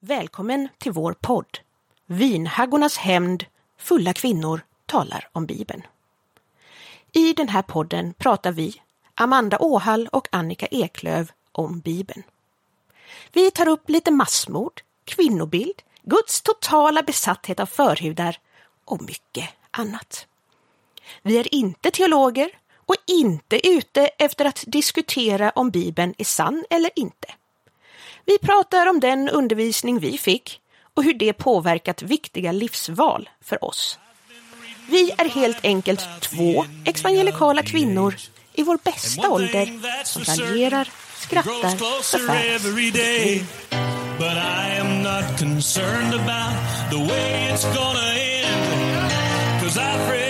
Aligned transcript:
Välkommen 0.00 0.68
till 0.78 0.92
vår 0.92 1.12
podd 1.12 1.58
Vinhaggornas 2.06 2.96
hämnd 2.96 3.44
Fulla 3.78 4.12
kvinnor 4.12 4.60
talar 4.86 5.28
om 5.32 5.46
Bibeln. 5.46 5.82
I 7.12 7.32
den 7.32 7.48
här 7.48 7.62
podden 7.62 8.14
pratar 8.14 8.52
vi, 8.52 8.82
Amanda 9.14 9.58
Åhall 9.58 10.08
och 10.12 10.28
Annika 10.32 10.66
Eklöv, 10.66 11.32
om 11.52 11.80
Bibeln. 11.80 12.22
Vi 13.32 13.50
tar 13.50 13.68
upp 13.68 13.90
lite 13.90 14.10
massmord, 14.10 14.80
kvinnobild, 15.04 15.82
Guds 16.02 16.40
totala 16.40 17.02
besatthet 17.02 17.60
av 17.60 17.66
förhudar 17.66 18.38
och 18.84 19.02
mycket 19.02 19.48
annat. 19.70 20.26
Vi 21.22 21.38
är 21.38 21.54
inte 21.54 21.90
teologer 21.90 22.50
och 22.76 22.96
inte 23.06 23.68
ute 23.68 24.06
efter 24.06 24.44
att 24.44 24.64
diskutera 24.66 25.50
om 25.50 25.70
Bibeln 25.70 26.14
är 26.18 26.24
sann 26.24 26.64
eller 26.70 26.90
inte. 26.96 27.34
Vi 28.28 28.38
pratar 28.38 28.86
om 28.86 29.00
den 29.00 29.28
undervisning 29.28 29.98
vi 29.98 30.18
fick 30.18 30.60
och 30.94 31.04
hur 31.04 31.14
det 31.14 31.32
påverkat 31.32 32.02
viktiga 32.02 32.52
livsval 32.52 33.28
för 33.44 33.64
oss. 33.64 33.98
Vi 34.88 35.12
är 35.18 35.28
helt 35.28 35.64
enkelt 35.64 36.20
två 36.20 36.64
evangelikala 36.84 37.62
kvinnor 37.62 38.14
i 38.54 38.62
vår 38.62 38.78
bästa 38.84 39.30
ålder 39.30 39.68
som 40.04 40.24
raljerar, 40.24 40.88
skrattar, 41.16 42.02
förfäras. 42.02 42.62
But 44.18 44.36
I 44.36 44.80
am 44.80 45.02
not 45.02 45.38
concerned 45.38 46.14
about 46.14 46.90
the 46.90 46.96
way 46.96 47.52
it's 47.52 47.64
gonna 47.64 48.14
end. 48.14 49.62
Cause 49.62 49.78
I've 49.78 50.10
read 50.10 50.27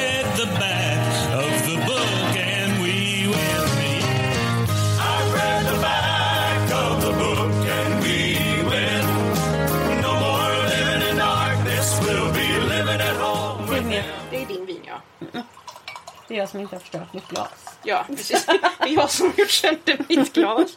Det 16.29 16.35
är 16.35 16.39
jag 16.39 16.49
som 16.49 16.61
inte 16.61 16.75
har 16.75 16.81
förstört 16.81 17.13
mitt 17.13 17.29
glas. 17.29 17.49
Ja, 17.83 18.05
precis. 18.17 18.47
Det 18.47 18.53
är 18.85 18.89
jag 18.95 19.11
som 19.11 19.33
gjort 19.37 19.51
sönder 19.51 19.99
mitt 20.09 20.33
glas. 20.33 20.71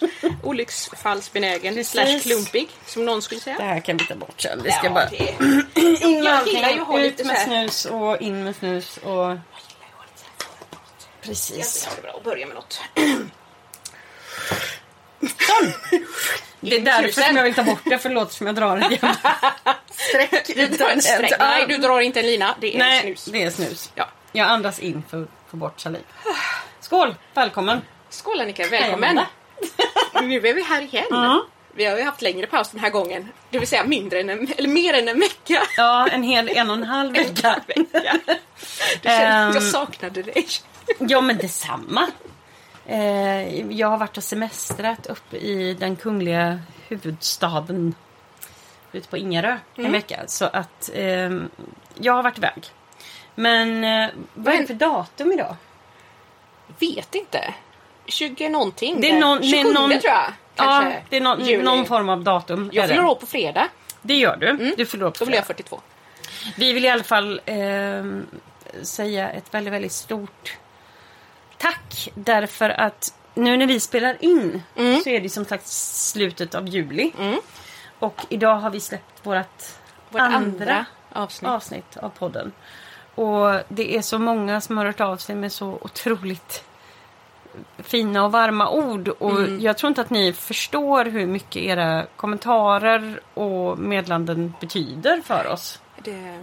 Olycksfallsbenägen 0.44 1.86
slash 1.86 2.20
klumpig, 2.20 2.70
som 2.86 3.06
någon 3.06 3.22
skulle 3.22 3.42
säga. 3.42 3.58
Det 3.58 3.64
här 3.64 3.80
kan 3.80 3.98
vi 3.98 4.06
ta 4.06 4.16
bort 4.16 4.42
sen. 4.42 4.62
Vi 4.64 4.72
ska 4.72 4.84
Ja, 4.84 4.90
bara 4.90 5.06
det- 5.10 5.36
in 6.06 6.24
med 6.24 6.24
jag 6.24 6.28
allting. 6.28 6.98
Ut 7.06 7.26
med 7.26 7.38
snus 7.38 7.86
och 7.86 8.22
in 8.22 8.44
med 8.44 8.56
snus 8.56 8.98
och... 8.98 9.38
Precis. 11.22 11.88
Ja, 11.90 11.96
det 11.96 12.02
bra 12.02 12.12
att 12.18 12.24
börja 12.24 12.46
med 12.46 12.56
något. 12.56 12.82
Det 16.60 16.76
är 16.76 16.82
därför 16.82 17.22
som 17.22 17.36
jag 17.38 17.44
vill 17.44 17.54
ta 17.54 17.64
bort 17.64 17.82
det, 17.84 17.98
för 18.00 18.10
det 18.10 18.16
låter 18.16 18.34
som 18.34 18.48
jag 18.48 18.56
drar 18.56 18.78
en 18.78 18.82
jämn 18.92 18.98
Streck. 19.92 20.48
Du 20.56 20.68
drar 20.68 20.90
en 20.90 21.02
streck. 21.02 21.34
Nej, 21.40 21.66
du 21.68 21.78
drar 21.78 22.00
inte 22.00 22.20
en 22.20 22.26
lina. 22.26 22.56
Det 22.62 22.76
är 22.76 22.80
Nej, 22.80 23.02
snus. 23.02 23.26
det 23.26 23.44
är 23.44 23.50
snus. 23.50 23.92
Ja. 23.96 24.10
Jag 24.32 24.48
andas 24.48 24.80
in 24.80 25.04
för 25.10 25.28
få 25.52 25.58
bort 25.58 25.80
saliv. 25.80 26.02
Skål! 26.80 27.16
Välkommen! 27.34 27.82
Skål 28.10 28.42
Annika, 28.42 28.68
välkommen. 28.68 29.16
nu 30.24 30.36
är 30.36 30.54
vi 30.54 30.64
här 30.64 30.82
igen. 30.82 31.06
Ja. 31.10 31.46
Vi 31.74 31.86
har 31.86 31.98
ju 31.98 32.04
haft 32.04 32.22
längre 32.22 32.48
paus 32.48 32.70
den 32.72 32.80
här 32.80 32.90
gången. 32.90 33.30
Det 33.50 33.60
vill 33.60 33.68
säga 33.68 33.84
mindre 33.84 34.20
än 34.20 34.30
en, 34.30 34.48
eller 34.58 34.70
mer 34.70 34.94
än 34.94 35.08
en 35.08 35.20
vecka. 35.20 35.62
Ja, 35.78 36.08
en 36.08 36.24
hel 36.24 36.50
en 36.50 36.70
och 36.70 36.76
en 36.76 36.84
halv 36.84 37.14
vecka. 37.16 37.62
vecka. 37.68 38.20
Du 39.02 39.10
känner 39.10 39.48
att 39.50 39.56
jag 39.56 39.64
Ehm. 39.64 39.70
saknade 39.70 40.22
dig. 40.24 40.48
Ja, 41.00 41.22
men 41.22 41.38
detsamma. 41.38 42.08
Eh, 42.86 43.72
jag 43.72 43.88
har 43.88 43.98
varit 43.98 44.18
och 44.18 44.24
semestrat 44.24 45.08
uppe 45.08 45.38
i 45.38 45.74
den 45.74 45.96
kungliga 45.96 46.60
huvudstaden 46.88 47.96
ute 48.92 49.08
på 49.08 49.18
Ingarö 49.18 49.58
en 49.76 49.92
vecka. 49.92 50.20
Så 50.28 50.46
att 50.46 50.90
ehm, 50.94 51.50
jag 52.00 52.14
har 52.14 52.24
varit 52.24 52.38
iväg. 52.38 52.64
Men 53.36 53.84
eh, 53.84 54.10
vad 54.34 54.54
är 54.54 54.60
det 54.60 54.68
för 54.68 54.74
datum 54.74 55.32
idag? 55.32 55.56
Vet 56.80 57.16
inte. 57.16 57.54
20 58.06 58.50
någonting. 58.50 59.02
Det 59.02 59.10
är 59.10 59.20
någon- 59.20 59.42
det 59.42 59.48
är 59.48 59.52
27 59.52 59.74
någon- 59.74 59.90
tror 59.90 60.04
jag. 60.04 60.34
Kanske. 60.56 60.90
Ja, 60.92 61.02
det 61.10 61.18
är 61.18 61.22
någon, 61.22 61.40
någon 61.66 61.86
form 61.86 62.10
av 62.10 62.24
datum. 62.24 62.70
Jag 62.74 62.88
fyller 62.90 63.06
år 63.06 63.16
på 63.16 63.26
fredag. 63.26 63.68
Det 64.02 64.14
gör 64.16 64.38
du. 64.38 64.74
Du 64.78 64.86
fyller 64.86 65.06
år 65.06 65.10
på 65.12 65.16
Då 65.20 65.26
blir 65.26 65.36
jag 65.38 65.46
fredag. 65.48 65.58
42. 65.64 65.82
Vi 66.58 66.74
vill 66.74 66.86
i 66.86 66.90
alla 66.90 67.04
fall 67.04 67.42
ehm, 67.46 68.26
säga 68.82 69.30
ett 69.30 69.54
väldigt, 69.54 69.74
väldigt 69.74 69.92
stort 69.92 70.58
tack. 71.58 72.10
Därför 72.16 72.70
att 72.70 73.14
nu 73.34 73.58
när 73.58 73.66
vi 73.68 73.80
spelar 73.80 74.18
in 74.26 74.64
Mm. 74.76 75.02
så 75.02 75.10
är 75.10 75.22
det 75.22 75.30
som 75.30 75.46
sagt 75.46 75.68
slutet 75.68 76.56
av 76.56 76.68
juli. 76.68 77.12
Och 78.00 78.22
idag 78.30 78.56
har 78.56 78.70
vi 78.70 78.80
släppt 78.80 79.26
vårt 79.26 79.64
Vårt 80.10 80.22
andra, 80.22 80.36
andra 80.36 80.86
avsnitt. 81.14 81.50
avsnitt 81.50 81.98
av 81.98 82.10
podden. 82.10 82.52
Och 83.22 83.64
det 83.70 83.96
är 83.98 84.02
så 84.02 84.20
många 84.20 84.62
som 84.62 84.78
har 84.78 84.86
hört 84.86 85.02
av 85.02 85.18
sig 85.18 85.36
med 85.36 85.52
så 85.52 85.68
otroligt 85.82 86.64
fina 87.80 88.26
och 88.26 88.32
varma 88.32 88.70
ord. 88.70 89.08
Och 89.08 89.32
Mm. 89.40 89.60
jag 89.62 89.78
tror 89.78 89.88
inte 89.88 90.02
att 90.02 90.10
ni 90.10 90.34
förstår 90.34 91.06
hur 91.06 91.26
mycket 91.26 91.64
era 91.64 92.06
kommentarer 92.16 93.20
och 93.34 93.80
medlanden 93.80 94.54
betyder 94.60 95.22
för 95.26 95.48
oss. 95.48 95.80
Det, 96.04 96.40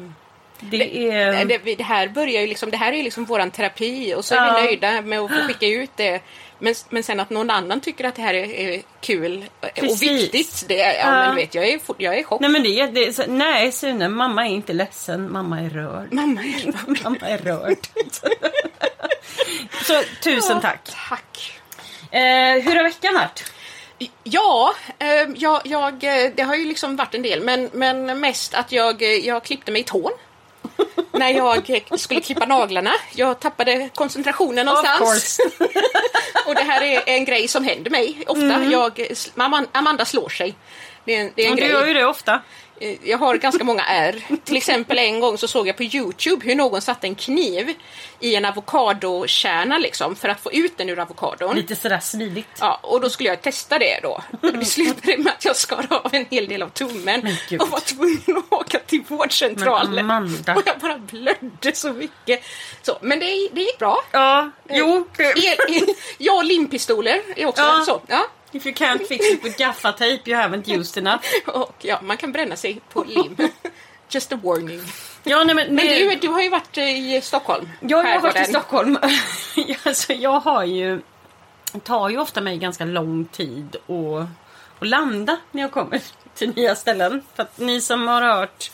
Det 0.61 1.11
är... 1.13 1.45
Det, 1.45 1.59
vi- 1.59 1.75
det 1.75 1.85
här 1.85 2.09
börjar 2.09 2.41
ju 2.41 2.47
liksom, 2.47 2.71
det 2.71 2.77
här 2.77 2.93
är 2.93 2.97
ju 2.97 3.03
liksom 3.03 3.25
våran 3.25 3.51
terapi 3.51 4.15
och 4.15 4.25
så 4.25 4.35
är 4.35 4.39
Ja. 4.47 4.57
vi 4.57 4.63
nöjda 4.65 5.03
med 5.03 5.19
att 5.21 5.31
få 5.31 5.37
skicka 5.47 5.67
ut 5.67 5.91
det. 5.97 6.21
Men, 6.59 6.75
men 6.91 7.03
sen 7.03 7.21
att 7.21 7.31
någon 7.31 7.51
annan 7.51 7.81
tycker 7.81 8.05
att 8.05 8.15
det 8.15 8.23
här 8.23 8.35
är, 8.35 8.45
är 8.55 8.83
kul 9.01 9.45
och 9.61 9.69
Precis. 9.75 10.03
viktigt, 10.03 10.65
det, 10.69 10.75
ja, 10.77 10.93
Ja. 10.93 11.11
men 11.11 11.35
vet 11.37 11.55
jag 11.55 11.69
är, 11.69 11.81
jag 11.99 12.19
är 12.19 12.23
chock. 12.23 12.41
Nej 12.41 12.51
men 12.51 12.63
det, 12.63 12.87
det 12.87 13.13
så, 13.13 13.23
nej 13.29 13.73
Sune, 13.73 14.09
mamma 14.09 14.47
är 14.47 14.51
inte 14.51 14.73
ledsen, 14.73 15.33
mamma 15.33 15.61
är 15.61 15.71
rörd. 15.71 16.13
Mamma 16.13 16.41
är 16.41 17.03
mamma 17.05 17.17
är 17.29 17.39
rörd. 17.39 17.79
så 19.85 20.03
tusen 20.23 20.61
tack. 20.61 20.91
Tack. 21.09 21.61
Eh, 22.11 22.21
hur 22.65 22.77
har 22.77 22.83
veckan 22.83 23.15
varit? 23.15 23.53
Ja, 24.25 24.75
eh, 24.99 25.29
jag, 25.37 25.61
jag, 25.65 26.05
eh, 26.05 26.31
det 26.37 26.43
har 26.43 26.55
ju 26.55 26.65
liksom 26.65 26.97
varit 26.97 27.15
en 27.15 27.23
del, 27.23 27.43
men, 27.43 27.71
men 27.73 28.21
mest 28.21 28.55
att 28.55 28.73
jag, 28.73 29.03
eh, 29.03 29.09
jag 29.09 29.45
klippte 29.45 29.73
mig 29.73 29.81
i 29.81 29.85
tån. 29.85 30.13
När 31.13 31.31
jag 31.31 31.83
skulle 32.01 32.21
klippa 32.21 32.47
naglarna. 32.47 32.93
Jag 33.15 33.41
tappade 33.41 33.89
koncentrationen 33.95 34.67
någonstans. 34.67 35.41
Och 36.47 36.55
det 36.55 36.63
här 36.63 36.83
är 36.83 37.03
en 37.07 37.25
grej 37.25 37.49
som 37.49 37.65
händer 37.65 37.91
mig 37.91 38.25
ofta. 38.27 38.65
Jag, 38.65 39.07
Amanda- 39.73 40.05
slår 40.05 40.29
sig. 40.29 40.55
Det 41.05 41.17
är 41.17 41.21
en, 41.21 41.33
det 41.35 41.43
är 41.43 41.47
en 41.47 41.53
Och 41.53 41.57
du 41.57 41.63
grej. 41.63 41.73
gör 41.73 41.87
ju 41.87 41.95
det 41.95 42.07
ofta. 42.07 42.41
Eh, 42.81 42.97
Jag 43.03 43.19
har 43.19 43.35
ganska 43.37 43.65
många 43.65 43.85
ärr. 43.85 44.23
Till 44.45 44.57
exempel 44.57 44.99
en 44.99 45.21
gång 45.21 45.39
så 45.39 45.49
såg 45.49 45.69
jag 45.69 45.77
på 45.77 45.83
Youtube 45.83 46.47
hur 46.47 46.55
någon 46.55 46.81
satte 46.83 47.07
en 47.07 47.15
kniv 47.15 47.75
i 48.21 48.35
en 48.35 48.45
avokadokärna 48.45 49.79
liksom 49.79 50.17
för 50.17 50.29
att 50.29 50.41
få 50.41 50.53
ut 50.53 50.79
den 50.79 50.89
ur 50.89 50.99
avokadon. 50.99 51.57
Lite 51.57 51.77
sådär 51.77 52.01
smidigt. 52.01 52.47
Ja, 52.61 52.81
och 52.83 53.01
då 53.01 53.11
skulle 53.11 53.29
jag 53.29 53.43
testa 53.43 53.79
det 53.79 54.01
då. 54.03 54.23
Och 54.43 54.53
det 54.53 54.65
slutade 54.65 55.19
med 55.19 55.33
att 55.33 55.45
jag 55.45 55.57
skar 55.57 55.87
av 55.91 56.15
en 56.15 56.27
hel 56.31 56.49
del 56.49 56.63
av 56.63 56.69
tummen 56.69 57.37
och 57.61 57.69
var 57.69 57.81
tvungen 57.81 58.23
att 58.39 58.53
åka 58.53 58.79
till 58.79 59.03
vårdcentralen. 59.09 60.11
Och 60.11 60.63
jag 60.67 60.79
bara 60.81 60.99
blödde 60.99 61.73
så 61.75 61.93
mycket. 61.93 62.43
Så, 62.83 62.99
men 63.01 63.19
det, 63.21 63.49
det 63.53 63.61
gick 63.61 63.79
bra. 63.79 63.99
Ja, 64.13 64.51
jo. 64.71 65.09
El, 65.19 65.75
el, 65.77 65.87
ja, 66.19 66.33
och 66.33 66.45
limpistoler 66.45 67.21
är 67.37 67.47
också 67.47 67.63
Ja. 67.63 67.83
så. 67.87 68.01
Ja. 68.07 68.27
If 68.53 68.67
you 68.67 68.75
can't 68.75 69.07
fix 69.07 69.27
it 69.31 69.45
with 69.45 69.59
gaffatejp 69.59 70.29
you 70.29 70.37
haven't 70.37 70.79
used 70.79 70.99
enough. 70.99 71.23
Och 71.47 71.75
ja, 71.79 72.01
man 72.03 72.17
kan 72.17 72.33
bränna 72.33 72.57
sig 72.57 72.81
på 72.93 73.05
lim. 73.05 73.37
Just 74.11 74.33
a 74.33 74.39
warning. 74.43 74.81
Ja, 75.25 75.45
nej, 75.45 75.55
men, 75.55 75.75
Men 75.75 75.87
du, 75.87 76.15
du 76.15 76.29
har 76.29 76.43
ju 76.43 76.49
varit 76.49 76.79
i 76.79 77.21
Stockholm. 77.23 77.69
Jag 77.81 78.03
har 78.03 78.21
varit 78.21 78.41
i. 78.41 78.45
Stockholm. 78.45 78.99
alltså, 79.85 80.13
jag 80.13 80.41
har 80.41 80.65
ju... 80.65 81.01
Det 81.73 81.81
tar 81.81 82.09
ju 82.09 82.19
ofta 82.19 82.41
mig 82.41 82.59
ganska 82.59 82.85
lång 82.85 83.25
tid 83.25 83.77
att, 83.77 84.29
att 84.81 84.89
landa 84.89 85.37
när 85.51 85.63
jag 85.63 85.73
kommer 85.73 86.01
till 86.35 86.57
nya 86.57 86.75
ställen. 86.75 87.23
För 87.35 87.43
att 87.43 87.59
ni 87.59 87.81
som 87.81 88.09
har 88.09 88.23
hört 88.23 88.71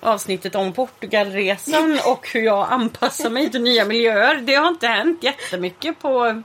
avsnittet 0.00 0.54
om 0.54 0.72
Portugalresan 0.72 2.00
och 2.04 2.28
hur 2.32 2.40
jag 2.40 2.66
anpassar 2.70 3.30
mig 3.30 3.50
till 3.50 3.62
nya 3.62 3.84
miljöer. 3.84 4.36
Det 4.36 4.54
har 4.54 4.68
inte 4.68 4.86
hänt 4.86 5.22
jättemycket 5.22 5.98
på 5.98 6.42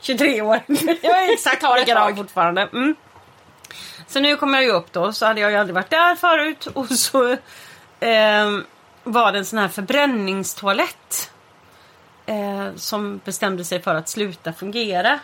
23 0.00 0.42
år. 0.42 0.60
Jag 1.02 1.24
är 1.24 1.32
exakt 1.32 1.64
likadan 1.78 2.16
fortfarande. 2.16 2.62
Mm. 2.72 2.94
Så 4.06 4.20
nu 4.20 4.36
kommer 4.36 4.58
jag 4.58 4.64
ju 4.64 4.70
upp 4.70 4.92
då, 4.92 5.12
så 5.12 5.26
hade 5.26 5.40
jag 5.40 5.50
ju 5.50 5.56
aldrig 5.56 5.74
varit 5.74 5.90
där 5.90 6.14
förut. 6.14 6.66
Och 6.66 6.88
så 6.88 7.36
ehm, 8.00 8.64
var 9.04 9.32
det 9.32 9.38
en 9.38 9.44
sån 9.44 9.58
här 9.58 9.68
förbränningstoalett. 9.68 11.30
Eh, 12.26 12.74
som 12.76 13.20
bestämde 13.24 13.64
sig 13.64 13.82
för 13.82 13.94
att 13.94 14.08
sluta 14.08 14.52
fungera. 14.52 15.20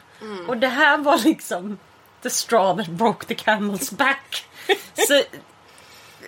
Och 0.48 0.56
det 0.56 0.68
här 0.68 0.98
var 0.98 1.18
liksom 1.18 1.78
the 2.22 2.30
straw 2.30 2.84
that 2.84 2.92
broke 2.92 3.26
the 3.26 3.34
camel's 3.34 3.94
back. 3.94 4.46
så, 5.08 5.22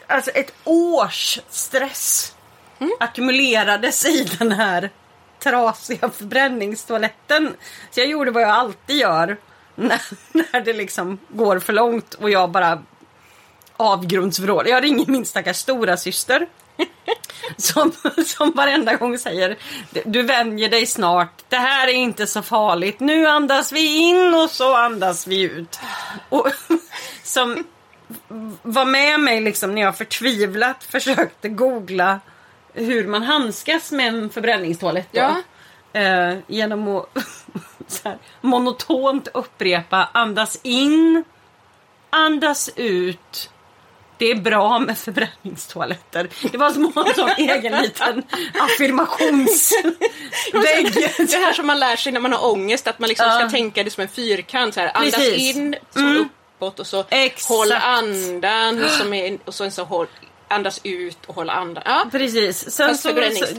alltså 0.07 0.31
ett 0.31 0.55
års 0.65 1.41
stress 1.49 2.35
ackumulerades 3.01 4.07
i 4.07 4.25
den 4.39 4.53
här 4.53 4.91
trasiga 5.39 6.11
förbränningstoaletten. 6.11 7.55
Så 7.91 8.01
jag 8.01 8.09
gjorde 8.09 8.31
vad 8.31 8.43
jag 8.43 8.51
alltid 8.51 8.97
gör 8.97 9.37
när, 9.75 10.01
när 10.33 10.61
det 10.61 10.73
liksom 10.73 11.19
går 11.29 11.59
för 11.59 11.73
långt 11.73 12.15
och 12.15 12.31
jag 12.31 12.51
bara 12.51 12.83
avgrundsvrål. 13.77 14.69
Jag 14.69 14.85
ringer 14.85 15.07
min 15.07 15.27
stackars 15.27 15.57
stora 15.57 15.97
syster 15.97 16.47
som, 17.57 17.93
som 18.27 18.53
varenda 18.53 18.95
gång 18.95 19.19
säger 19.19 19.57
Du 20.05 20.23
vänjer 20.23 20.69
dig 20.69 20.87
snart, 20.87 21.45
det 21.49 21.57
här 21.57 21.89
är 21.89 21.93
inte 21.93 22.27
så 22.27 22.43
farligt, 22.43 23.01
nu 23.01 23.27
andas 23.27 23.73
vi 23.73 23.97
in 23.97 24.35
och 24.35 24.51
så 24.51 24.77
andas 24.77 25.27
vi 25.27 25.43
ut. 25.43 25.79
Och, 26.29 26.49
som 27.23 27.65
var 28.63 28.85
med 28.85 29.21
mig 29.21 29.41
liksom 29.41 29.75
när 29.75 29.83
jag 29.83 29.97
förtvivlat 29.97 30.85
försökte 30.85 31.49
googla 31.49 32.21
hur 32.79 33.07
man 33.07 33.23
handskas 33.23 33.93
med 33.93 34.09
en 34.09 34.31
förbränningstoalett. 34.31 35.09
Då. 35.13 35.21
Ja. 35.21 35.37
Eh, 36.01 36.37
genom 36.47 36.89
att 36.97 37.09
så 37.89 38.09
här, 38.09 38.19
monotont 38.41 39.29
upprepa 39.35 40.09
andas 40.13 40.61
in, 40.63 41.25
andas 42.11 42.71
ut. 42.77 43.51
Det 44.19 44.31
är 44.31 44.35
bra 44.35 44.79
med 44.79 44.99
förbränningstoaletter. 44.99 46.29
Det 46.53 46.59
var 46.59 46.71
som 46.71 46.87
att 46.87 46.95
ha 46.95 47.09
en 47.09 47.15
sån 47.15 47.31
egen 47.37 47.83
liten 47.83 48.23
affirmationsvägg. 48.61 50.95
Det 51.29 51.37
här 51.37 51.53
som 51.53 51.67
man 51.67 51.79
lär 51.81 51.97
sig 51.97 52.13
när 52.13 52.21
man 52.21 52.33
har 52.33 52.53
ångest, 52.53 52.87
att 52.87 52.99
man 52.99 53.09
liksom 53.09 53.31
ska 53.31 53.49
tänka 53.49 53.85
det 53.85 53.91
som 53.91 54.03
en 54.03 54.09
fyrkant. 54.09 54.75
Så 54.75 54.81
här, 54.81 54.91
andas 54.95 55.15
Precis. 55.15 55.57
in, 55.57 55.77
så 55.93 55.99
Mm. 56.01 56.29
uppåt 56.57 56.81
och 56.81 56.87
så 56.87 57.05
Exakt. 57.11 57.49
håll 57.49 57.73
andan 57.73 58.89
som 58.89 59.15
är, 59.15 59.39
och 59.45 59.55
sen 59.55 59.71
så 59.71 59.85
håll, 59.85 60.07
andas 60.49 60.81
ut 60.85 61.19
och 61.27 61.35
håll 61.35 61.51
andan. 61.51 61.83
Ja. 61.87 62.05
Precis. 62.13 62.71
Sen 62.71 62.89
Fast 62.89 63.03
så, 63.03 63.11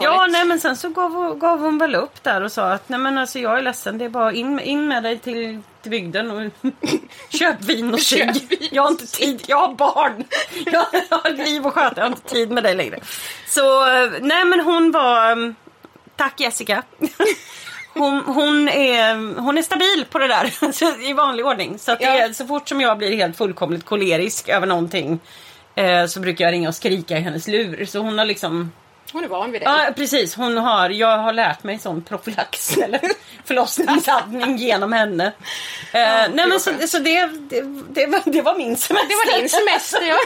ja, 0.01 0.27
nej, 0.29 0.45
men 0.45 0.59
sen 0.59 0.75
så 0.77 0.89
gav, 0.89 1.11
hon- 1.13 1.39
gav 1.39 1.59
hon 1.59 1.77
väl 1.77 1.95
upp 1.95 2.23
där 2.23 2.41
och 2.43 2.51
sa 2.51 2.71
att 2.71 2.89
nej 2.89 2.99
men 2.99 3.17
alltså 3.17 3.39
jag 3.39 3.57
är 3.57 3.61
ledsen, 3.61 3.97
det 3.97 4.05
är 4.05 4.09
bara 4.09 4.33
in, 4.33 4.59
in 4.59 4.87
med 4.87 5.03
dig 5.03 5.19
till, 5.19 5.59
till 5.81 5.91
bygden 5.91 6.31
och 6.31 6.51
köp 7.29 7.61
vin 7.61 7.93
och 7.93 7.99
cigg. 8.09 8.67
Jag 8.71 8.83
har 8.83 8.89
inte 8.91 9.07
tid, 9.07 9.43
jag 9.47 9.57
har 9.57 9.73
barn. 9.73 10.23
Jag 10.65 10.85
har 11.17 11.29
ett 11.29 11.37
liv 11.49 11.67
att 11.67 11.73
sköta, 11.73 11.93
jag 11.95 12.03
har 12.03 12.07
inte 12.15 12.29
tid 12.29 12.51
med 12.51 12.63
dig 12.63 12.75
längre. 12.75 12.99
Så 13.47 13.89
eh, 14.03 14.11
nej 14.21 14.45
men 14.45 14.59
hon 14.59 14.91
var, 14.91 15.31
mm, 15.31 15.55
tack 16.15 16.39
Jessica. 16.39 16.83
Hon, 17.93 18.19
hon, 18.25 18.69
är, 18.69 19.39
hon 19.41 19.57
är 19.57 19.61
stabil 19.61 20.05
på 20.09 20.19
det 20.19 20.27
där 20.27 20.51
i 21.09 21.13
vanlig 21.13 21.45
ordning. 21.45 21.79
Så, 21.79 21.91
att 21.91 21.99
det 21.99 22.17
Ja. 22.17 22.33
så 22.33 22.45
fort 22.47 22.69
som 22.69 22.81
jag 22.81 22.97
blir 22.97 23.15
helt 23.15 23.37
fullkomligt 23.37 23.85
kolerisk 23.85 24.49
över 24.49 24.67
någonting 24.67 25.19
eh, 25.79 26.05
så 26.05 26.19
brukar 26.19 26.45
jag 26.45 26.51
ringa 26.51 26.67
och 26.69 26.75
skrika 26.75 27.17
i 27.17 27.21
hennes 27.21 27.47
lur. 27.47 27.85
Så 27.85 27.99
hon 27.99 28.17
har 28.17 28.25
liksom 28.25 28.71
Hon 29.13 29.23
är 29.23 29.27
van 29.27 29.51
vid 29.51 29.61
det. 29.61 29.65
Ja 29.65 29.93
precis, 29.95 30.35
hon 30.35 30.57
har, 30.57 30.89
jag 30.89 31.17
har 31.17 31.33
lärt 31.33 31.63
mig 31.63 31.79
sån 31.79 32.01
profylax 32.03 32.77
eller 32.83 33.01
förlossningsandning 33.45 34.57
genom 34.57 34.93
henne. 34.93 35.25
Eh, 35.91 36.01
nej 36.33 36.47
var 36.47 36.47
men 36.47 36.59
så, 36.59 36.71
så 36.87 36.99
det, 36.99 37.25
det, 37.49 37.61
det, 37.89 38.05
var, 38.05 38.21
det 38.31 38.41
var 38.41 38.57
min 38.57 38.77
semester. 38.77 39.07
Det 39.09 39.15
var 39.31 39.39
din 39.39 39.49
semester 39.49 40.01
ja. 40.07 40.17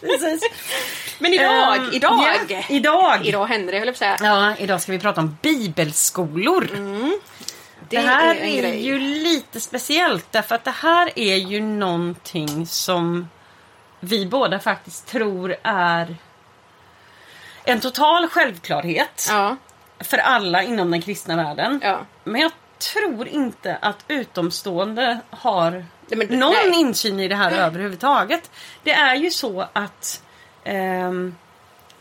precis. 0.00 0.42
Men 1.18 1.32
idag, 1.34 1.76
Ehm, 1.76 1.90
idag. 1.92 2.20
ja, 2.48 2.62
idag. 2.68 3.26
Idag 3.26 3.46
händer 3.46 3.72
det 3.72 3.78
höll 3.78 3.88
jag 3.88 3.94
på 3.94 3.98
säga. 3.98 4.16
Ja, 4.22 4.54
idag 4.58 4.80
ska 4.80 4.92
vi 4.92 4.98
prata 4.98 5.20
om 5.20 5.36
bibelskolor. 5.42 6.68
Det, 6.70 7.96
Det 7.96 7.98
här 7.98 8.34
är, 8.34 8.62
grej. 8.62 8.86
ju 8.86 8.98
lite 8.98 9.60
speciellt 9.60 10.26
därför 10.32 10.54
att 10.54 10.64
det 10.64 10.74
här 10.82 11.10
är 11.18 11.36
ju 11.36 11.60
någonting 11.60 12.66
som 12.66 13.28
vi 14.04 14.26
båda 14.26 14.58
faktiskt 14.58 15.06
tror 15.06 15.56
är 15.62 16.16
en 17.64 17.80
total 17.80 18.28
självklarhet 18.28 19.26
Ja, 19.30 19.56
för 20.00 20.18
alla 20.18 20.62
inom 20.62 20.90
den 20.90 21.02
kristna 21.02 21.36
världen. 21.36 21.80
ja. 21.82 22.00
Men 22.24 22.40
jag 22.40 22.52
tror 22.94 23.28
inte 23.28 23.78
att 23.82 24.04
utomstående 24.08 25.20
har 25.30 25.70
Nej, 25.70 26.26
men- 26.28 26.38
någon 26.38 26.52
nej. 26.70 26.80
insyn 26.80 27.20
i 27.20 27.28
det 27.28 27.36
här 27.36 27.52
överhuvudtaget. 27.52 28.50
Det 28.82 28.92
är 28.92 29.14
ju 29.14 29.30
så 29.30 29.66
att 29.72 30.22
ehm, 30.64 31.34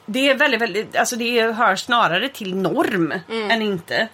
det 0.06 0.30
är 0.30 0.36
väldigt, 0.36 0.62
väldigt, 0.62 0.96
alltså 0.96 1.16
det 1.16 1.52
hör 1.52 1.76
snarare 1.76 2.30
till 2.30 2.56
norm 2.56 3.14
Mm. 3.30 3.52
än 3.52 3.62
inte. 3.62 4.08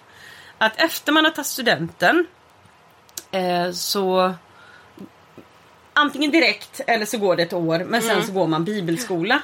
Att 0.58 0.80
efter 0.80 1.12
man 1.12 1.24
har 1.24 1.32
tagit 1.32 1.46
studenten 1.46 2.26
eh, 3.30 3.70
så 3.72 4.34
antingen 5.98 6.30
direkt 6.30 6.80
eller 6.86 7.06
så 7.06 7.18
går 7.18 7.36
det 7.36 7.42
ett 7.42 7.52
år 7.52 7.78
men 7.78 7.86
Mm. 7.86 8.02
sen 8.02 8.26
så 8.26 8.32
går 8.32 8.46
man 8.46 8.64
bibelskola. 8.64 9.42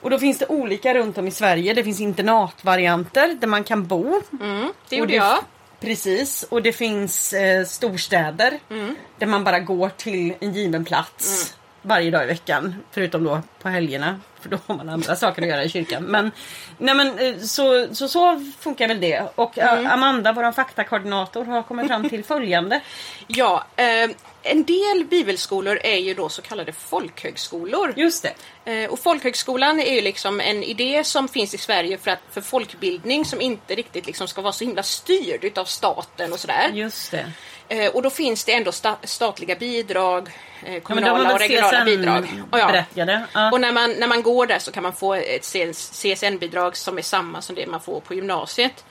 Och 0.00 0.10
då 0.10 0.18
finns 0.18 0.38
det 0.38 0.46
olika 0.46 0.94
runt 0.94 1.18
om 1.18 1.26
i 1.26 1.30
Sverige. 1.30 1.74
Det 1.74 1.84
finns 1.84 2.00
internatvarianter 2.00 3.36
där 3.40 3.48
man 3.48 3.64
kan 3.64 3.86
bo. 3.86 4.20
Mm, 4.40 4.72
det 4.88 4.96
gjorde 4.96 5.14
jag. 5.14 5.38
Precis, 5.80 6.42
och 6.42 6.62
det 6.62 6.72
finns 6.72 7.32
eh, 7.32 7.64
storstäder 7.64 8.58
Mm. 8.70 8.94
där 9.18 9.26
man 9.26 9.44
bara 9.44 9.58
går 9.60 9.88
till 9.88 10.34
en 10.40 10.52
given 10.52 10.84
plats 10.84 11.54
varje 11.82 12.10
dag 12.10 12.22
i 12.24 12.26
veckan. 12.26 12.74
Förutom 12.90 13.24
då 13.24 13.40
på 13.62 13.68
helgerna, 13.68 14.20
för 14.40 14.48
då 14.50 14.58
har 14.66 14.74
man 14.74 14.88
andra 14.88 15.16
saker 15.16 15.42
att 15.42 15.48
göra 15.48 15.64
i 15.64 15.68
kyrkan. 15.68 16.02
Men, 16.02 16.30
nej 16.78 16.94
men 16.94 17.18
eh, 17.18 17.36
så, 17.38 17.86
så, 17.94 18.08
så 18.08 18.44
funkar 18.60 18.88
väl 18.88 19.00
det. 19.00 19.22
Och 19.34 19.58
eh, 19.58 19.72
Mm. 19.72 19.86
Amanda, 19.90 20.32
vår 20.32 20.52
faktakoordinator, 20.52 21.44
har 21.44 21.62
kommit 21.62 21.86
fram 21.86 22.08
till 22.08 22.24
följande. 22.24 22.80
Ja, 23.26 23.64
eh, 23.76 24.10
en 24.42 24.64
del 24.64 25.04
bibelskolor 25.10 25.78
är 25.82 25.96
ju 25.96 26.14
då 26.14 26.28
så 26.28 26.42
kallade 26.42 26.72
folkhögskolor. 26.72 27.94
Just 27.96 28.26
det. 28.64 28.82
Eh, 28.82 28.90
och 28.90 28.98
folkhögskolan 28.98 29.80
är 29.80 29.94
ju 29.94 30.00
liksom 30.00 30.40
en 30.40 30.62
idé 30.62 31.04
som 31.04 31.28
finns 31.28 31.54
i 31.54 31.58
Sverige 31.58 31.98
för, 31.98 32.10
att, 32.10 32.18
för 32.30 32.40
folkbildning 32.40 33.24
som 33.24 33.40
inte 33.40 33.74
riktigt 33.74 34.06
liksom 34.06 34.28
ska 34.28 34.40
vara 34.40 34.52
så 34.52 34.64
himla 34.64 34.82
styrd 34.82 35.44
utav 35.44 35.64
staten 35.64 36.32
och 36.32 36.40
sådär. 36.40 36.70
Just 36.72 37.10
det. 37.10 37.32
Eh, 37.68 37.90
och 37.90 38.02
då 38.02 38.10
finns 38.10 38.44
det 38.44 38.52
ändå 38.52 38.70
sta- 38.70 38.96
statliga 39.06 39.54
bidrag, 39.54 40.28
eh, 40.66 40.74
Ja, 40.74 40.80
kommunala 40.80 41.24
var 41.24 41.32
och 41.34 41.38
regionala 41.40 41.84
bidrag. 41.84 42.28
Och 42.50 42.58
ja. 42.58 42.84
Ja. 43.32 43.50
Och 43.52 43.60
när 43.60 43.72
man, 43.72 43.92
när 43.92 44.06
man 44.06 44.22
går 44.22 44.46
där 44.46 44.58
så 44.58 44.72
kan 44.72 44.82
man 44.82 44.92
få 44.92 45.14
ett 45.14 45.44
CSN-bidrag 45.92 46.76
som 46.76 46.98
är 46.98 47.02
samma 47.02 47.42
som 47.42 47.54
det 47.56 47.66
man 47.66 47.80
får 47.80 48.00
på 48.00 48.14
gymnasiet. 48.14 48.84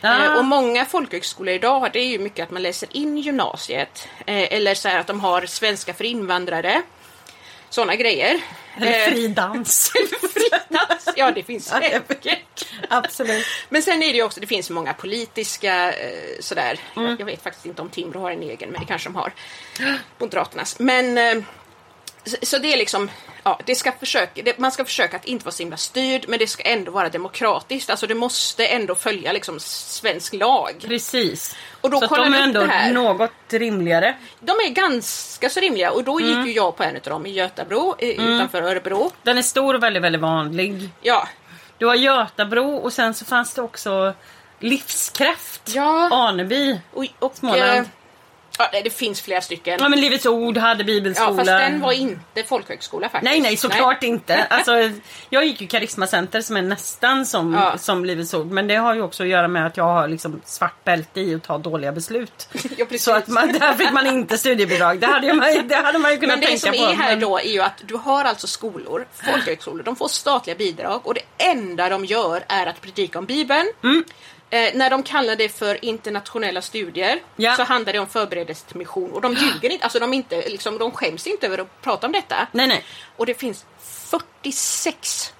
Ah. 0.00 0.24
Eh, 0.24 0.38
och 0.38 0.44
många 0.44 0.84
folkhögskolor 0.84 1.54
idag 1.54 1.80
har 1.80 1.88
det 1.88 1.98
är 1.98 2.06
ju 2.06 2.18
mycket 2.18 2.42
att 2.42 2.50
man 2.50 2.62
läser 2.62 2.96
in 2.96 3.18
gymnasiet. 3.18 4.08
Eh, 4.26 4.52
eller 4.52 4.74
så 4.74 4.88
här 4.88 4.98
att 4.98 5.06
de 5.06 5.20
har 5.20 5.46
svenska 5.46 5.94
för 5.94 6.04
invandrare. 6.04 6.82
Sådana 7.68 7.96
grejer. 7.96 8.40
Eller 8.76 9.00
Eh, 9.00 9.08
fri 9.08 9.28
dans. 9.28 9.92
det 9.94 10.06
finns 10.06 11.14
Ja, 11.16 11.30
det 11.30 11.40
är 11.48 11.60
säkert. 11.60 12.66
Absolut. 12.88 13.46
Men 13.68 13.82
sen 13.82 14.02
är 14.02 14.06
det 14.12 14.16
ju 14.16 14.22
också, 14.22 14.40
det 14.40 14.46
finns 14.46 14.70
många 14.70 14.94
politiska 14.94 15.94
sådär. 16.40 16.78
Mm. 16.96 17.08
Jag, 17.08 17.20
jag 17.20 17.26
vet 17.26 17.42
faktiskt 17.42 17.66
inte 17.66 17.82
om 17.82 17.88
Timbro 17.88 18.20
har 18.20 18.30
en 18.30 18.42
egen, 18.42 18.70
men 18.70 18.80
det 18.80 18.86
kanske 18.86 19.08
de 19.08 19.16
har. 19.16 19.32
Moderaternas. 20.18 20.78
Men 20.78 21.44
så, 22.26 22.36
så 22.42 22.58
det 22.58 22.72
är 22.72 22.76
liksom, 22.76 23.10
ja, 23.42 23.60
det 23.66 23.74
ska 23.74 23.92
försöka, 23.92 24.42
det, 24.42 24.58
man 24.58 24.72
ska 24.72 24.84
försöka 24.84 25.16
att 25.16 25.24
inte 25.24 25.44
vara 25.44 25.52
så 25.52 25.62
himla 25.62 25.76
styrd, 25.76 26.24
men 26.28 26.38
det 26.38 26.46
ska 26.46 26.62
ändå 26.62 26.90
vara 26.92 27.08
demokratiskt. 27.08 27.90
Alltså 27.90 28.06
det 28.06 28.14
måste 28.14 28.66
ändå 28.66 28.94
följa 28.94 29.32
liksom 29.32 29.60
svensk 29.60 30.34
lag. 30.34 30.84
Precis. 30.86 31.56
Och 31.80 31.90
då 31.90 32.00
så 32.00 32.08
kollar 32.08 32.24
de 32.24 32.34
är 32.34 32.40
ändå 32.42 32.60
här. 32.64 32.92
något 32.92 33.30
rimligare. 33.50 34.16
De 34.40 34.52
är 34.52 34.70
ganska 34.70 35.50
så 35.50 35.60
rimliga 35.60 35.90
och 35.90 36.04
då 36.04 36.20
gick 36.20 36.34
Mm. 36.36 36.46
ju 36.46 36.52
jag 36.52 36.76
på 36.76 36.82
en 36.82 36.96
av 36.96 37.02
dem 37.02 37.26
i 37.26 37.30
Götabro, 37.30 37.94
eh, 37.98 38.08
utanför 38.08 38.62
Örebro. 38.62 39.10
Den 39.22 39.38
är 39.38 39.42
stor 39.42 39.74
och 39.74 39.82
väldigt, 39.82 40.02
väldigt 40.02 40.22
vanlig. 40.22 40.88
Ja, 41.02 41.28
Du 41.78 41.86
har 41.86 41.94
Götabro 41.94 42.76
och 42.76 42.92
sen 42.92 43.14
så 43.14 43.24
fanns 43.24 43.54
det 43.54 43.62
också 43.62 44.14
Livskraft. 44.60 45.62
Ja. 45.74 46.08
Aneby. 46.12 46.80
och, 46.92 47.04
och 47.18 47.36
Småland. 47.36 47.62
eh, 47.78 47.84
ja, 48.58 48.68
nej, 48.72 48.82
det 48.82 48.90
finns 48.90 49.20
flera 49.20 49.40
stycken. 49.40 49.76
Ja 49.80 49.88
men 49.88 50.00
Livets 50.00 50.26
Ord 50.26 50.56
hade 50.56 50.80
Ja, 50.82 50.86
bibelskola. 50.86 51.36
fast 51.36 51.46
den 51.46 51.80
var 51.80 51.92
inte 51.92 52.44
folkhögskola 52.46 53.08
faktiskt. 53.08 53.32
Nej, 53.32 53.40
nej, 53.40 53.56
såklart 53.56 54.02
inte. 54.02 54.46
Alltså, 54.50 54.72
jag 55.30 55.46
gick 55.46 55.60
ju 55.60 55.66
Karismacenter 55.66 56.40
som 56.40 56.56
är 56.56 56.62
nästan 56.62 57.26
som, 57.26 57.54
Ja. 57.54 57.78
som 57.78 58.04
Livets 58.04 58.34
Ord. 58.34 58.46
Men 58.46 58.66
det 58.68 58.74
har 58.74 58.94
ju 58.94 59.02
också 59.02 59.22
att 59.22 59.28
göra 59.28 59.48
med 59.48 59.66
att 59.66 59.76
jag 59.76 59.84
har 59.84 60.08
liksom 60.08 60.40
svart 60.44 60.84
bälte 60.84 61.20
i 61.20 61.34
att 61.34 61.42
ta 61.42 61.58
dåliga 61.58 61.92
beslut. 61.92 62.48
Ja, 62.76 62.84
precis. 62.84 63.02
Så 63.02 63.12
att 63.12 63.28
man, 63.28 63.52
där 63.52 63.74
fick 63.74 63.92
man 63.92 64.06
inte 64.06 64.38
studiebidrag. 64.38 65.00
Det 65.00 65.06
hade, 65.06 65.32
man, 65.32 65.68
det 65.68 65.74
hade 65.76 65.98
man 65.98 66.10
ju 66.10 66.16
kunnat 66.16 66.34
Men 66.36 66.40
det 66.40 66.46
tänka 66.46 66.60
som 66.60 66.86
på. 66.86 66.90
är 66.90 66.94
här 66.94 67.10
men- 67.10 67.20
då 67.20 67.38
är 67.38 67.42
ju 67.52 67.60
att 67.60 67.82
du 67.84 67.96
har 67.96 68.24
alltså 68.24 68.46
skolor, 68.46 69.06
folkhögskolor, 69.32 69.82
de 69.82 69.96
får 69.96 70.08
statliga 70.08 70.56
bidrag 70.56 71.00
och 71.06 71.14
det 71.14 71.20
enda 71.44 71.88
de 71.88 72.04
gör 72.04 72.44
är 72.48 72.66
att 72.66 72.80
predika 72.80 73.18
om 73.18 73.24
Bibeln. 73.26 73.66
Mm. 73.82 74.04
Eh, 74.50 74.74
när 74.74 74.90
de 74.90 75.02
kallar 75.02 75.36
det 75.36 75.48
för 75.48 75.84
internationella 75.84 76.62
studier 76.62 77.20
Ja. 77.36 77.56
så 77.56 77.62
handlar 77.62 77.92
det 77.92 77.98
om 77.98 78.06
förberedelse 78.06 78.66
till 78.66 78.76
mission 78.76 79.12
och 79.12 79.20
de 79.20 79.34
ljuger 79.34 79.70
inte, 79.70 79.84
alltså 79.84 79.98
de, 79.98 80.14
inte, 80.14 80.48
liksom, 80.48 80.78
de 80.78 80.90
skäms 80.90 81.26
inte 81.26 81.46
över 81.46 81.58
att 81.58 81.82
prata 81.82 82.06
om 82.06 82.12
detta. 82.12 82.46
Nej, 82.52 82.66
nej. 82.66 82.84
Och 83.16 83.26
det 83.26 83.34
finns 83.34 83.64
46 83.80 85.32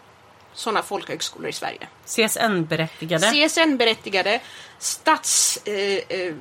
sådana 0.55 0.83
folkhögskolor 0.83 1.49
i 1.49 1.53
Sverige. 1.53 1.89
CSN-berättigade. 2.07 3.27
CSN-berättigade, 3.49 4.41
stats... 4.79 5.59
Eh, 5.65 5.75
eh, 6.19 6.35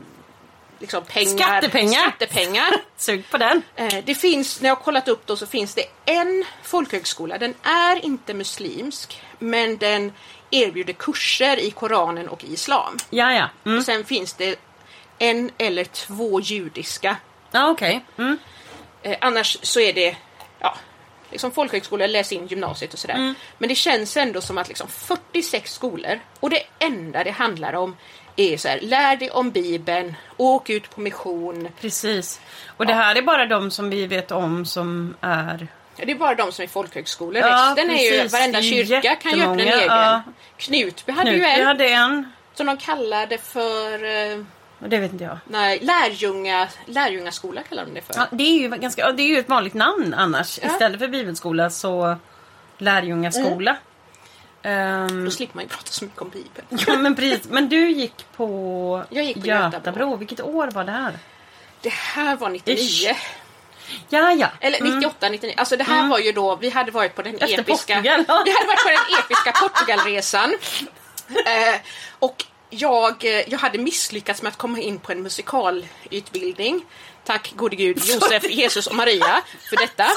liksom 0.79 1.03
pengar, 1.03 1.37
Skattepengar. 1.37 2.01
skattepengar. 2.01 2.71
Sug 2.97 3.29
på 3.31 3.37
den. 3.37 3.61
Eh, 3.75 4.03
Det 4.05 4.15
finns, 4.15 4.61
när 4.61 4.69
jag 4.69 4.75
har 4.75 4.83
kollat 4.83 5.07
upp 5.07 5.27
då, 5.27 5.35
så 5.35 5.45
finns 5.45 5.73
det 5.75 5.85
en 6.05 6.45
folkhögskola. 6.63 7.37
Den 7.37 7.53
är 7.63 8.05
inte 8.05 8.33
muslimsk, 8.33 9.21
men 9.39 9.77
den 9.77 10.13
erbjuder 10.51 10.93
kurser 10.93 11.59
i 11.59 11.71
Koranen 11.71 12.29
och 12.29 12.43
Islam. 12.43 12.97
Ja, 13.09 13.33
ja. 13.33 13.49
Mm. 13.65 13.77
Och 13.77 13.83
sen 13.83 14.05
finns 14.05 14.33
det 14.33 14.55
en 15.19 15.51
eller 15.57 15.83
två 15.83 16.41
judiska. 16.41 17.17
Ja, 17.51 17.69
okej. 17.69 18.05
Mm. 18.17 18.37
Eh, 19.03 19.17
annars 19.21 19.57
så 19.61 19.79
är 19.79 19.93
det, 19.93 20.17
ja, 20.59 20.75
liksom 21.31 21.51
folkhögskolor, 21.51 22.07
läs 22.07 22.31
in 22.31 22.47
gymnasiet 22.47 22.93
och 22.93 22.99
sådär. 22.99 23.33
Men 23.57 23.69
det 23.69 23.75
känns 23.75 24.17
ändå 24.17 24.41
som 24.41 24.57
att 24.57 24.67
liksom 24.67 24.87
46 24.87 25.73
skolor 25.73 26.19
och 26.39 26.49
det 26.49 26.63
enda 26.79 27.23
det 27.23 27.31
handlar 27.31 27.73
om 27.73 27.95
är 28.35 28.57
så 28.57 28.67
här, 28.67 28.79
lär 28.81 29.15
dig 29.15 29.31
om 29.31 29.51
Bibeln, 29.51 30.15
åk 30.37 30.69
ut 30.69 30.89
på 30.89 31.01
mission. 31.01 31.67
Precis. 31.81 32.41
Och 32.67 32.85
det 32.85 32.93
här 32.93 33.15
är 33.15 33.21
bara 33.21 33.45
de 33.45 33.71
som 33.71 33.89
vi 33.89 34.07
vet 34.07 34.31
om 34.31 34.65
som 34.65 35.15
är... 35.21 35.67
Det 35.97 36.11
är 36.11 36.15
bara 36.15 36.35
de 36.35 36.51
som 36.51 36.63
är 36.63 36.67
folkhögskolor. 36.67 37.41
Ja, 37.41 37.47
Resten 37.77 37.89
är 37.89 38.03
ju, 38.03 38.09
precis. 38.09 38.33
varenda 38.33 38.59
är 38.59 38.63
ju 38.63 38.85
kyrka 38.85 39.15
kan 39.15 39.31
ju 39.31 39.41
öppna 39.41 39.53
en 39.53 39.59
egen. 39.59 39.79
ja. 39.87 40.21
Knutby 40.57 41.11
hade 41.11 41.31
Nu, 41.31 41.37
ju 41.37 41.43
en 41.45 41.65
hade 41.67 41.87
en. 41.87 42.31
som 42.53 42.65
de 42.65 42.77
kallade 42.77 43.37
för 43.37 43.93
eh, 44.33 44.43
det 44.79 44.97
vet 44.97 45.11
inte 45.11 45.23
jag. 45.23 45.37
nej, 45.47 45.79
lärjunga, 45.81 46.67
lärjungaskola 46.85 47.61
kallar 47.63 47.85
de 47.85 47.93
det 47.93 48.01
för. 48.01 48.13
Ja, 48.17 48.27
det, 48.31 48.43
är 48.43 48.59
ju 48.59 48.69
ganska, 48.69 49.11
det 49.11 49.23
är 49.23 49.27
ju 49.27 49.37
ett 49.39 49.49
vanligt 49.49 49.73
namn 49.73 50.13
annars. 50.13 50.59
Ja. 50.63 50.67
Istället 50.67 50.99
för 50.99 51.07
bibelskola 51.07 51.69
så 51.69 52.15
lärjungaskola. 52.77 53.77
Ehm, 54.63 55.25
Då 55.25 55.31
slipper 55.31 55.55
man 55.55 55.63
ju 55.63 55.69
prata 55.69 55.91
så 55.91 56.05
mycket 56.05 56.21
om 56.21 56.29
Bibeln. 56.29 56.67
ja, 56.87 56.97
men 56.97 57.15
precis. 57.15 57.49
Men 57.49 57.69
du 57.69 57.89
gick 57.91 58.25
på, 58.35 59.03
Jag 59.09 59.23
gick 59.25 59.41
på 59.41 59.47
Götabro. 59.47 59.73
Götabro. 59.77 60.15
Vilket 60.15 60.41
år 60.41 60.67
var 60.67 60.83
det 60.83 60.91
här? 60.91 61.13
Det 61.81 61.93
här 61.93 62.35
var 62.35 62.49
99. 62.49 62.75
Ish. 62.77 63.07
Ja, 64.09 64.33
ja. 64.33 64.47
Eller 64.61 64.81
98, 64.81 65.29
99. 65.29 65.55
Alltså 65.57 65.77
det 65.77 65.83
här 65.83 66.07
var 66.09 66.19
ju 66.19 66.31
då, 66.31 66.55
vi 66.55 66.69
hade 66.69 66.91
varit 66.91 67.15
på 67.15 67.21
den 67.21 67.35
Efter 67.35 67.59
episka... 67.59 67.73
Portugal. 67.95 68.03
Vi 68.45 68.51
hade 68.51 68.67
varit 68.67 68.83
på 68.83 68.89
den 68.89 69.19
episka 69.19 69.51
Portugalresan. 69.51 70.55
Eh, 71.45 71.75
och 72.19 72.45
jag, 72.69 73.25
eh, 73.25 73.49
jag 73.49 73.59
hade 73.59 73.77
misslyckats 73.77 74.41
med 74.41 74.49
att 74.49 74.57
komma 74.57 74.79
in 74.79 74.99
på 74.99 75.11
en 75.11 75.21
musikalutbildning. 75.23 76.85
Tack 77.23 77.51
gode 77.55 77.75
gud 77.75 77.97
Josef, 78.05 78.43
Jesus 78.49 78.87
och 78.87 78.95
Maria 78.95 79.41
för 79.69 79.77
detta. 79.77 80.07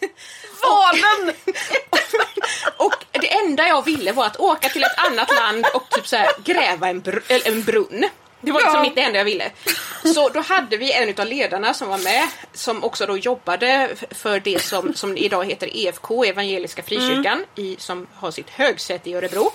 Valen! 0.62 1.34
Och 2.76 2.94
det 3.10 3.32
enda 3.32 3.68
jag 3.68 3.84
ville 3.84 4.12
var 4.12 4.26
att 4.26 4.36
åka 4.36 4.68
till 4.68 4.84
ett 4.84 4.98
annat 4.98 5.34
land 5.36 5.66
och 5.74 5.88
typ 5.90 6.06
så 6.08 6.16
här, 6.16 6.28
gräva 6.44 6.88
en, 6.88 7.02
br- 7.02 7.42
en 7.48 7.62
brunn. 7.62 8.08
Det 8.40 8.52
var 8.52 8.60
liksom 8.60 8.74
Ja. 8.76 8.82
mitt 8.82 8.94
det 8.94 9.00
enda 9.02 9.18
jag 9.18 9.24
ville. 9.24 9.50
Så 10.14 10.28
då 10.28 10.40
hade 10.40 10.76
vi 10.76 10.92
en 10.92 11.14
av 11.20 11.26
ledarna 11.26 11.74
som 11.74 11.88
var 11.88 11.98
med 11.98 12.28
som 12.52 12.84
också 12.84 13.06
då 13.06 13.16
jobbade 13.18 13.88
för 14.10 14.40
det 14.40 14.62
som, 14.62 14.94
som 14.94 15.16
idag 15.16 15.44
heter 15.44 15.76
EFK, 15.76 16.24
Evangeliska 16.24 16.82
Frikyrkan, 16.82 17.44
i, 17.56 17.76
som 17.78 18.06
har 18.14 18.30
sitt 18.30 18.50
högsäte 18.50 19.10
i 19.10 19.14
Örebro. 19.14 19.52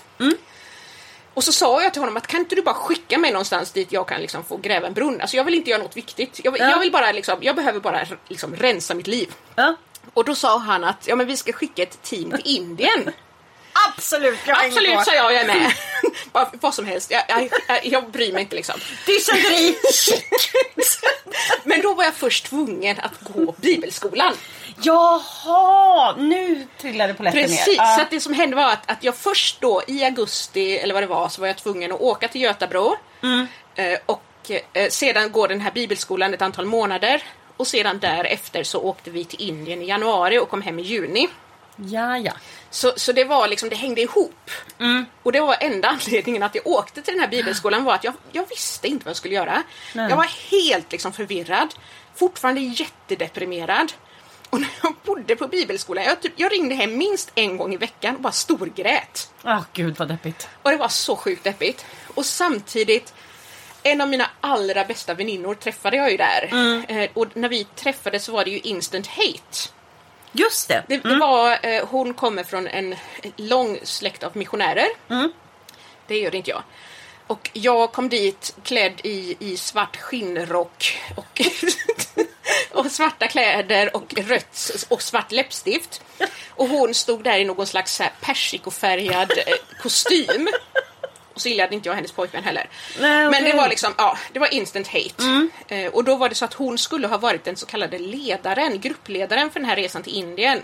Och 1.33 1.43
så 1.43 1.51
sa 1.51 1.83
jag 1.83 1.93
till 1.93 2.01
honom 2.01 2.17
att 2.17 2.27
kan 2.27 2.39
inte 2.39 2.55
du 2.55 2.61
bara 2.61 2.75
skicka 2.75 3.17
mig 3.17 3.31
någonstans 3.31 3.71
dit 3.71 3.91
jag 3.91 4.07
kan 4.07 4.21
liksom 4.21 4.43
få 4.43 4.57
gräva 4.57 4.87
en 4.87 4.93
brunn? 4.93 5.21
Alltså 5.21 5.37
jag 5.37 5.43
vill 5.43 5.53
inte 5.53 5.69
göra 5.69 5.83
något 5.83 5.97
viktigt. 5.97 6.39
Jag, 6.43 6.59
Ja. 6.59 6.69
jag 6.69 6.79
vill 6.79 6.91
bara 6.91 7.11
liksom, 7.11 7.37
jag 7.41 7.55
behöver 7.55 7.79
bara 7.79 8.05
liksom 8.27 8.55
rensa 8.55 8.93
mitt 8.93 9.07
liv. 9.07 9.33
Ja. 9.55 9.75
Och 10.13 10.25
då 10.25 10.35
sa 10.35 10.57
han 10.57 10.83
att 10.83 11.07
ja, 11.07 11.15
men 11.15 11.27
vi 11.27 11.37
ska 11.37 11.53
skicka 11.53 11.83
ett 11.83 12.01
team 12.01 12.31
till 12.31 12.41
Indien. 12.55 13.11
Absolut, 13.87 14.39
jag 14.47 14.65
Absolut, 14.65 15.03
sa 15.05 15.13
jag, 15.15 15.33
jag 15.33 15.41
är 15.41 15.47
med. 15.47 15.71
Bara, 16.31 16.49
vad 16.61 16.73
som 16.73 16.85
helst, 16.85 17.11
jag, 17.11 17.23
jag, 17.27 17.49
jag, 17.67 17.85
jag 17.85 18.11
bryr 18.11 18.33
mig 18.33 18.41
inte 18.41 18.55
liksom. 18.55 18.79
Dysentery! 19.05 19.75
Men 21.63 21.81
då 21.81 21.93
var 21.93 22.03
jag 22.03 22.13
först 22.13 22.45
tvungen 22.45 22.99
att 22.99 23.33
gå 23.33 23.55
bibelskolan. 23.57 24.33
Jaha, 24.81 26.15
nu 26.17 26.67
trillade 26.81 27.13
polletten 27.13 27.41
ner. 27.41 27.47
Precis, 27.47 27.75
Ja. 27.77 27.95
så 27.95 28.01
att 28.01 28.09
det 28.09 28.19
som 28.19 28.33
hände 28.33 28.55
var 28.55 28.71
att, 28.71 28.91
att 28.91 29.03
jag 29.03 29.15
först 29.15 29.61
då 29.61 29.81
i 29.87 30.03
augusti, 30.03 30.77
eller 30.77 30.93
vad 30.93 31.03
det 31.03 31.07
var, 31.07 31.29
så 31.29 31.41
var 31.41 31.47
jag 31.47 31.57
tvungen 31.57 31.91
att 31.91 32.01
åka 32.01 32.27
till 32.27 32.41
Götabro. 32.41 32.95
Eh, 33.75 33.99
och 34.05 34.51
eh, 34.73 34.89
sedan 34.89 35.31
går 35.31 35.47
den 35.47 35.61
här 35.61 35.71
bibelskolan 35.71 36.33
ett 36.33 36.41
antal 36.41 36.65
månader. 36.65 37.23
Och 37.57 37.67
sedan 37.67 37.99
därefter 37.99 38.63
så 38.63 38.81
åkte 38.81 39.09
vi 39.09 39.25
till 39.25 39.41
Indien 39.41 39.81
i 39.81 39.85
januari 39.85 40.39
och 40.39 40.49
kom 40.49 40.61
hem 40.61 40.79
i 40.79 40.81
juni. 40.81 41.27
Ja, 41.75 42.17
ja. 42.17 42.33
Så, 42.69 42.93
så 42.95 43.11
det 43.11 43.23
var 43.23 43.47
liksom, 43.47 43.69
det 43.69 43.75
hängde 43.75 44.01
ihop. 44.01 44.51
Mm. 44.79 45.05
Och 45.23 45.31
det 45.31 45.41
var 45.41 45.57
enda 45.59 45.87
anledningen 46.05 46.43
att 46.43 46.55
jag 46.55 46.67
åkte 46.67 47.01
till 47.01 47.13
den 47.13 47.21
här 47.21 47.27
bibelskolan 47.27 47.83
var 47.83 47.93
att 47.93 48.03
jag, 48.03 48.13
jag 48.31 48.49
visste 48.49 48.87
inte 48.87 49.05
vad 49.05 49.09
jag 49.09 49.17
skulle 49.17 49.35
göra. 49.35 49.63
Nej. 49.93 50.09
Jag 50.09 50.17
var 50.17 50.51
helt 50.51 50.91
liksom 50.91 51.13
förvirrad. 51.13 51.75
Fortfarande 52.15 52.61
jättedeprimerad. 52.61 53.93
Och 54.49 54.61
när 54.61 54.69
jag 54.83 54.93
bodde 55.03 55.35
på 55.35 55.47
bibelskolan, 55.47 56.03
jag, 56.03 56.21
typ, 56.21 56.33
jag 56.35 56.51
ringde 56.51 56.75
hem 56.75 56.97
minst 56.97 57.31
en 57.35 57.57
gång 57.57 57.73
i 57.73 57.77
veckan 57.77 58.15
och 58.15 58.21
bara 58.21 58.33
storgrät. 58.33 59.31
Åh 59.43 59.61
gud 59.73 59.97
vad 59.97 60.07
deppigt. 60.07 60.47
Och 60.61 60.71
det 60.71 60.77
var 60.77 60.87
så 60.87 61.15
sjukt 61.15 61.43
deppigt. 61.43 61.85
Och 62.15 62.25
samtidigt, 62.25 63.13
en 63.83 64.01
av 64.01 64.09
mina 64.09 64.29
allra 64.41 64.85
bästa 64.85 65.13
väninnor 65.13 65.55
träffade 65.55 65.97
jag 65.97 66.11
ju 66.11 66.17
där. 66.17 66.49
Eh, 66.87 67.09
och 67.13 67.27
när 67.33 67.49
vi 67.49 67.63
träffades 67.63 68.23
så 68.23 68.31
var 68.31 68.45
det 68.45 68.51
ju 68.51 68.59
instant 68.59 69.07
hate. 69.07 69.69
Just 70.37 70.67
det. 70.67 70.83
Det, 70.87 70.97
det 70.97 71.15
var, 71.15 71.59
eh, 71.63 71.85
hon 71.85 72.13
kommer 72.13 72.43
från 72.43 72.67
en 72.67 72.95
lång 73.35 73.79
släkt 73.83 74.23
av 74.23 74.37
missionärer. 74.37 74.87
Det 76.07 76.17
gör 76.17 76.35
inte 76.35 76.49
jag. 76.49 76.63
Och 77.27 77.49
jag 77.53 77.91
kom 77.91 78.09
dit 78.09 78.55
klädd 78.63 79.01
i, 79.03 79.35
i 79.39 79.57
svart 79.57 79.97
skinnrock 79.97 81.01
och, 81.15 81.41
och 82.71 82.91
svarta 82.91 83.27
kläder 83.27 83.95
och 83.95 84.13
rött 84.17 84.85
och 84.89 85.01
svart 85.01 85.31
läppstift. 85.31 86.01
Och 86.49 86.67
hon 86.67 86.93
stod 86.93 87.23
där 87.23 87.37
i 87.37 87.45
någon 87.45 87.67
slags 87.67 88.01
persikofärgad 88.21 89.31
eh, 89.31 89.53
kostym. 89.81 90.49
Och 91.35 91.41
så 91.41 91.49
gillade 91.49 91.75
inte 91.75 91.89
jag 91.89 91.95
hennes 91.95 92.11
pojkvän 92.11 92.43
heller. 92.43 92.69
Nej, 92.99 93.27
okej. 93.27 93.41
Men 93.41 93.51
det 93.51 93.57
var 93.57 93.69
liksom, 93.69 93.93
ja, 93.97 94.17
det 94.33 94.39
var 94.39 94.53
instant 94.53 94.87
hate. 94.87 95.47
Eh, 95.67 95.87
och 95.91 96.03
då 96.03 96.15
var 96.15 96.29
det 96.29 96.35
så 96.35 96.45
att 96.45 96.53
hon 96.53 96.77
skulle 96.77 97.07
ha 97.07 97.17
varit 97.17 97.43
den 97.43 97.55
så 97.55 97.65
kallade 97.65 97.97
ledaren, 97.99 98.79
gruppledaren 98.81 99.51
för 99.51 99.59
den 99.59 99.69
här 99.69 99.75
resan 99.75 100.03
till 100.03 100.13
Indien. 100.15 100.59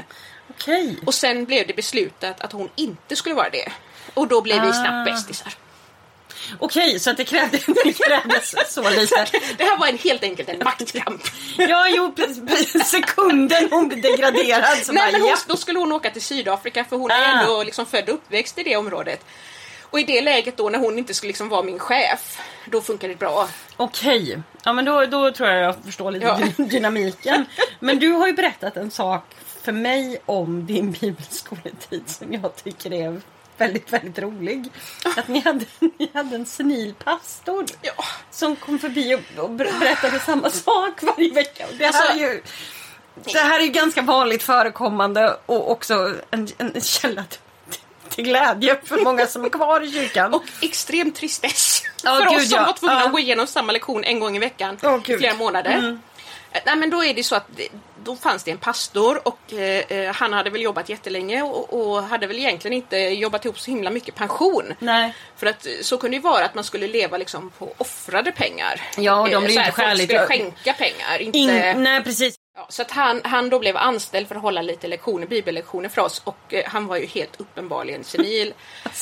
Okej. 0.49 0.97
Och 1.05 1.13
sen 1.13 1.45
blev 1.45 1.67
det 1.67 1.73
beslutat 1.75 2.41
att 2.41 2.51
hon 2.51 2.69
inte 2.75 3.15
skulle 3.15 3.35
vara 3.35 3.49
det. 3.49 3.71
Och 4.13 4.27
då 4.27 4.41
blev 4.41 4.61
vi 4.61 4.67
Ah. 4.69 4.73
snabbt 4.73 5.05
bästisar. 5.11 5.53
Okej, 6.59 6.99
så 6.99 7.09
att 7.09 7.17
det 7.17 7.23
krävdes, 7.25 7.65
det 7.83 7.93
krävdes 7.93 8.73
så 8.73 8.89
lite. 8.89 9.25
Det 9.57 9.63
här 9.63 9.77
var 9.77 9.87
en, 9.87 9.97
helt 9.97 10.23
enkelt 10.23 10.49
en 10.49 10.59
maktkamp. 10.63 11.21
Ja, 11.57 11.87
jo, 11.89 12.15
sekunden 12.85 13.67
hon 13.71 13.87
blev 13.87 14.01
degraderad 14.01 14.77
så 14.83 14.91
Nej, 14.91 15.03
bara, 15.03 15.11
men 15.11 15.21
hon, 15.21 15.29
ja. 15.29 15.37
då 15.47 15.57
skulle 15.57 15.79
hon 15.79 15.91
åka 15.91 16.09
till 16.11 16.21
Sydafrika 16.21 16.85
för 16.85 16.95
hon 16.97 17.11
är 17.11 17.15
Ah. 17.35 17.41
ändå 17.41 17.63
liksom 17.63 17.85
född 17.85 18.09
och 18.09 18.15
uppväxt 18.15 18.57
i 18.57 18.63
det 18.63 18.75
området. 18.77 19.25
Och 19.91 20.00
i 20.00 20.03
det 20.03 20.21
läget 20.21 20.57
då 20.57 20.69
när 20.69 20.79
hon 20.79 20.98
inte 20.98 21.13
skulle 21.13 21.27
liksom 21.27 21.50
vara 21.50 21.63
min 21.63 21.79
chef, 21.79 22.39
då 22.65 22.81
funkar 22.81 23.07
det 23.07 23.15
bra. 23.15 23.48
Okej, 23.77 24.39
ja 24.63 24.74
men 24.74 24.86
då, 24.86 25.05
då 25.05 25.31
tror 25.31 25.50
jag 25.50 25.63
jag 25.63 25.75
förstår 25.86 26.12
lite 26.12 26.25
Ja. 26.25 26.36
dy- 26.57 26.63
dynamiken. 26.69 27.45
Men 27.79 28.00
du 28.00 28.12
har 28.12 28.27
ju 28.27 28.33
berättat 28.33 28.77
en 28.77 28.91
sak 28.91 29.24
för 29.62 29.71
mig 29.71 30.21
om 30.25 30.65
din 30.65 30.91
bibelskoletid 30.91 32.03
som 32.10 32.33
jag 32.33 32.55
tycker 32.55 32.93
är 32.93 33.21
väldigt, 33.57 33.93
väldigt 33.93 34.19
rolig. 34.19 34.69
Att 35.17 35.27
ni 35.27 35.39
hade, 35.39 35.65
ni 36.00 36.10
hade 36.13 36.36
en 36.36 36.45
senil 36.45 36.93
pastor 37.03 37.65
Ja. 37.81 37.93
som 38.31 38.55
kom 38.55 38.79
förbi 38.79 39.15
och, 39.15 39.43
och 39.43 39.50
ber- 39.50 39.79
berättade 39.79 40.19
samma 40.19 40.50
sak 40.50 41.03
varje 41.03 41.33
vecka. 41.33 41.65
Och 41.67 41.75
det, 41.77 41.86
Alltså- 41.86 42.13
är 42.13 42.15
ju, 42.17 42.41
det 43.24 43.39
här 43.39 43.60
är 43.60 43.63
ju 43.63 43.71
ganska 43.71 44.01
vanligt 44.01 44.43
förekommande 44.43 45.38
och 45.45 45.71
också 45.71 46.15
en, 46.31 46.48
en 46.57 46.81
källa 46.81 47.24
till, 47.24 47.39
till 48.15 48.24
glädje 48.24 48.77
för 48.84 49.03
många 49.03 49.27
som 49.27 49.46
är 49.46 49.50
kvar 49.50 49.82
i 49.82 49.91
kyrkan. 49.91 50.34
Och 50.34 50.44
extrem 50.62 51.12
tristess 51.12 51.84
Ja, 52.03 52.18
för 52.18 52.30
gud, 52.30 52.38
oss 52.39 52.50
som 52.50 52.58
ja. 52.60 52.65
var 52.65 52.74
tvungna 52.74 53.00
Ja. 53.00 53.06
att 53.06 53.12
gå 53.12 53.20
igenom 53.20 53.48
samma 53.48 53.72
lektion 53.72 54.03
en 54.03 54.20
gång 54.20 54.36
i 54.36 54.39
veckan 54.39 54.77
Åh, 54.84 55.00
i 55.08 55.18
flera 55.18 55.36
månader. 55.36 55.72
Mm. 55.77 56.00
Nej, 56.65 56.75
men 56.75 56.89
då 56.89 57.03
är 57.03 57.13
det 57.13 57.24
så 57.24 57.36
att 57.36 57.48
då 58.03 58.15
fanns 58.15 58.43
det 58.43 58.51
en 58.51 58.58
pastor 58.58 59.27
och 59.27 59.53
eh, 59.53 59.84
eh, 59.98 60.13
han 60.15 60.34
hade 60.34 60.50
väl 60.50 60.62
jobbat 60.62 60.89
jättelänge 60.89 61.41
och, 61.41 61.74
och 61.74 62.03
hade 62.03 62.27
väl 62.27 62.39
egentligen 62.39 62.77
inte 62.77 62.98
jobbat 62.98 63.46
ihop 63.46 63.60
så 63.60 63.72
himla 63.72 63.89
mycket 63.89 64.15
pension. 64.15 64.74
Nej. 64.79 65.13
För 65.38 65.48
att 65.48 65.65
eh, 65.65 65.72
så 65.81 65.98
kunde 65.98 66.17
det 66.17 66.22
vara 66.22 66.46
att 66.46 66.55
man 66.55 66.63
skulle 66.63 66.88
leva 66.88 67.17
liksom 67.17 67.50
på 67.50 67.74
offrade 67.77 68.31
pengar. 68.31 68.81
Ja, 68.98 69.22
och 69.22 69.29
de 69.29 69.36
Eh, 69.36 69.50
så 69.50 69.60
här, 69.60 69.67
inte 69.67 69.75
folk 69.75 69.88
skäligt. 69.88 70.03
skulle 70.12 70.25
skänka 70.27 70.74
pengar. 70.74 71.22
Inte, 71.22 71.38
In, 71.38 71.84
nej, 71.84 72.03
precis. 72.03 72.36
ja, 72.58 72.65
så 72.70 72.81
att 72.81 72.91
han, 72.91 73.22
han 73.24 73.50
då 73.50 73.60
blev 73.60 73.77
anställd 73.77 74.27
för 74.27 74.36
att 74.36 74.41
hålla 74.41 74.62
lite 74.62 74.88
lektioner, 74.88 75.27
bibellektioner 75.27 75.89
för 75.89 76.01
oss 76.01 76.22
och 76.24 76.53
eh, 76.53 76.63
han 76.67 76.88
var 76.88 76.98
ju 76.98 77.05
helt 77.05 77.39
uppenbarligen 77.39 78.03
senil. 78.03 78.53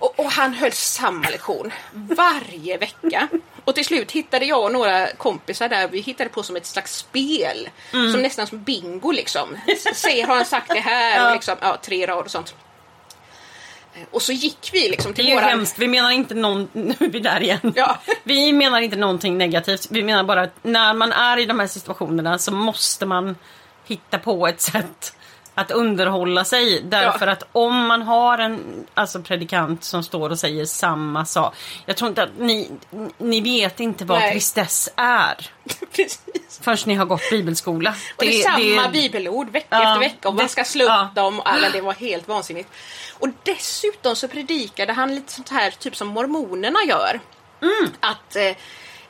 Och, 0.00 0.18
och 0.20 0.30
han 0.32 0.54
höll 0.54 0.72
samma 0.72 1.28
lektion 1.28 1.72
varje 1.92 2.76
vecka. 2.78 3.28
Och 3.64 3.74
till 3.74 3.84
slut 3.84 4.10
hittade 4.12 4.44
jag 4.44 4.64
och 4.64 4.72
några 4.72 5.06
kompisar 5.06 5.68
där, 5.68 5.88
vi 5.88 6.00
hittade 6.00 6.30
på 6.30 6.42
som 6.42 6.56
ett 6.56 6.66
slags 6.66 6.96
spel. 6.96 7.68
Som 7.90 8.22
nästan 8.22 8.46
som 8.46 8.62
bingo 8.62 9.10
liksom. 9.12 9.56
Se, 9.94 10.22
har 10.22 10.36
han 10.36 10.44
sagt 10.44 10.68
det 10.68 10.80
här? 10.80 11.26
Och 11.28 11.32
liksom, 11.34 11.56
ja, 11.60 11.78
tre 11.82 12.06
rader 12.06 12.22
och 12.24 12.30
sånt. 12.30 12.54
Eh, 13.94 14.00
Och 14.10 14.22
så 14.22 14.32
gick 14.32 14.70
vi 14.72 14.88
liksom 14.88 15.10
Det 15.12 15.16
till 15.16 15.24
är 15.26 15.28
ju 15.28 15.34
våran... 15.34 15.48
hemskt. 15.48 15.78
Vi 15.78 15.88
menar 15.88 16.10
inte 16.10 16.34
någon... 16.34 16.68
Nu 16.72 16.94
är 17.00 17.08
vi 17.08 17.20
där 17.20 17.42
igen. 17.42 17.72
Ja. 17.76 17.98
Vi 18.24 18.52
menar 18.52 18.80
inte 18.80 18.96
någonting 18.96 19.38
negativt. 19.38 19.86
Vi 19.90 20.02
menar 20.02 20.24
bara 20.24 20.42
att 20.42 20.54
när 20.62 20.94
man 20.94 21.12
är 21.12 21.36
i 21.38 21.46
de 21.46 21.60
här 21.60 21.66
situationerna 21.66 22.38
så 22.38 22.52
måste 22.52 23.06
man 23.06 23.36
hitta 23.86 24.18
på 24.18 24.46
ett 24.46 24.60
sätt 24.60 25.16
att 25.60 25.70
underhålla 25.70 26.44
sig. 26.44 26.82
Därför 26.82 27.26
Ja. 27.26 27.32
att 27.32 27.42
om 27.52 27.86
man 27.86 28.02
har 28.02 28.38
en 28.38 28.86
alltså 28.94 29.22
predikant 29.22 29.84
som 29.84 30.02
står 30.02 30.30
och 30.30 30.38
säger 30.38 30.64
samma 30.64 31.24
sak. 31.24 31.54
Jag 31.86 31.96
tror 31.96 32.08
inte 32.08 32.22
att 32.22 32.38
ni, 32.38 32.70
ni 33.18 33.40
vet 33.40 33.80
inte 33.80 34.04
vad 34.04 34.18
Nej. 34.18 34.32
tristess 34.32 34.88
är. 34.96 35.50
Precis. 35.96 36.60
Förrän 36.62 36.78
ni 36.86 36.94
har 36.94 37.04
gått 37.06 37.30
bibelskola. 37.30 37.90
Och 38.16 38.24
det 38.24 38.42
är 38.42 38.74
samma 38.76 38.88
bibelord 38.88 39.50
vecka 39.50 39.66
Ja, 39.70 39.82
efter 39.88 39.98
vecka 40.00 40.28
och 40.28 40.34
man 40.34 40.44
det- 40.44 40.48
ska 40.50 40.64
slå 40.64 40.84
upp 40.84 40.90
ja. 40.90 41.10
dem. 41.14 41.40
Alla, 41.44 41.70
det 41.70 41.80
var 41.80 41.92
helt 41.94 42.28
vansinnigt. 42.28 42.68
Och 43.18 43.28
dessutom 43.42 44.16
så 44.16 44.28
predikade 44.28 44.92
han 44.92 45.14
lite 45.14 45.32
sånt 45.32 45.48
här 45.48 45.70
typ 45.70 45.96
som 45.96 46.08
mormonerna 46.08 46.78
gör. 46.88 47.20
Mm. 47.62 47.92
Att 48.00 48.36
eh, 48.36 48.56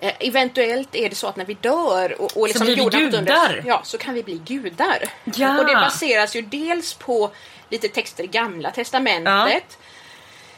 eh, 0.01 0.13
eventuellt 0.21 0.95
är 0.95 1.09
det 1.09 1.15
så 1.15 1.27
att 1.27 1.37
när 1.37 1.45
vi 1.45 1.55
dör 1.55 2.21
och, 2.21 2.37
och 2.37 2.47
liksom 2.47 2.67
blir 2.67 2.77
vi 2.77 2.83
gudar. 2.83 3.19
under, 3.19 3.65
ja, 3.67 3.81
så 3.85 3.99
kan 3.99 4.15
vi 4.15 4.23
bli 4.23 4.41
gudar. 4.45 5.05
Ja. 5.25 5.59
Och 5.59 5.67
det 5.67 5.75
baseras 5.75 6.37
ju 6.37 6.43
dels 6.43 6.95
på 6.95 7.31
lite 7.69 7.89
texter 7.89 8.25
i 8.25 8.27
gamla 8.27 8.71
testamentet. 8.71 9.79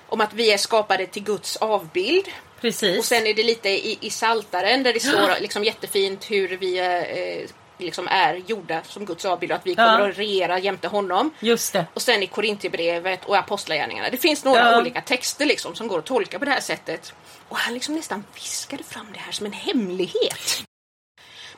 Om 0.06 0.20
att 0.20 0.34
vi 0.34 0.52
är 0.52 0.58
skapade 0.58 1.06
till 1.06 1.22
Guds 1.22 1.56
avbild. 1.56 2.24
Precis. 2.60 2.98
Och 2.98 3.04
sen 3.04 3.26
är 3.26 3.34
det 3.34 3.42
lite 3.42 3.68
i, 3.68 3.98
i 4.00 4.10
Saltaren 4.10 4.82
där 4.82 4.92
det 4.92 5.00
står 5.00 5.40
liksom 5.40 5.64
jättefint 5.64 6.30
hur 6.30 6.56
vi 6.56 6.78
eh, 6.78 7.48
liksom 7.78 8.08
är 8.08 8.34
gjorda 8.34 8.82
som 8.84 9.04
Guds 9.04 9.24
avbild 9.24 9.52
och 9.52 9.58
att 9.58 9.66
vi 9.66 9.74
kommer 9.74 10.00
Ja. 10.00 10.08
att 10.10 10.18
regera 10.18 10.58
jämte 10.58 10.88
honom. 10.88 11.30
Just 11.40 11.72
det. 11.72 11.86
Och 11.94 12.02
sen 12.02 12.22
i 12.22 12.26
Korintierbrevet 12.26 13.24
och 13.24 13.36
Apostlagärningarna. 13.36 14.10
Det 14.10 14.16
finns 14.16 14.44
några 14.44 14.70
Ja. 14.72 14.80
olika 14.80 15.00
texter 15.00 15.46
liksom 15.46 15.74
som 15.74 15.88
går 15.88 15.98
att 15.98 16.06
tolka 16.06 16.38
på 16.38 16.44
det 16.44 16.50
här 16.50 16.60
sättet. 16.60 17.14
Och 17.48 17.56
han 17.56 17.74
liksom 17.74 17.94
nästan 17.94 18.24
viskade 18.34 18.84
fram 18.84 19.06
det 19.12 19.18
här 19.18 19.32
som 19.32 19.46
en 19.46 19.52
hemlighet. 19.52 20.62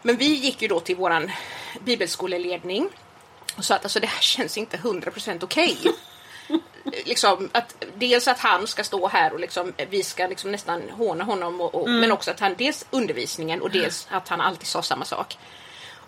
Men 0.03 0.17
vi 0.17 0.35
gick 0.35 0.63
ju 0.63 0.69
då 0.69 0.81
till 0.81 0.97
våran 0.97 1.31
bibelskoleledning 1.81 2.89
och 3.57 3.65
sa 3.65 3.75
att 3.75 3.85
alltså, 3.85 4.01
det 4.01 4.07
här 4.07 4.21
känns 4.21 4.59
inte 4.59 4.77
100% 4.77 5.45
okej. 5.45 5.77
liksom 7.05 7.51
att 7.53 7.85
dels 7.97 8.29
att 8.29 8.39
han 8.39 8.67
ska 8.67 8.85
stå 8.85 9.09
här 9.09 9.33
och 9.33 9.41
liksom, 9.41 9.73
vi 9.91 10.03
ska 10.03 10.27
liksom 10.27 10.53
nästan 10.53 10.83
håna 10.91 11.25
honom 11.25 11.61
och, 11.61 11.75
och, 11.75 11.91
men 11.91 12.13
också 12.13 12.31
att 12.31 12.41
han 12.41 12.55
dels 12.59 12.87
undervisningen 12.91 13.63
och 13.63 13.71
dels 13.71 14.07
att 14.11 14.29
han 14.29 14.41
alltid 14.41 14.67
sa 14.67 14.83
samma 14.83 15.05
sak. 15.05 15.39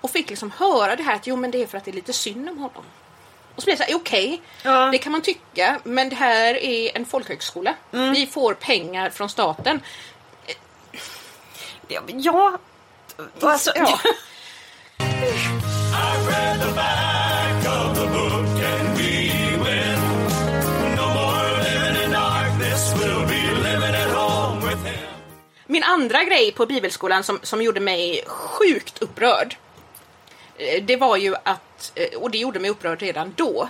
Och 0.06 0.10
fick 0.12 0.30
liksom 0.30 0.50
höra 0.50 0.96
det 0.96 1.02
här 1.02 1.14
att 1.14 1.26
jo 1.26 1.36
men 1.36 1.50
det 1.50 1.62
är 1.62 1.66
för 1.66 1.78
att 1.78 1.84
det 1.84 1.90
är 1.90 1.92
lite 1.92 2.12
synd 2.12 2.48
om 2.48 2.58
honom. 2.58 2.84
Och 3.54 3.62
så 3.62 3.64
blev 3.64 3.76
det 3.78 3.84
så 3.84 3.90
här, 3.90 3.96
okej, 3.98 4.42
Ja. 4.62 4.88
det 4.92 4.98
kan 4.98 5.12
man 5.12 5.20
tycka, 5.22 5.80
men 5.84 6.08
det 6.08 6.16
här 6.16 6.54
är 6.64 6.96
en 6.96 7.06
folkhögskola. 7.06 7.74
Vi 7.90 8.26
får 8.26 8.54
pengar 8.54 9.10
från 9.10 9.28
staten. 9.28 9.80
Ja, 11.88 12.00
Ja. 12.06 12.58
Alltså, 13.40 13.72
Ja. 13.76 13.98
Min 25.66 25.82
andra 25.82 26.24
grej 26.24 26.52
på 26.52 26.66
bibelskolan 26.66 27.24
som, 27.24 27.38
som 27.42 27.62
gjorde 27.62 27.80
mig 27.80 28.24
sjukt 28.26 29.02
upprörd. 29.02 29.56
Eh, 30.58 30.82
Det 30.82 30.96
var 30.96 31.16
ju 31.16 31.34
att, 31.42 31.92
eh, 31.94 32.18
och 32.18 32.30
det 32.30 32.38
gjorde 32.38 32.58
mig 32.58 32.70
upprörd 32.70 33.02
redan 33.02 33.32
då. 33.36 33.68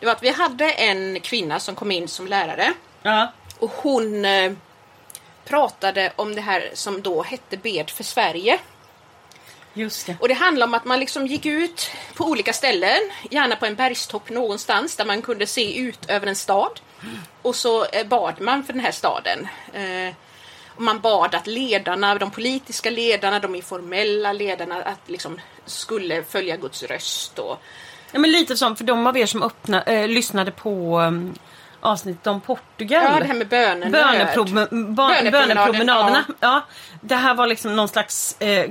Det 0.00 0.06
var 0.06 0.12
att 0.12 0.22
vi 0.22 0.30
hade 0.30 0.70
en 0.70 1.20
kvinna 1.20 1.60
som 1.60 1.74
kom 1.74 1.90
in 1.90 2.08
som 2.08 2.26
lärare. 2.26 2.72
ja. 3.02 3.32
Och 3.58 3.70
hon 3.76 4.24
eh, 4.24 4.52
pratade 5.44 6.12
om 6.16 6.34
det 6.34 6.40
här 6.40 6.70
som 6.74 7.02
då 7.02 7.22
hette 7.22 7.56
Bed 7.56 7.90
för 7.90 8.04
Sverige. 8.04 8.58
Just 9.74 10.06
det. 10.06 10.16
Och 10.20 10.28
det 10.28 10.34
handlar 10.34 10.66
om 10.66 10.74
att 10.74 10.84
man 10.84 11.00
liksom 11.00 11.26
gick 11.26 11.46
ut 11.46 11.90
på 12.14 12.24
olika 12.24 12.52
ställen, 12.52 12.98
gärna 13.30 13.56
på 13.56 13.66
en 13.66 13.74
bergstopp 13.74 14.30
någonstans 14.30 14.96
där 14.96 15.04
man 15.04 15.22
kunde 15.22 15.46
se 15.46 15.78
ut 15.78 16.10
över 16.10 16.26
en 16.26 16.36
stad. 16.36 16.80
Och 17.42 17.56
så 17.56 17.86
bad 18.06 18.40
man 18.40 18.64
för 18.64 18.72
den 18.72 18.82
här 18.82 18.92
staden. 18.92 19.48
Eh, 19.72 20.14
man 20.76 21.00
bad 21.00 21.34
att 21.34 21.46
ledarna, 21.46 22.14
de 22.14 22.30
politiska 22.30 22.90
ledarna, 22.90 23.38
de 23.38 23.54
informella 23.54 24.32
ledarna, 24.32 24.82
att 24.82 25.08
liksom 25.10 25.40
skulle 25.66 26.22
följa 26.22 26.56
Guds 26.56 26.82
röst. 26.82 27.38
Och, 27.38 27.58
Ja, 28.14 28.20
men 28.20 28.30
lite 28.30 28.56
som 28.56 28.76
för 28.76 28.84
de 28.84 29.06
av 29.06 29.16
er 29.16 29.26
som 29.26 29.42
öppna, 29.42 29.82
eh, 29.82 30.08
lyssnade 30.08 30.50
på 30.50 31.00
um, 31.00 31.34
avsnittet 31.80 32.26
om 32.26 32.40
Portugal. 32.40 33.04
ja, 33.04 33.18
det 33.18 33.24
här 33.24 33.34
med 33.34 33.48
bönen. 33.48 33.92
Bönepromenaden, 33.92 34.94
Bönepromenaderna. 35.30 36.24
Ja. 36.40 36.66
Det 37.00 37.14
här 37.14 37.34
var 37.34 37.46
liksom 37.46 37.76
någon 37.76 37.88
slags 37.88 38.40
eh, 38.40 38.70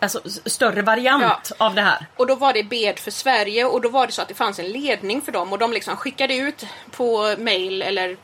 alltså, 0.00 0.20
större 0.44 0.82
variant 0.82 1.52
av 1.58 1.74
det 1.74 1.80
här. 1.82 2.06
Och 2.16 2.26
då 2.26 2.34
var 2.34 2.52
det 2.52 2.62
Bed 2.62 2.98
för 2.98 3.10
Sverige 3.10 3.64
och 3.64 3.80
då 3.80 3.88
var 3.88 4.06
det 4.06 4.12
så 4.12 4.22
att 4.22 4.28
det 4.28 4.34
fanns 4.34 4.58
en 4.58 4.68
ledning 4.68 5.22
för 5.22 5.32
dem 5.32 5.52
och 5.52 5.58
de 5.58 5.72
liksom 5.72 5.96
skickade 5.96 6.36
ut 6.36 6.66
på 6.90 7.34
mail 7.38 7.82
eller 7.82 8.16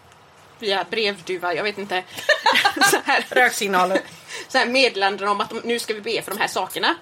via 0.62 0.84
brevduva, 0.90 1.54
jag 1.54 1.64
vet 1.64 1.78
inte. 1.78 2.02
så 2.90 2.96
här, 3.04 3.24
Röksignaler. 3.28 4.00
så 4.48 4.58
här 4.58 4.66
meddelanden 4.66 5.28
om 5.28 5.40
att 5.40 5.50
de, 5.50 5.60
nu 5.64 5.78
ska 5.78 5.94
vi 5.94 6.00
be 6.00 6.22
för 6.22 6.30
de 6.30 6.40
här 6.40 6.48
sakerna. 6.48 6.94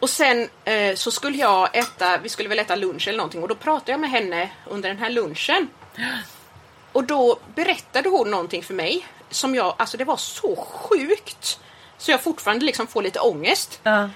Och 0.00 0.10
sen 0.10 0.48
eh, 0.64 0.94
så 0.94 1.10
skulle 1.10 1.36
jag 1.38 1.76
äta, 1.76 2.18
vi 2.18 2.28
skulle 2.28 2.48
väl 2.48 2.58
äta 2.58 2.76
lunch 2.76 3.08
eller 3.08 3.18
någonting 3.18 3.42
och 3.42 3.48
då 3.48 3.54
pratade 3.54 3.92
jag 3.92 4.00
med 4.00 4.10
henne 4.10 4.50
under 4.66 4.88
den 4.88 4.98
här 4.98 5.10
lunchen. 5.10 5.68
Och 6.92 7.04
då 7.04 7.38
berättade 7.54 8.08
hon 8.08 8.30
någonting 8.30 8.62
för 8.62 8.74
mig 8.74 9.06
som 9.30 9.54
jag, 9.54 9.74
alltså 9.78 9.96
det 9.96 10.04
var 10.04 10.16
så 10.16 10.56
sjukt. 10.56 11.60
Så 11.98 12.10
jag 12.10 12.22
fortfarande 12.22 12.64
liksom 12.64 12.86
får 12.86 13.02
lite 13.02 13.20
ångest. 13.20 13.80
Ja. 13.82 14.10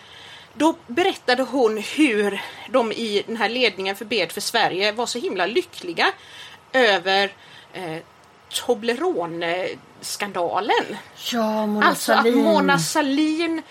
Då 0.54 0.76
berättade 0.86 1.42
hon 1.42 1.78
hur 1.78 2.40
de 2.68 2.92
i 2.92 3.22
den 3.26 3.36
här 3.36 3.48
ledningen 3.48 3.96
för 3.96 4.04
Bed 4.04 4.32
för 4.32 4.40
Sverige 4.40 4.92
var 4.92 5.06
så 5.06 5.18
himla 5.18 5.46
lyckliga 5.46 6.12
över 6.72 7.32
eh, 7.72 7.96
Toblerone-skandalen. 8.54 10.96
Ja, 11.32 11.66
Mona 11.66 11.86
Alltså 11.86 12.12
att 12.12 12.18
Sahlin. 12.18 12.44
Mona 12.44 12.78
Sahlin, 12.78 13.62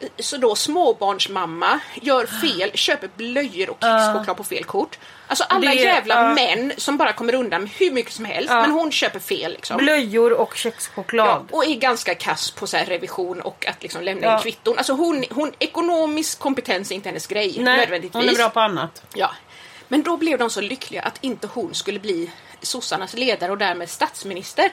eh, 0.00 0.08
så 0.18 0.36
då 0.36 0.54
småbarnsmamma, 0.54 1.80
gör 2.02 2.26
fel, 2.26 2.70
köper 2.74 3.10
blöjor 3.16 3.70
och 3.70 3.76
kexchoklad 3.80 4.36
på 4.36 4.44
fel 4.44 4.64
kort. 4.64 4.98
Alltså 5.26 5.44
alla 5.44 5.70
Det- 5.70 5.76
jävla 5.76 6.14
ja. 6.14 6.34
män 6.34 6.72
som 6.76 6.96
bara 6.96 7.12
kommer 7.12 7.34
undan 7.34 7.62
med 7.62 7.70
hur 7.70 7.90
mycket 7.90 8.12
som 8.12 8.24
helst, 8.24 8.50
Ja. 8.50 8.60
men 8.60 8.70
hon 8.70 8.92
köper 8.92 9.18
fel 9.18 9.52
liksom. 9.52 9.76
Blöjor 9.76 10.32
och 10.32 10.56
kexchoklad. 10.56 11.26
Ja, 11.28 11.44
och 11.56 11.64
är 11.64 11.74
ganska 11.74 12.14
kass 12.14 12.50
på 12.50 12.66
så 12.66 12.76
revision 12.76 13.40
och 13.40 13.66
att 13.66 13.82
liksom 13.82 14.02
lämna 14.02 14.26
Ja. 14.26 14.36
in 14.36 14.42
kvitton. 14.42 14.78
Alltså 14.78 14.92
hon, 14.92 15.24
hon, 15.30 15.52
ekonomisk 15.58 16.38
kompetens 16.38 16.90
är 16.90 16.94
inte 16.94 17.08
hennes 17.08 17.26
grej 17.26 17.54
Nej, 17.58 17.76
nödvändigtvis. 17.76 18.24
hon 18.24 18.28
är 18.28 18.34
bra 18.38 18.48
på 18.50 18.60
annat. 18.60 19.02
Ja. 19.14 19.30
Men 19.92 20.02
då 20.02 20.16
blev 20.16 20.38
de 20.38 20.50
så 20.50 20.60
lyckliga 20.60 21.02
att 21.02 21.18
inte 21.20 21.46
hon 21.46 21.74
skulle 21.74 21.98
bli 21.98 22.30
sossarnas 22.62 23.14
ledare 23.14 23.52
och 23.52 23.58
därmed 23.58 23.90
statsminister. 23.90 24.70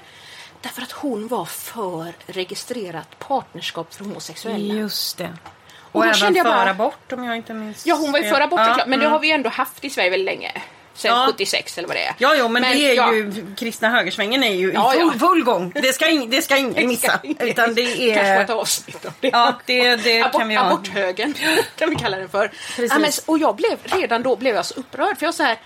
Därför 0.61 0.81
att 0.81 0.91
hon 0.91 1.27
var 1.27 1.45
för 1.45 2.13
registrerat 2.25 3.19
partnerskap 3.19 3.93
för 3.93 4.03
homosexuella. 4.03 4.73
Just 4.73 5.17
det. 5.17 5.37
Och 5.75 5.95
Och, 5.95 6.03
även 6.03 6.15
kände 6.15 6.39
jag 6.39 6.45
för 6.45 6.53
bara- 6.53 6.69
abort 6.69 7.11
om 7.11 7.23
jag 7.23 7.37
inte 7.37 7.53
minns 7.53 7.85
Ja, 7.85 7.95
hon 7.95 8.11
var 8.11 8.19
ju 8.19 8.29
för 8.29 8.41
abort, 8.41 8.59
Ja, 8.59 8.83
men 8.87 8.99
det 8.99 9.05
mm. 9.05 9.11
har 9.11 9.19
vi 9.19 9.31
ändå 9.31 9.49
haft 9.49 9.85
i 9.85 9.89
Sverige 9.89 10.09
väldigt 10.09 10.25
länge. 10.25 10.51
Sen 10.97 11.11
Ja. 11.11 11.25
76 11.27 11.77
eller 11.77 11.87
vad 11.87 11.97
det 11.97 12.03
är. 12.03 12.15
Ja, 12.17 12.35
jo, 12.37 12.47
men, 12.47 12.61
det 12.61 12.67
är 12.91 12.93
ja. 12.95 13.13
ju, 13.13 13.45
kristna 13.57 13.89
högersvängen 13.89 14.43
är 14.43 14.55
ju 14.55 14.73
Ja, 14.73 14.93
i 14.95 14.97
full, 14.99 15.09
ja. 15.13 15.19
full 15.19 15.43
gång. 15.43 15.71
Det 15.75 15.93
ska, 15.93 16.09
ing, 16.09 16.29
det 16.29 16.41
ska 16.41 16.57
ingen 16.57 16.87
missa. 16.87 17.19
Utan 17.39 17.75
det 17.75 17.83
Kanske 17.85 18.35
få 18.35 18.41
ett 18.41 18.49
är... 18.49 18.53
avsnitt 18.53 19.05
det. 19.19 19.29
Ja, 19.33 19.53
det, 19.65 19.95
det 19.95 20.21
Abort, 20.21 20.39
kan 20.39 20.47
vi 20.47 20.55
ha. 20.55 20.65
Aborthögen 20.65 21.33
kan 21.75 21.89
vi 21.89 21.95
kalla 21.95 22.17
den 22.17 22.29
för. 22.29 22.51
Ja, 22.77 22.99
men, 22.99 23.11
och 23.25 23.39
jag 23.39 23.55
blev, 23.55 23.77
redan 23.83 24.23
då 24.23 24.35
blev 24.35 24.55
jag 24.55 24.65
så 24.65 24.73
upprörd 24.73 25.17
för 25.17 25.25
jag 25.25 25.33
så 25.33 25.43
här, 25.43 25.57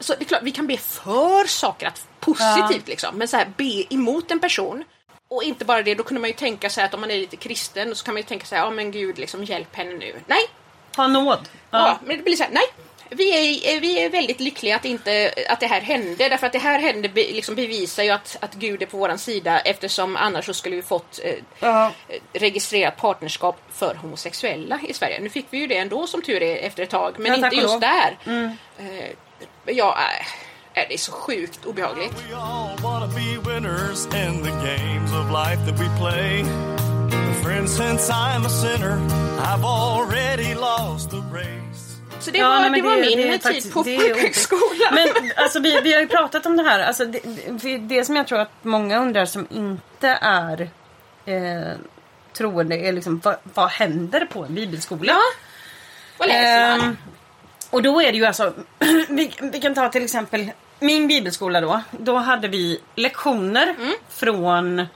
så 0.00 0.14
det 0.14 0.22
är 0.22 0.24
klart 0.24 0.42
vi 0.42 0.50
kan 0.50 0.66
be 0.66 0.76
för 0.76 1.44
saker, 1.48 1.86
att 1.86 2.06
positivt 2.20 2.88
liksom, 2.88 3.16
men 3.18 3.28
så 3.28 3.36
här 3.36 3.52
be 3.56 3.94
emot 3.94 4.30
en 4.30 4.40
person. 4.40 4.84
Och 5.28 5.42
inte 5.42 5.64
bara 5.64 5.82
det, 5.82 5.94
då 5.94 6.02
kunde 6.02 6.20
man 6.20 6.30
ju 6.30 6.34
tänka 6.36 6.70
sig 6.70 6.84
att 6.84 6.94
om 6.94 7.00
man 7.00 7.10
är 7.10 7.18
lite 7.18 7.36
kristen 7.36 7.94
så 7.94 8.04
kan 8.04 8.14
man 8.14 8.20
ju 8.22 8.26
tänka 8.28 8.46
sig, 8.46 8.58
ja 8.58 8.70
men 8.70 8.90
gud 8.90 9.18
liksom 9.18 9.44
hjälp 9.44 9.76
henne 9.76 9.92
nu. 9.92 10.14
Nej, 10.26 10.40
Ha 10.96 11.06
nåd. 11.06 11.38
ja. 11.70 11.78
Ja. 11.78 11.98
men 12.04 12.16
det 12.16 12.22
blir 12.22 12.36
så 12.36 12.42
här, 12.42 12.50
nej. 12.52 12.64
Vi 13.12 13.30
är, 13.76 13.80
vi 13.80 13.98
är 14.04 14.10
väldigt 14.10 14.40
lyckliga 14.40 14.76
att, 14.76 14.84
inte, 14.84 15.32
att 15.48 15.60
det 15.60 15.66
här 15.66 15.80
hände, 15.80 16.28
därför 16.28 16.46
att 16.46 16.52
det 16.52 16.58
här 16.58 16.78
hände 16.78 17.08
be, 17.08 17.20
liksom 17.20 17.54
bevisar 17.54 18.02
ju 18.02 18.10
att, 18.10 18.36
att 18.40 18.54
Gud 18.54 18.82
är 18.82 18.86
på 18.86 18.96
våran 18.96 19.18
sida 19.18 19.60
eftersom 19.60 20.16
annars 20.16 20.46
så 20.46 20.54
skulle 20.54 20.76
vi 20.76 20.82
fått 20.82 21.20
eh, 21.24 21.34
Ja. 21.60 21.92
registrerat 22.32 22.96
partnerskap 22.96 23.56
för 23.72 23.94
homosexuella 23.94 24.80
i 24.88 24.92
Sverige. 24.94 25.20
Nu 25.20 25.28
fick 25.28 25.46
vi 25.50 25.58
ju 25.58 25.66
det 25.66 25.76
ändå 25.76 26.06
som 26.06 26.22
tur 26.22 26.42
är 26.42 26.56
efter 26.56 26.82
ett 26.82 26.90
tag, 26.90 27.14
men 27.18 27.40
Ja, 27.40 27.46
inte 27.46 27.56
just 27.56 27.80
där. 27.80 28.18
Eh, 28.78 29.10
ja, 29.66 29.98
äh, 30.74 30.84
det 30.88 30.94
är 30.94 30.98
så 30.98 31.12
sjukt 31.12 31.66
obehagligt. 31.66 32.12
We 32.30 32.36
all 32.36 32.76
wanna 32.82 33.06
be 33.06 33.52
winners 33.52 34.06
in 34.06 34.42
the 34.44 34.50
games 34.50 35.10
of 35.12 35.30
life 35.30 35.70
that 35.70 35.80
we 35.80 35.88
play. 36.00 36.44
Friends, 37.42 37.76
since 37.76 38.12
I'm 38.12 38.46
a 38.46 38.48
sinner, 38.48 38.98
I've 39.40 39.64
already 39.64 40.54
lost 40.54 41.10
the 41.10 41.22
race. 41.32 41.69
Så 42.20 42.30
det 42.30 42.38
Ja, 42.38 42.48
var, 42.48 42.60
nej, 42.70 42.70
det 42.80 42.88
var 42.88 42.96
det- 42.96 43.00
min 43.00 43.18
det 43.18 43.32
tid 43.32 43.42
faktiskt- 43.42 43.72
på 43.74 43.84
folkhögskolan. 43.84 44.94
Men 44.94 45.08
alltså, 45.36 45.60
vi, 45.60 45.80
vi 45.80 45.92
har 45.92 46.00
ju 46.00 46.06
pratat 46.08 46.46
om 46.46 46.56
det 46.56 46.62
här. 46.62 46.80
Alltså, 46.80 47.04
det, 47.04 47.78
det, 47.78 48.04
som 48.04 48.16
jag 48.16 48.26
tror 48.26 48.38
att 48.40 48.52
många 48.62 48.98
undrar 48.98 49.24
som 49.26 49.46
inte 49.50 50.08
är 50.22 50.60
eh, 51.24 51.76
troende 52.32 52.76
är 52.76 52.92
liksom 52.92 53.20
vad, 53.24 53.36
vad 53.54 53.68
händer 53.70 54.26
på 54.26 54.44
en 54.44 54.54
bibelskola? 54.54 55.12
Ja. 55.12 55.18
Vad 56.18 56.28
läser 56.28 56.78
man? 56.78 56.80
Ehm, 56.88 56.96
Och 57.70 57.82
då 57.82 58.02
är 58.02 58.12
det 58.12 58.18
ju 58.18 58.24
alltså, 58.24 58.52
vi, 59.08 59.32
vi 59.52 59.60
kan 59.60 59.74
ta 59.74 59.88
till 59.88 60.04
exempel 60.04 60.50
min 60.80 61.08
bibelskola 61.08 61.60
då. 61.60 61.80
Då 61.90 62.16
hade 62.16 62.48
vi 62.48 62.80
lektioner 62.94 63.74
från 64.08 64.86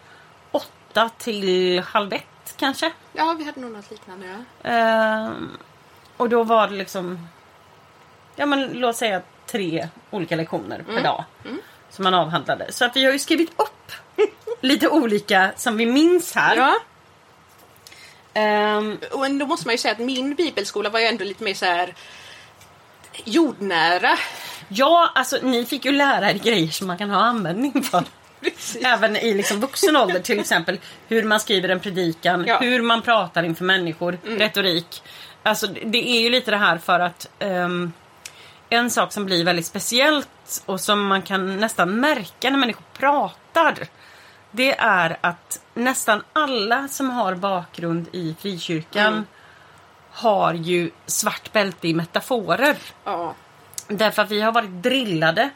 åtta 0.51 1.11
till 1.19 1.81
halv 1.81 2.13
ett 2.13 2.55
kanske. 2.57 2.93
Ja, 3.13 3.35
vi 3.39 3.45
hade 3.45 3.61
nog 3.61 3.73
något 3.73 3.91
liknande. 3.91 4.27
Ja. 4.63 4.71
Ehm, 4.71 5.51
och 6.17 6.29
då 6.29 6.43
var 6.43 6.69
det 6.69 6.75
liksom, 6.75 7.29
ja 8.37 8.47
men 8.47 8.69
låt 8.73 8.97
säga 8.97 9.23
tre 9.47 9.89
olika 10.11 10.37
lektioner 10.37 10.83
per 10.87 11.03
dag. 11.03 11.25
Som 11.91 12.03
man 12.05 12.15
avhandlade. 12.15 12.73
Så 12.73 12.85
att 12.85 12.97
vi 12.97 13.05
har 13.05 13.13
ju 13.13 13.19
skrivit 13.19 13.51
upp 13.57 13.93
lite 14.61 14.89
olika 14.89 15.51
som 15.57 15.77
vi 15.77 15.87
minns 15.87 16.35
här. 16.35 16.57
ja. 16.57 16.75
Ehm, 18.35 18.99
Och 19.13 19.31
då 19.31 19.47
måste 19.47 19.67
man 19.69 19.75
ju 19.75 19.79
säga 19.79 19.93
att 19.93 19.99
min 19.99 20.35
bibelskola 20.35 20.91
var 20.91 21.01
ju 21.01 21.07
ändå 21.07 21.25
lite 21.25 21.45
mer 21.45 21.55
så 21.55 21.65
här 21.67 21.95
jordnära. 23.25 24.19
ja, 24.69 25.11
alltså 25.15 25.39
ni 25.43 25.65
fick 25.67 25.85
ju 25.85 25.93
lära 25.93 26.31
er 26.31 26.35
grejer 26.39 26.69
som 26.69 26.87
man 26.87 26.99
kan 26.99 27.11
ha 27.11 27.21
användning 27.23 27.83
för. 27.83 28.05
Även 28.85 29.17
i 29.17 29.35
liksom 29.35 29.61
vuxen 29.61 29.97
ålder 29.97 30.21
till 30.21 30.41
exempel 30.41 30.79
hur 31.09 31.23
man 31.23 31.41
skriver 31.41 31.69
en 31.69 31.81
predikan, 31.81 32.45
Ja. 32.47 32.59
hur 32.59 32.83
man 32.83 33.03
pratar 33.03 33.43
inför 33.43 33.65
människor, 33.65 34.19
retorik. 34.25 35.03
Alltså 35.47 35.67
det 35.67 36.09
är 36.09 36.21
ju 36.21 36.31
lite 36.31 36.51
det 36.51 36.57
här 36.57 36.79
för 36.79 37.01
att 37.01 37.31
ehm, 37.39 37.93
en 38.71 38.91
sak 38.91 39.13
som 39.13 39.25
blir 39.25 39.45
väldigt 39.45 39.67
speciellt 39.67 40.63
och 40.67 40.81
som 40.81 41.07
man 41.07 41.23
kan 41.23 41.57
nästan 41.57 42.01
märka 42.01 42.51
när 42.51 42.59
människor 42.59 42.85
pratar. 42.93 43.89
Det 44.51 44.79
är 44.79 45.17
att 45.21 45.61
nästan 45.75 46.23
alla 46.33 46.89
som 46.89 47.11
har 47.11 47.35
bakgrund 47.35 48.09
i 48.13 48.37
frikyrkan 48.41 49.27
har 50.11 50.55
ju 50.55 50.91
svart 51.07 51.53
bälte 51.53 51.89
i 51.89 51.95
metaforer. 51.95 52.77
Ja. 53.05 53.35
Därför 53.89 54.23
att 54.23 54.31
vi 54.31 54.41
har 54.41 54.53
varit 54.53 54.83
drillade 54.83 55.51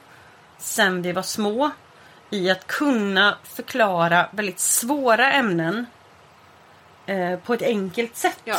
sen 0.59 1.03
vi 1.03 1.13
var 1.13 1.23
små 1.23 1.71
i 2.31 2.51
att 2.51 2.67
kunna 2.67 3.37
förklara 3.45 4.29
väldigt 4.31 4.61
svåra 4.61 5.33
ämnen 5.33 5.87
eh, 7.07 7.39
på 7.39 7.55
ett 7.55 7.63
enkelt 7.63 8.17
sätt. 8.17 8.41
ja. 8.45 8.57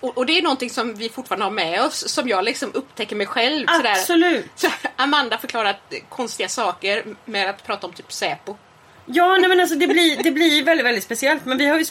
Och, 0.00 0.18
och 0.18 0.26
det 0.26 0.38
är 0.38 0.42
någonting 0.42 0.70
som 0.70 0.94
vi 0.94 1.08
fortfarande 1.08 1.44
har 1.44 1.50
med 1.50 1.82
oss, 1.82 2.08
som 2.08 2.28
jag 2.28 2.44
liksom 2.44 2.70
upptäcker 2.74 3.16
mig 3.16 3.26
själv. 3.26 3.66
Sådär. 3.66 3.90
Absolut! 3.92 4.46
Så 4.56 4.68
Amanda 4.96 5.38
förklarat 5.38 5.76
konstiga 6.08 6.48
saker 6.48 7.04
med 7.24 7.50
att 7.50 7.66
prata 7.66 7.86
om 7.86 7.92
typ 7.92 8.12
Säpo. 8.12 8.56
Ja, 9.06 9.36
nej 9.40 9.48
men 9.48 9.60
alltså 9.60 9.76
det 9.76 9.86
blir, 9.86 10.22
det 10.22 10.30
blir 10.30 10.64
väldigt, 10.64 10.86
väldigt 10.86 11.04
speciellt. 11.04 11.44
Men 11.44 11.58
vi 11.58 11.66
har 11.66 11.78
ju, 11.78 11.84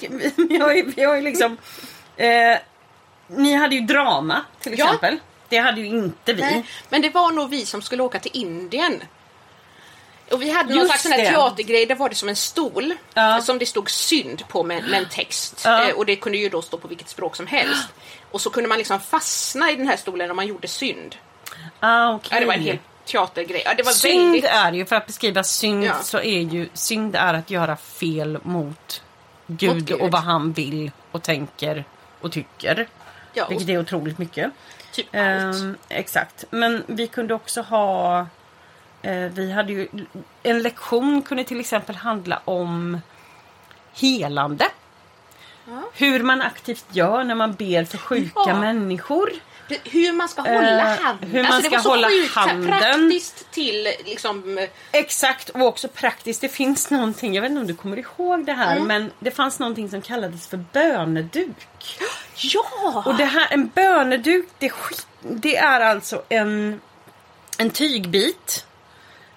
vi 0.49 0.57
har 0.57 0.73
ju, 0.73 0.83
vi 0.95 1.03
har 1.03 1.15
ju 1.15 1.21
liksom... 1.21 1.57
Eh, 2.17 2.57
ni 3.27 3.53
hade 3.53 3.75
ju 3.75 3.81
drama 3.81 4.45
till 4.59 4.79
Ja. 4.79 4.85
exempel. 4.85 5.17
Det 5.49 5.57
hade 5.57 5.81
ju 5.81 5.87
inte 5.87 6.33
vi. 6.33 6.41
Nej, 6.41 6.65
men 6.89 7.01
det 7.01 7.09
var 7.09 7.31
nog 7.31 7.49
vi 7.49 7.65
som 7.65 7.81
skulle 7.81 8.03
åka 8.03 8.19
till 8.19 8.31
Indien. 8.33 9.03
Och 10.31 10.41
vi 10.41 10.49
hade 10.49 10.69
någon 10.69 10.77
Just 10.87 11.01
slags 11.01 11.17
teatergrej, 11.29 11.85
där 11.85 11.95
var 11.95 12.09
det 12.09 12.15
som 12.15 12.29
en 12.29 12.35
stol 12.35 12.93
Ja. 13.13 13.41
som 13.41 13.59
det 13.59 13.65
stod 13.65 13.89
synd 13.89 14.47
på 14.47 14.63
med, 14.63 14.83
med 14.83 14.99
en 14.99 15.09
text. 15.09 15.61
Ja. 15.65 15.87
Eh, 15.89 15.95
och 15.95 16.05
det 16.05 16.15
kunde 16.15 16.37
ju 16.37 16.49
då 16.49 16.61
stå 16.61 16.77
på 16.77 16.87
vilket 16.87 17.09
språk 17.09 17.35
som 17.35 17.47
helst. 17.47 17.87
Och 18.31 18.41
så 18.41 18.49
kunde 18.49 18.69
man 18.69 18.77
liksom 18.77 18.99
fastna 18.99 19.71
i 19.71 19.75
den 19.75 19.87
här 19.87 19.97
stolen 19.97 20.29
om 20.29 20.35
man 20.35 20.47
gjorde 20.47 20.67
synd. 20.67 21.15
Ah, 21.79 22.13
okej. 22.13 22.29
Ja, 22.33 22.39
det 22.39 22.45
var 22.45 22.53
en 22.53 22.61
hel 22.61 22.77
teatergrej. 23.05 23.61
Ja, 23.65 23.73
det 23.73 23.83
var 23.83 23.91
Synd 23.91 24.23
väldigt... 24.31 24.45
är 24.45 24.71
ju, 24.73 24.85
för 24.85 24.95
att 24.95 25.07
beskriva 25.07 25.43
synd 25.43 25.83
Ja. 25.83 25.99
så 26.03 26.17
är 26.17 26.39
ju 26.41 26.69
synd 26.73 27.15
är 27.15 27.33
att 27.33 27.49
göra 27.49 27.75
fel 27.75 28.37
mot 28.43 29.01
Gud, 29.47 29.75
Mot 29.75 29.83
Gud. 29.85 30.01
och 30.01 30.11
vad 30.11 30.21
han 30.21 30.53
vill 30.53 30.91
och 31.11 31.23
tänker 31.23 31.83
och 32.21 32.31
tycker. 32.31 32.87
Ja, 33.33 33.45
och 33.45 33.51
Vilket 33.51 33.69
är 33.69 33.79
otroligt 33.79 34.17
mycket. 34.17 34.51
typ 34.91 35.05
allt. 35.15 35.15
Ehm, 35.15 35.77
exakt. 35.89 36.45
Men 36.49 36.83
vi 36.87 37.07
kunde 37.07 37.33
också 37.33 37.61
ha... 37.61 38.27
Eh, 39.01 39.13
vi 39.13 39.51
hade 39.51 39.73
ju... 39.73 39.87
En 40.43 40.61
lektion 40.61 41.21
kunde 41.21 41.43
till 41.43 41.59
exempel 41.59 41.95
handla 41.95 42.41
om 42.45 43.01
helande. 43.93 44.65
Hur 45.93 46.23
man 46.23 46.41
aktivt 46.41 46.85
gör 46.91 47.23
när 47.23 47.35
man 47.35 47.53
ber 47.53 47.83
för 47.83 47.97
sjuka 47.97 48.31
Ja. 48.47 48.59
människor. 48.59 49.29
Hur 49.83 50.13
man 50.13 50.29
ska 50.29 50.41
hålla 50.41 50.95
Eh, 50.95 50.99
handen. 51.01 51.29
hur 51.29 51.43
man 51.43 51.51
alltså, 51.51 51.71
ska 51.71 51.89
hålla 51.89 52.07
sjukt 52.07 52.35
handen. 52.35 52.67
praktiskt 52.79 53.51
till 53.51 53.83
liksom... 54.05 54.67
Exakt, 54.91 55.49
och 55.49 55.61
också 55.61 55.87
praktiskt. 55.87 56.41
Det 56.41 56.49
finns 56.49 56.89
någonting, 56.91 57.33
jag 57.33 57.41
vet 57.41 57.49
inte 57.49 57.61
om 57.61 57.67
du 57.67 57.75
kommer 57.75 57.97
ihåg 57.97 58.45
det 58.45 58.53
här, 58.53 58.79
men 58.79 59.11
det 59.19 59.31
fanns 59.31 59.59
någonting 59.59 59.89
som 59.89 60.01
kallades 60.01 60.47
för 60.47 60.57
böneduk. 60.57 61.99
Ja! 62.35 63.03
Och 63.05 63.15
det 63.15 63.25
här, 63.25 63.47
en 63.51 63.67
böneduk, 63.67 64.47
det, 64.59 64.71
det 65.21 65.57
är 65.57 65.79
alltså 65.81 66.21
en, 66.29 66.81
en 67.57 67.69
tygbit 67.69 68.65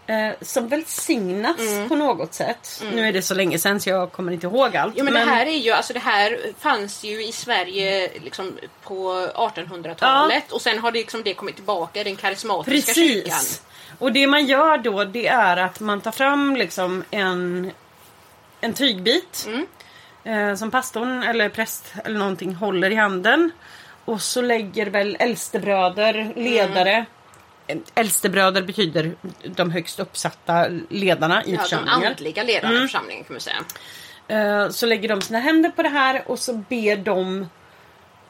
eh, 0.06 0.30
som 0.40 0.68
välsignas 0.68 1.88
på 1.88 1.94
något 1.94 2.34
sätt. 2.34 2.82
Nu 2.92 3.08
är 3.08 3.12
det 3.12 3.22
så 3.22 3.34
länge 3.34 3.58
sedan 3.58 3.80
så 3.80 3.90
jag 3.90 4.12
kommer 4.12 4.32
inte 4.32 4.46
ihåg 4.46 4.76
allt. 4.76 4.94
Jo 4.96 5.04
men, 5.04 5.14
det 5.14 5.20
här 5.20 5.46
är 5.46 5.58
ju, 5.58 5.70
alltså 5.70 5.92
det 5.92 5.98
här 5.98 6.38
fanns 6.58 7.04
ju 7.04 7.24
i 7.24 7.32
Sverige 7.32 8.10
liksom 8.20 8.58
på 8.82 9.28
1800-talet 9.34 10.52
och 10.52 10.62
sen 10.62 10.78
har 10.78 10.92
det 10.92 10.98
liksom 10.98 11.22
det 11.22 11.34
kommit 11.34 11.54
tillbaka 11.54 12.00
i 12.00 12.04
den 12.04 12.16
karismatiska 12.16 12.94
kyrkan. 12.94 13.32
Precis. 13.32 13.62
Och 13.98 14.12
det 14.12 14.26
man 14.26 14.46
gör 14.46 14.78
då 14.78 15.04
det 15.04 15.26
är 15.26 15.56
att 15.56 15.80
man 15.80 16.00
tar 16.00 16.12
fram 16.12 16.56
liksom 16.56 17.04
en, 17.10 17.70
en 18.60 18.74
tygbit. 18.74 19.46
Mm. 19.46 19.66
Eh, 20.24 20.54
som 20.54 20.70
pastorn 20.70 21.22
eller 21.22 21.48
präst 21.48 21.92
eller 22.04 22.18
någonting 22.18 22.54
håller 22.54 22.90
i 22.90 22.94
handen. 22.94 23.50
Och 24.04 24.22
så 24.22 24.42
lägger 24.42 24.86
väl 24.86 25.16
äldstebröder, 25.20 26.32
ledare. 26.36 26.92
Mm. 26.92 27.06
Äldstebröder 27.94 28.62
betyder 28.62 29.12
de 29.56 29.70
högst 29.70 30.00
uppsatta 30.00 30.66
ledarna 30.88 31.44
i 31.44 31.50
Ja, 31.50 31.56
de 31.56 31.62
församlingen. 31.62 32.04
andliga 32.10 32.42
ledarna 32.42 32.74
i 32.74 32.80
församlingen 32.80 33.24
kan 33.24 33.34
man 33.34 33.40
säga. 33.40 33.64
Eh, 34.28 34.68
Så 34.70 34.86
lägger 34.86 35.08
de 35.08 35.20
sina 35.20 35.38
händer 35.38 35.70
på 35.70 35.82
det 35.82 35.88
här 35.88 36.22
och 36.26 36.38
så 36.38 36.52
ber 36.52 36.96
de 36.96 37.46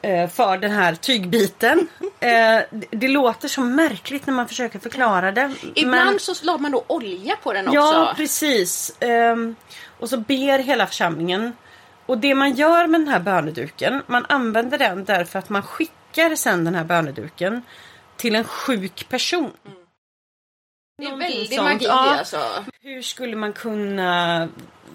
eh, 0.01 0.29
för 0.29 0.57
den 0.57 0.71
här 0.71 0.95
tygbiten. 0.95 1.87
Eh, 2.19 2.61
det- 2.71 2.87
Det 2.91 3.07
låter 3.07 3.47
så 3.47 3.61
märkligt 3.61 4.27
när 4.27 4.33
man 4.33 4.47
försöker 4.47 4.79
förklara 4.79 5.31
det. 5.31 5.51
Ibland 5.75 6.09
men- 6.09 6.19
så 6.19 6.33
la 6.45 6.57
man 6.57 6.71
då 6.71 6.83
olja 6.87 7.35
på 7.43 7.53
den 7.53 7.67
också. 7.67 7.75
Ja, 7.79 8.13
precis. 8.17 8.95
Ehm, 8.99 9.55
och 9.99 10.09
så 10.09 10.17
ber 10.17 10.59
hela 10.59 10.87
församlingen. 10.87 11.53
Och 12.05 12.17
det 12.17 12.35
man 12.35 12.53
gör 12.53 12.87
med 12.87 13.01
den 13.01 13.07
här 13.07 13.19
böneduken, 13.19 14.01
man 14.07 14.25
använder 14.29 14.77
den 14.77 15.05
därför 15.05 15.39
att 15.39 15.49
man 15.49 15.61
skickar 15.63 16.35
sen 16.35 16.63
den 16.65 16.75
här 16.75 16.83
böneduken 16.83 17.61
till 18.17 18.35
en 18.35 18.43
sjuk 18.43 19.09
person. 19.09 19.51
det 20.97 21.05
är 21.05 21.17
väldigt 21.17 21.55
sånt. 21.55 21.63
magi 21.63 21.85
Ja. 21.85 22.17
alltså. 22.17 22.65
Hur 22.81 23.01
skulle 23.01 23.35
man 23.35 23.53
kunna 23.53 24.49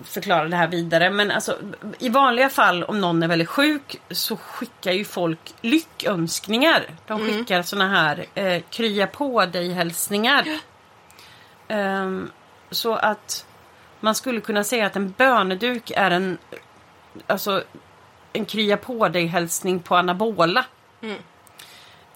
förklara 0.05 0.49
det 0.49 0.57
här 0.57 0.69
vidare? 0.69 1.11
Men 1.11 1.31
alltså, 1.31 1.59
i 1.99 2.09
vanliga 2.09 2.49
fall 2.49 2.85
om 2.85 3.01
någon 3.01 3.23
är 3.23 3.29
väldigt 3.29 3.49
sjuk 3.49 4.01
så 4.11 4.37
skickar 4.37 4.93
ju 4.93 5.05
folk 5.05 5.55
lyckönskningar. 5.61 6.87
De 7.07 7.19
skickar 7.27 7.63
såna 7.63 7.89
här 7.89 8.27
eh, 8.35 8.63
krya 8.71 9.07
på 9.07 9.47
dig 9.47 9.73
hälsningar. 9.73 10.47
Ehm, 11.69 12.31
så 12.71 12.95
att 12.95 13.47
man 14.01 14.15
skulle 14.15 14.41
kunna 14.41 14.65
säga 14.65 14.87
att 14.87 14.97
en 14.97 15.11
böneduk 15.11 15.91
är 15.91 16.11
en 16.11 16.39
alltså 17.27 17.63
en 18.33 18.45
krya 18.45 18.77
på 18.77 19.09
dig 19.09 19.27
hälsning 19.27 19.81
på 19.81 19.97
anabola. 19.97 20.65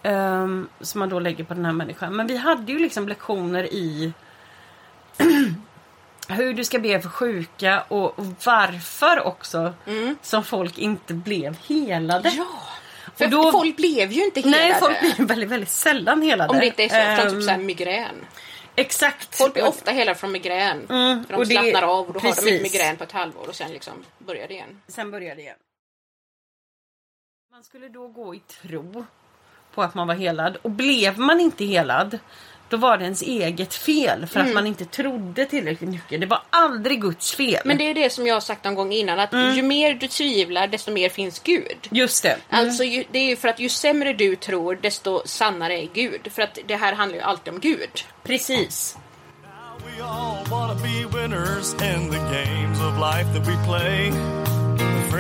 Ehm, 0.03 0.69
som 0.81 0.99
man 0.99 1.09
då 1.09 1.19
lägger 1.19 1.45
på 1.45 1.55
den 1.55 1.65
här 1.65 1.73
människan. 1.73 2.17
Men 2.17 2.27
vi 2.27 2.37
hade 2.37 2.73
ju 2.73 2.79
liksom 2.79 3.09
lektioner 3.09 3.65
i 3.73 4.13
hur 6.29 6.55
du 6.55 6.65
ska 6.65 6.79
be 6.79 7.01
för 7.01 7.09
sjuka 7.09 7.83
och 7.89 8.15
varför 8.45 9.21
också 9.21 9.75
som 10.23 10.45
folk 10.45 10.79
inte 10.79 11.15
blev 11.15 11.57
helade. 11.67 12.29
Ja! 12.29 12.47
För 13.17 13.27
då- 13.27 13.53
folk 13.53 13.77
blev 13.77 14.13
ju 14.13 14.25
inte 14.25 14.41
helade. 14.41 14.63
Nej, 14.65 14.75
folk 14.81 15.01
blir 15.01 15.27
väldigt, 15.27 15.49
väldigt 15.49 15.69
sällan 15.71 16.23
helade. 16.23 16.51
Om 16.51 16.59
det 16.59 16.67
inte 16.67 16.83
är 16.85 16.89
så 16.89 16.97
ofta 16.97 17.23
Ehm, 17.23 17.33
typ 17.35 17.43
så 17.43 17.51
här 17.51 17.59
migrän. 17.59 18.15
Exakt. 18.77 19.37
Folk 19.39 19.53
blir 19.55 19.67
ofta 19.69 19.91
helade 19.91 20.19
från 20.19 20.33
migrän. 20.33 20.87
Mm, 20.91 21.25
för 21.25 21.33
de 21.33 21.39
och 21.41 21.47
det- 21.47 21.55
slappnar 21.55 21.83
av 21.83 22.07
och 22.07 22.13
då 22.13 22.19
har 22.21 22.23
de 22.23 22.29
inte 22.29 22.43
precis. 22.43 22.63
migrän 22.73 22.97
på 22.97 23.05
ett 23.05 23.13
halvår 23.13 23.49
och 23.49 23.55
sen 23.55 23.71
liksom 23.73 23.93
börjar 24.19 24.49
det 24.49 24.55
igen. 24.55 24.83
Sen 24.89 25.11
börjar 25.11 25.35
det 25.37 25.43
igen. 25.43 25.57
Man 27.53 27.65
skulle 27.65 27.89
då 27.89 28.09
gå 28.09 28.35
i 28.35 28.39
tro 28.41 29.05
på 29.75 29.83
att 29.83 29.95
man 29.95 30.07
var 30.07 30.15
helad. 30.15 30.57
Och 30.63 30.71
blev 30.71 31.19
man 31.19 31.41
inte 31.41 31.65
helad, 31.65 32.19
då 32.69 32.77
var 32.77 32.99
det 32.99 33.05
ens 33.05 33.23
eget 33.23 33.75
fel 33.75 34.27
för 34.27 34.41
Mm. 34.41 34.49
att 34.51 34.55
man 34.55 34.67
inte 34.67 34.85
trodde 34.85 35.47
tillräckligt 35.47 35.91
mycket. 35.91 36.21
Det 36.21 36.27
var 36.27 36.43
aldrig 36.51 37.01
Guds 37.01 37.35
fel. 37.35 37.61
Men 37.65 37.79
det 37.79 37.91
är 37.91 37.95
det 37.95 38.11
som 38.13 38.27
jag 38.27 38.35
har 38.35 38.41
sagt 38.41 38.65
någon 38.65 38.75
gång 38.75 38.93
innan 38.93 39.19
att 39.21 39.33
Mm. 39.33 39.55
ju 39.57 39.63
mer 39.63 39.95
du 39.95 40.09
tvivlar 40.09 40.67
desto 40.67 40.91
mer 40.93 41.09
finns 41.09 41.39
Gud. 41.39 41.89
Just 41.91 42.23
det. 42.23 42.37
Alltså 42.51 42.85
ju, 42.85 43.05
det 43.11 43.19
är 43.19 43.27
ju 43.27 43.37
för 43.37 43.49
att 43.49 43.61
ju 43.61 43.69
sämre 43.69 44.13
du 44.13 44.37
tror 44.37 44.79
desto 44.83 45.23
sannare 45.25 45.83
är 45.83 45.89
Gud. 45.95 46.29
För 46.33 46.43
att 46.43 46.59
det 46.67 46.77
här 46.77 46.93
handlar 46.93 47.19
ju 47.19 47.23
alltid 47.25 47.55
om 47.55 47.61
Gud. 47.61 48.05
Precis. 48.23 48.97
We 49.97 50.05
all 50.05 50.45
wanna 50.51 50.75
be 50.75 51.19
winners 51.21 51.73
in 51.73 52.11
the 52.11 52.19
games 52.19 52.79
of 52.81 52.99
life 52.99 53.35
that 53.39 53.49
we 53.49 53.67
play. 53.67 54.13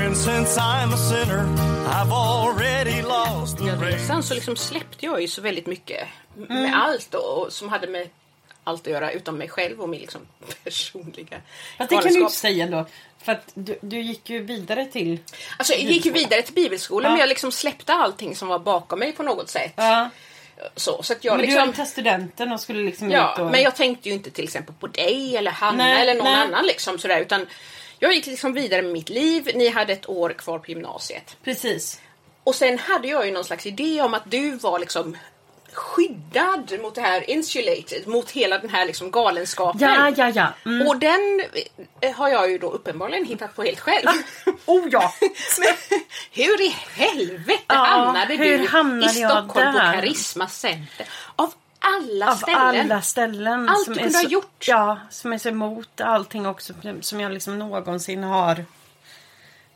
Friend, 0.03 0.17
since 0.17 0.61
I'm 0.61 0.93
a 0.93 0.97
sinner, 0.97 1.45
I've 1.87 2.13
already 2.13 3.03
lost 3.03 3.59
the 3.59 3.71
race. 3.71 4.07
Sen 4.07 4.23
så 4.23 4.35
liksom 4.35 4.57
släppte 4.57 5.07
jag 5.07 5.21
ju 5.21 5.29
så 5.29 5.43
väldigt 5.43 5.67
mycket 5.67 6.09
med 6.35 6.51
Mm. 6.51 6.75
allt 6.75 7.11
då, 7.11 7.19
och 7.19 7.53
som 7.53 7.69
hade 7.69 7.87
med 7.87 8.09
allt 8.65 8.87
att 8.87 8.93
göra 8.93 9.13
utom 9.13 9.39
mig 9.39 9.49
själv 9.49 9.81
och 9.81 9.89
min 9.89 10.01
liksom 10.01 10.21
personliga 10.65 11.37
Fast 11.79 11.91
det 11.91 11.97
kan 11.97 12.13
du 12.13 12.21
inte 12.21 12.33
säga 12.33 12.67
då. 12.67 12.87
För 13.25 13.33
att 13.33 13.51
du, 13.55 13.79
du 13.83 14.01
gick 14.01 14.31
ju 14.31 14.43
vidare 14.43 14.85
till... 14.87 15.19
Alltså, 15.57 15.73
jag 15.73 15.83
gick 15.83 16.05
ju 16.07 16.13
vidare 16.13 16.43
till 16.43 16.55
bibelskolan 16.55 17.05
Ja. 17.05 17.11
men 17.11 17.21
jag 17.21 17.29
liksom 17.29 17.53
släppte 17.53 17.93
allting 17.95 18.37
som 18.37 18.49
var 18.49 18.59
bakom 18.59 18.99
mig 18.99 19.13
på 19.13 19.23
något 19.23 19.49
sätt. 19.49 19.73
Ja. 19.77 20.11
Så, 20.77 21.03
så 21.03 21.13
att 21.13 21.25
jag 21.25 21.33
Men 21.33 21.39
du 21.41 21.47
liksom... 21.47 21.61
hade 21.61 21.73
tagit 21.73 21.89
studenten 21.91 22.53
och 22.53 22.61
skulle 22.61 22.83
liksom 22.83 23.11
Ja, 23.11 23.33
ut 23.35 23.39
och... 23.41 23.51
men 23.51 23.63
jag 23.63 23.77
tänkte 23.77 24.09
ju 24.09 24.15
inte 24.15 24.31
till 24.31 24.45
exempel 24.45 24.75
på 24.81 24.87
dig 24.87 25.37
eller 25.37 25.51
Hanna 25.51 25.85
Nej, 25.85 26.03
eller 26.03 26.15
någon 26.15 26.33
nej. 26.33 26.43
annan 26.43 26.67
liksom 26.67 26.99
sådär 26.99 27.21
utan 27.21 27.47
jag 28.03 28.15
gick 28.15 28.27
liksom 28.27 28.53
vidare 28.53 28.83
med 28.83 28.93
mitt 28.93 29.09
liv. 29.09 29.51
Ni 29.55 29.69
hade 29.69 29.93
ett 29.93 30.09
år 30.09 30.31
kvar 30.31 30.59
på 30.59 30.71
gymnasiet. 30.71 31.37
Precis. 31.45 32.01
Och 32.45 32.55
sen 32.55 32.79
hade 32.79 33.09
jag 33.09 33.27
ju 33.27 33.33
någon 33.33 33.45
slags 33.45 33.67
idé 33.67 34.03
om 34.03 34.15
att 34.15 34.31
du 34.31 34.51
var 34.51 34.79
liksom 34.79 35.17
skyddad 35.73 36.81
mot 36.83 36.95
det 36.95 37.01
här 37.01 37.31
insulated, 37.31 38.07
mot 38.07 38.31
hela 38.31 38.59
den 38.59 38.71
här 38.71 38.87
liksom 38.87 39.11
galenskapen. 39.11 39.81
Ja, 39.81 40.13
ja, 40.17 40.31
ja. 40.35 40.49
Mm. 40.67 40.89
Och 40.89 40.97
den 40.97 41.43
eh, 42.01 42.13
har 42.13 42.29
jag 42.29 42.51
ju 42.51 42.59
då 42.59 42.71
uppenbarligen 42.71 43.25
hittat 43.25 43.57
på 43.57 43.63
helt 43.63 43.81
själv. 43.81 44.09
Oh 44.67 44.89
ja! 44.91 45.15
Men 45.59 46.01
hur 46.33 46.61
i 46.61 46.75
helvete 46.95 47.63
Ja, 47.67 47.75
hamnade 47.75 48.37
du 48.37 48.67
hamnade 48.67 49.13
i 49.13 49.25
Stockholm 49.25 49.73
på? 49.73 49.79
Karisma 49.79 50.49
Center? 50.49 51.07
Av 51.37 51.53
alla 51.83 52.33
Av 52.33 52.37
ställen. 52.37 52.61
alla 52.91 53.03
ställen. 53.03 53.69
Allt 53.69 53.85
som 53.85 53.95
du 53.95 54.01
kunde 54.01 54.19
ha 54.19 54.23
så, 54.25 54.29
gjort. 54.31 54.65
Ja, 54.69 54.99
som 55.11 55.33
är 55.33 55.39
så 55.39 55.49
emot 55.49 56.01
allting 56.01 56.47
också 56.47 56.73
som 57.01 57.21
jag 57.21 57.33
liksom 57.33 57.59
någonsin 57.59 58.23
har 58.25 58.65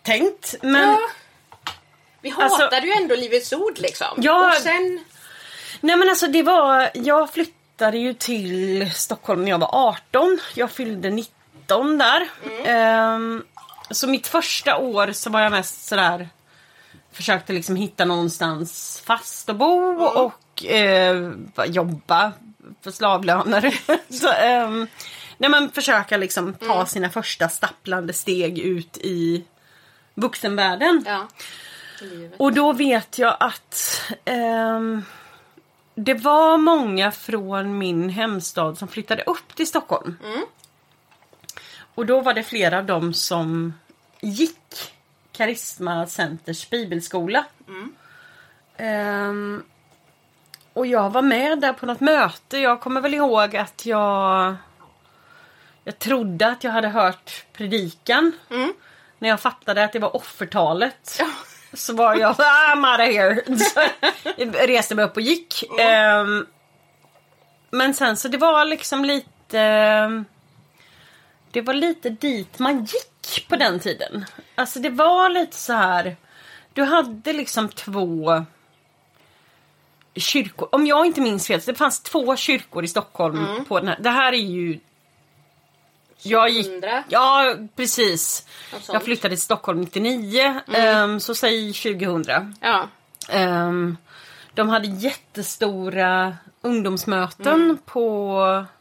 tänkt. 0.03 0.55
Men 0.63 0.89
Ja. 0.91 0.99
Vi 2.21 2.33
Alltså- 2.39 2.63
hatade 2.63 2.87
ju 2.87 2.93
ändå 2.93 3.15
Livets 3.15 3.53
Ord 3.53 3.79
liksom. 3.79 4.07
Ja. 4.17 4.49
Och 4.49 4.55
sen... 4.63 5.05
Nej 5.81 5.97
men 5.97 6.09
alltså 6.09 6.27
det 6.27 6.43
var, 6.43 6.91
jag 6.95 7.31
flyttade 7.33 7.99
ju 7.99 8.15
till 8.15 8.91
Stockholm 8.95 9.43
när 9.45 9.51
jag 9.51 9.59
var 9.59 9.71
18. 9.89 10.39
Jag 10.55 10.71
fyllde 10.71 11.11
19 11.11 11.99
där. 11.99 12.29
Ehm, 12.65 13.45
så 13.91 14.07
mitt 14.07 14.27
första 14.27 14.77
år 14.77 15.13
så 15.13 15.31
var 15.31 15.41
jag 15.41 15.53
mest 15.53 15.87
sådär 15.89 16.29
Försökte 17.13 17.53
liksom 17.53 17.77
hitta 17.77 18.05
någonstans 18.05 19.03
fast 19.07 19.49
att 19.49 19.57
bo 19.57 20.03
och 20.05 20.33
eh, 20.65 21.31
bara 21.55 21.67
jobba 21.67 22.33
för 22.83 22.91
slavlöner. 22.91 23.81
så, 24.13 24.33
ehm, 24.33 24.87
när 25.39 25.49
man 25.49 25.71
försöker 25.71 26.19
liksom 26.19 26.55
ta 26.55 26.87
sina 26.87 27.11
första 27.11 27.49
stapplande 27.49 28.13
steg 28.13 28.59
ut 28.59 28.99
i 28.99 29.45
vuxenvärlden. 30.15 31.05
Ja. 31.07 31.29
Och 32.37 32.53
då 32.53 32.73
vet 32.73 33.19
jag 33.19 33.37
att 33.41 34.03
ehm, 34.25 35.05
det 35.95 36.15
var 36.15 36.59
många 36.59 37.13
från 37.13 37.79
min 37.79 38.09
hemstad 38.09 38.79
som 38.79 38.89
flyttade 38.89 39.23
upp 39.23 39.55
till 39.55 39.67
Stockholm. 39.67 40.17
Och 41.95 42.07
då 42.07 42.21
var 42.21 42.35
det 42.35 42.43
flera 42.43 42.79
av 42.79 42.85
dem 42.85 43.15
som 43.15 43.75
gick 44.21 44.93
Karisma 45.33 46.07
Centers 46.07 46.71
bibelskola. 46.71 47.45
Ehm, 48.77 49.63
och 50.77 50.87
jag 50.87 51.11
var 51.11 51.23
med 51.23 51.61
där 51.61 51.73
på 51.73 51.87
något 51.87 52.01
möte. 52.01 52.59
Jag 52.59 52.81
kommer 52.81 53.01
väl 53.01 53.15
ihåg 53.15 53.57
att 53.57 53.87
jag 53.87 54.55
jag 55.85 55.99
trodde 55.99 56.49
att 56.49 56.65
jag 56.65 56.71
hade 56.71 56.89
hört 56.89 57.45
predikan. 57.53 58.33
När 59.19 59.29
jag 59.29 59.41
fattade 59.41 59.85
att 59.85 59.93
det 59.93 59.99
var 59.99 60.17
offertalet. 60.17 61.23
Så 61.73 61.95
var 61.95 62.15
jag 62.15 62.35
I'm 62.37 62.93
out 62.93 63.09
of 63.09 63.15
here. 63.15 63.59
Så 63.59 63.81
jag 64.37 64.69
reste 64.69 64.95
mig 64.95 65.05
upp 65.05 65.17
och 65.17 65.23
gick. 65.23 65.65
Ehm, 65.81 66.47
men 67.71 67.95
sen 67.95 68.17
så 68.17 68.29
det 68.29 68.39
var 68.39 68.65
liksom 68.65 69.05
lite 69.05 70.25
Det 71.51 71.61
var 71.61 71.75
lite 71.75 72.11
dit 72.11 72.59
man 72.59 72.85
gick 72.85 73.49
på 73.49 73.57
den 73.57 73.81
tiden. 73.81 74.25
Alltså 74.55 74.79
det 74.79 74.91
var 74.91 75.29
lite 75.29 75.57
så 75.57 75.73
här 75.73 76.17
Du 76.73 76.85
hade 76.85 77.33
liksom 77.33 77.69
två 77.69 78.45
kyrkor. 80.17 80.69
Om 80.73 80.87
jag 80.87 81.07
inte 81.07 81.21
minns 81.21 81.47
fel, 81.47 81.63
så 81.63 81.71
det 81.71 81.79
fanns 81.79 82.01
två 82.01 82.37
kyrkor 82.37 82.85
i 82.85 82.89
Stockholm 82.89 83.65
på 83.69 83.79
den 83.79 83.89
här. 83.89 83.99
Det 84.01 84.11
här 84.11 84.33
är 84.33 84.37
ju 84.37 84.79
jag 86.23 86.49
gick, 86.49 86.67
100. 86.67 87.05
ja 87.09 87.55
precis. 87.77 88.47
Jag 88.89 89.05
flyttade 89.05 89.35
till 89.35 89.43
Stockholm 89.43 89.81
99, 89.81 90.61
ehm, 90.75 91.21
så 91.21 91.35
säg 91.35 91.73
2000. 91.73 92.55
Ja. 92.61 92.89
Ehm, 93.29 93.97
de 94.55 94.69
hade 94.69 94.87
jättestora 94.87 96.37
ungdomsmöten 96.63 97.79
på 97.85 98.41
under 98.43 98.76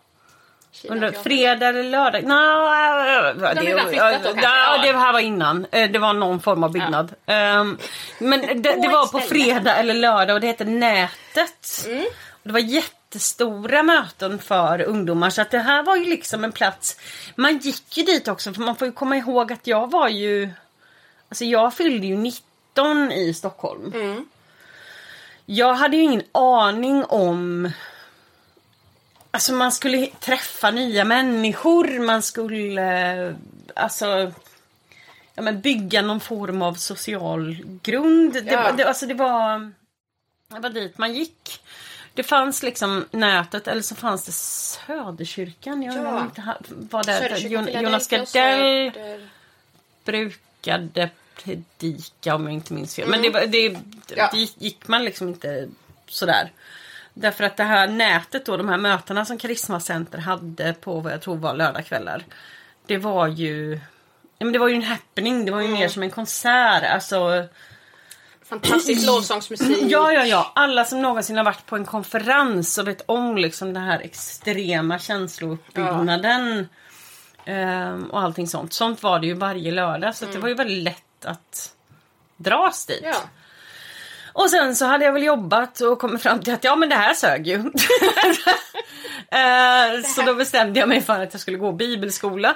Kina, 0.90 1.12
fredag 1.12 1.68
eller 1.68 1.84
lördag. 1.84 2.24
Nej, 2.24 3.34
det, 3.34 3.46
har 3.46 3.56
redan 3.56 3.88
flyttat 3.90 4.24
då, 4.24 4.30
kanske? 4.30 4.42
ja, 4.42 4.78
Ja. 4.86 4.92
det 4.92 4.98
här 4.98 5.14
var 5.14 5.20
innan. 5.20 5.66
Eh, 5.72 5.92
Det 5.92 6.00
var 6.00 6.14
någon 6.14 6.40
form 6.40 6.64
av 6.64 6.72
byggnad. 6.72 7.14
Ehm, 7.26 7.78
men 8.20 8.42
det, 8.42 8.82
det 8.82 8.88
var 8.88 9.08
på 9.08 9.20
fredag 9.20 9.76
eller 9.76 9.94
lördag 9.94 10.34
och 10.34 10.42
det 10.42 10.48
hette 10.48 10.66
Nätet. 10.66 11.86
Mm. 11.88 12.06
Det 12.44 12.52
var 12.52 12.60
jättestora 12.60 13.84
möten 13.84 14.40
för 14.40 14.82
ungdomar 14.82 15.30
så 15.30 15.42
att 15.42 15.52
det 15.52 15.60
här 15.60 15.84
var 15.84 15.96
ju 15.96 16.06
liksom 16.06 16.44
en 16.44 16.52
plats. 16.52 17.00
Man 17.36 17.58
gick 17.58 17.98
ju 17.98 18.04
dit 18.04 18.28
också 18.28 18.54
för 18.54 18.62
man 18.62 18.76
får 18.76 18.88
ju 18.88 18.92
komma 18.92 19.18
ihåg 19.18 19.52
att 19.54 19.68
jag 19.68 19.92
var 19.92 20.08
ju 20.10 20.50
Alltså 21.30 21.46
jag 21.46 21.74
fyllde 21.74 22.08
ju 22.08 22.18
19 22.18 23.12
i 23.12 23.34
Stockholm. 23.34 23.92
Mm. 23.96 24.26
Jag 25.46 25.74
hade 25.74 25.98
ju 25.98 26.04
ingen 26.04 26.24
aning 26.32 27.06
om 27.06 27.72
Alltså 29.36 29.54
man 29.54 29.72
skulle 29.72 30.08
träffa 30.08 30.72
nya 30.72 31.04
människor, 31.06 32.00
man 32.00 32.22
skulle 32.22 33.36
alltså 33.76 34.32
ja, 35.36 35.42
men 35.42 35.62
bygga 35.62 36.02
någon 36.02 36.20
form 36.20 36.62
av 36.62 36.74
social 36.74 37.58
grund. 37.84 38.34
Det, 38.34 38.40
Ja. 38.52 38.62
var- 38.64 38.72
det, 38.72 38.84
alltså 38.88 39.06
det 39.06 39.14
var 39.14 39.72
det 40.48 40.60
var 40.60 40.70
dit 40.70 40.98
man 40.98 41.14
gick. 41.14 41.62
Det 42.14 42.24
fanns 42.24 42.64
liksom 42.64 43.06
nätet 43.12 43.68
eller 43.68 43.82
så 43.82 43.96
fanns 43.96 44.26
det 44.26 44.32
Söderkyrkan. 44.32 45.82
Jag 45.84 45.96
Ja. 45.96 46.22
inte 46.22 46.42
var 46.68 47.04
det 47.04 47.20
Philadelphia, 47.20 47.82
Jonas 47.82 48.08
Gardell 48.08 48.92
brukade 50.04 51.10
predika 51.44 52.36
om 52.36 52.44
jag 52.44 52.54
inte 52.54 52.74
minns 52.74 52.96
fel. 52.96 53.10
Men 53.10 53.22
det, 53.22 53.46
det, 53.46 53.68
Mm. 53.68 54.02
Ja. 54.16 54.30
det 54.34 54.38
gick 54.66 54.88
man 54.88 55.06
liksom 55.06 55.28
inte 55.28 55.68
sådär. 56.08 56.52
Därför 57.18 57.44
att 57.44 57.58
det 57.58 57.64
här 57.64 57.88
nätet 57.88 58.46
då, 58.46 58.58
de 58.58 58.70
här 58.70 58.78
mötena 58.78 59.26
som 59.26 59.38
Karisma 59.38 59.80
Center 59.80 60.18
hade 60.18 60.74
på 60.74 61.00
vad 61.00 61.14
jag 61.14 61.22
tror 61.22 61.36
var 61.36 61.54
lördagskvällar. 61.54 62.24
Det 62.88 62.98
var 62.98 63.28
ju 63.28 63.80
ja, 64.38 64.46
men 64.46 64.54
det 64.54 64.60
var 64.60 64.68
ju 64.68 64.76
en 64.76 64.84
happening, 64.84 65.46
det 65.46 65.52
var 65.52 65.60
ju 65.60 65.68
Mm. 65.68 65.80
mer 65.80 65.88
som 65.88 66.04
en 66.04 66.12
konsert. 66.12 66.84
Alltså, 66.84 67.44
Fantastisk 68.46 69.06
lovsångsmusik. 69.08 69.78
ja, 69.82 70.12
ja, 70.14 70.26
ja. 70.26 70.52
Alla 70.56 70.86
som 70.86 71.02
någonsin 71.02 71.38
har 71.38 71.44
varit 71.44 71.66
på 71.66 71.76
en 71.76 71.86
konferens 71.86 72.78
och 72.78 72.88
vet 72.88 73.02
om 73.06 73.38
liksom 73.38 73.74
den 73.74 73.84
här 73.84 74.00
extrema 74.00 75.00
känslouppbyggnaden. 75.00 76.68
ehm, 77.46 78.04
och 78.12 78.22
allting 78.22 78.48
sånt. 78.48 78.74
Sånt 78.74 79.04
var 79.04 79.20
det 79.20 79.28
ju 79.28 79.34
varje 79.34 79.72
lördag. 79.72 80.16
Så 80.16 80.26
att 80.26 80.32
det 80.32 80.40
var 80.40 80.50
ju 80.50 80.56
väldigt 80.56 80.84
lätt 80.84 81.26
att 81.26 81.74
dras 82.38 82.86
dit. 82.86 83.02
Mm. 83.04 83.14
Ja. 83.16 83.30
Och 84.36 84.50
sen 84.50 84.76
så 84.76 84.86
hade 84.86 85.06
jag 85.06 85.14
väl 85.14 85.24
jobbat 85.24 85.82
och 85.82 86.00
kommit 86.00 86.22
fram 86.22 86.40
till 86.40 86.54
att 86.54 86.64
ja 86.64 86.76
men 86.76 86.90
det 86.90 86.96
här 86.96 87.14
sög 87.14 87.48
ju. 87.48 87.58
Eh, 89.32 90.02
Så 90.04 90.22
då 90.22 90.34
bestämde 90.34 90.80
jag 90.80 90.90
mig 90.90 91.02
för 91.02 91.20
att 91.20 91.34
jag 91.34 91.42
skulle 91.42 91.58
gå 91.58 91.72
bibelskola. 91.72 92.56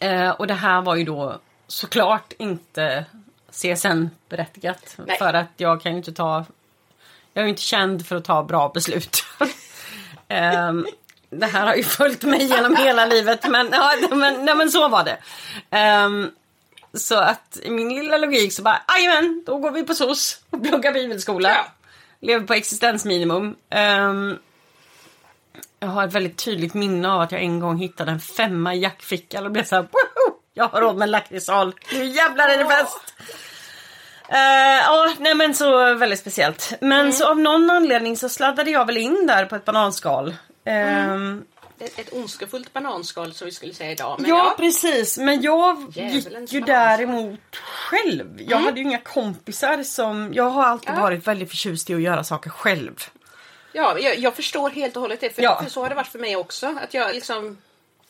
Eh, 0.00 0.30
och 0.30 0.46
det 0.46 0.54
här 0.54 0.80
var 0.82 0.96
ju 0.96 1.04
då 1.04 1.38
såklart 1.66 2.32
inte 2.38 3.04
CSN-berättigat. 3.50 4.96
För 5.18 5.34
att 5.34 5.48
jag 5.56 5.82
kan 5.82 5.92
ju 5.92 5.98
inte 5.98 6.12
ta... 6.12 6.44
Jag 7.32 7.42
är 7.42 7.46
ju 7.46 7.50
inte 7.50 7.62
känd 7.62 8.06
för 8.06 8.16
att 8.16 8.24
ta 8.24 8.42
bra 8.42 8.70
beslut. 8.74 9.24
Ehm, 10.28 10.86
det 11.30 11.46
här 11.46 11.66
har 11.66 11.74
ju 11.74 11.82
följt 11.82 12.22
mig 12.22 12.44
genom 12.44 12.76
hela 12.76 13.06
livet 13.06 13.48
men, 13.48 13.68
ja, 13.72 13.92
men, 14.10 14.44
nej, 14.44 14.54
men 14.54 14.70
så 14.70 14.88
var 14.88 15.04
det. 15.04 15.16
Ehm, 15.70 16.30
så 16.94 17.14
att 17.18 17.58
i 17.62 17.70
min 17.70 17.88
lilla 17.88 18.16
logik 18.16 18.52
så 18.52 18.62
bara, 18.62 18.82
jajamän, 18.88 19.42
då 19.46 19.58
går 19.58 19.70
vi 19.70 19.82
på 19.82 19.94
SOS 19.94 20.40
och 20.50 20.62
pluggar 20.62 20.92
bibelskola. 20.92 21.48
Ja. 21.48 21.66
Lever 22.20 22.46
på 22.46 22.54
existensminimum. 22.54 23.56
Ehm, 23.70 24.38
jag 25.80 25.88
har 25.88 26.04
ett 26.06 26.12
väldigt 26.12 26.44
tydligt 26.44 26.74
minne 26.74 27.12
av 27.12 27.20
att 27.20 27.32
jag 27.32 27.40
en 27.40 27.60
gång 27.60 27.78
hittade 27.78 28.10
en 28.10 28.20
femma 28.20 28.74
i 28.74 28.78
jackfickan 28.78 29.44
och 29.46 29.52
blev 29.52 29.64
såhär, 29.64 29.82
woho! 29.82 30.36
Jag 30.54 30.68
har 30.68 30.80
råd 30.80 30.96
med 30.96 31.06
en 31.06 31.10
lakritssal. 31.10 31.74
Nu 31.92 32.04
jävlar 32.04 32.48
är 32.48 32.58
det 32.58 32.66
fest! 32.66 33.14
Eh, 34.28 34.36
Ja, 34.86 35.14
nej 35.18 35.34
men 35.34 35.54
så 35.54 35.94
väldigt 35.94 36.18
speciellt. 36.18 36.72
Men 36.80 37.12
så 37.12 37.30
av 37.30 37.38
någon 37.38 37.70
anledning 37.70 38.16
så 38.16 38.28
sladdade 38.28 38.70
jag 38.70 38.86
väl 38.86 38.96
in 38.96 39.26
där 39.26 39.44
på 39.44 39.56
ett 39.56 39.64
bananskal. 39.64 40.34
Ehm, 40.64 41.44
ett, 41.80 41.98
ett 41.98 42.12
ondskefullt 42.12 42.72
bananskal 42.72 43.32
som 43.34 43.44
vi 43.44 43.52
skulle 43.52 43.74
säga 43.74 43.92
idag. 43.92 44.16
Men 44.20 44.30
ja, 44.30 44.36
ja, 44.36 44.54
precis. 44.58 45.18
Men 45.18 45.42
jag 45.42 45.92
Djävulens 45.94 46.52
gick 46.52 46.52
ju 46.52 46.60
balans. 46.60 46.98
däremot 46.98 47.56
själv. 47.56 48.40
Jag 48.48 48.58
hade 48.58 48.80
ju 48.80 48.86
inga 48.86 48.98
kompisar 48.98 49.82
som... 49.82 50.30
Jag 50.34 50.50
har 50.50 50.64
alltid 50.64 50.90
Ja. 50.96 51.00
varit 51.00 51.26
väldigt 51.26 51.50
förtjust 51.50 51.90
i 51.90 51.94
att 51.94 52.00
göra 52.02 52.24
saker 52.24 52.50
själv. 52.50 53.04
ja 53.72 53.98
jag, 53.98 54.18
jag 54.18 54.34
förstår 54.36 54.70
helt 54.70 54.96
och 54.96 55.02
hållet 55.02 55.20
det. 55.20 55.34
För, 55.34 55.42
Ja. 55.42 55.62
för 55.62 55.70
så 55.70 55.82
har 55.82 55.88
det 55.88 55.94
varit 55.94 56.08
för 56.08 56.18
mig 56.18 56.36
också. 56.36 56.66
Att 56.66 56.94
jag 56.94 57.14
liksom... 57.14 57.58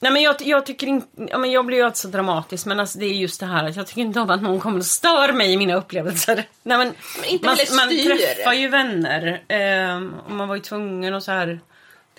Nej 0.03 0.13
men 0.13 0.23
jag, 0.23 0.37
jag 0.43 0.67
tycker 0.67 0.87
inte, 0.87 1.07
ja, 1.31 1.39
men 1.39 1.51
jag 1.51 1.67
blir 1.67 1.79
ju 1.79 1.87
inte 1.87 1.99
så 1.99 2.09
dramatisk 2.09 2.67
men 2.67 2.81
alltså 2.81 2.99
det 2.99 3.07
är 3.07 3.13
just 3.13 3.41
det 3.41 3.47
här 3.47 3.65
att 3.69 3.77
jag 3.77 3.87
tycker 3.87 4.01
inte 4.01 4.21
om 4.21 4.31
att 4.31 4.43
någon 4.43 4.61
kommer 4.61 4.79
och 4.79 4.85
stör 4.87 5.33
mig 5.33 5.53
i 5.53 5.57
mina 5.57 5.75
upplevelser. 5.75 6.45
Nej, 6.63 6.79
men, 6.79 6.95
inte 7.27 7.47
man, 7.47 7.57
man 7.77 7.89
träffar 7.89 8.53
ju 8.53 8.69
vänner 8.69 9.43
ehm, 9.49 10.15
och 10.27 10.31
man 10.33 10.49
var 10.49 10.55
ju 10.57 10.63
tvungen 10.63 11.15
att 11.15 11.23
så 11.25 11.33
här 11.33 11.61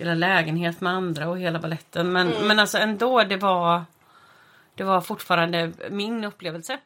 dela 0.01 0.13
lägenhet 0.13 0.81
med 0.81 0.93
andra 0.93 1.29
och 1.29 1.39
hela 1.39 1.59
balletten 1.59 2.11
men, 2.11 2.31
Mm. 2.33 2.47
men 2.47 2.59
alltså 2.59 2.77
ändå 2.77 3.23
det 3.23 3.37
var 3.37 3.83
det 4.75 4.83
var 4.83 5.01
fortfarande 5.01 5.71
min 5.89 6.23
upplevelse. 6.23 6.77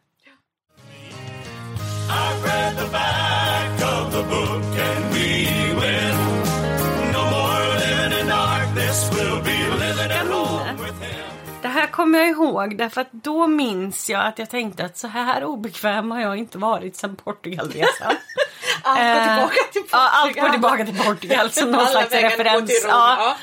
Det 11.61 11.67
här 11.67 11.87
kommer 11.87 12.19
jag 12.19 12.29
ihåg 12.29 12.77
därför 12.77 13.01
att 13.01 13.11
då 13.11 13.47
minns 13.47 14.09
jag 14.09 14.25
att 14.25 14.39
jag 14.39 14.49
tänkte 14.49 14.85
att 14.85 14.97
så 14.97 15.07
här 15.07 15.43
obekväm 15.43 16.11
har 16.11 16.21
jag 16.21 16.37
inte 16.37 16.57
varit 16.57 16.95
sedan 16.95 17.15
Portugalresan. 17.15 18.13
Allt 18.83 18.97
går 18.97 19.03
Eh, 19.05 19.33
tillbaka 19.33 19.55
till 19.71 19.81
Portugal. 19.81 19.89
Ja, 19.91 20.09
allt 20.13 20.35
går 20.35 20.49
tillbaka 20.49 20.85
till 20.85 20.97
Portugal 20.97 21.51
som 21.51 21.71
någon 21.71 21.87
slags 21.87 22.11
referens. 22.11 22.85
ja. 22.87 23.35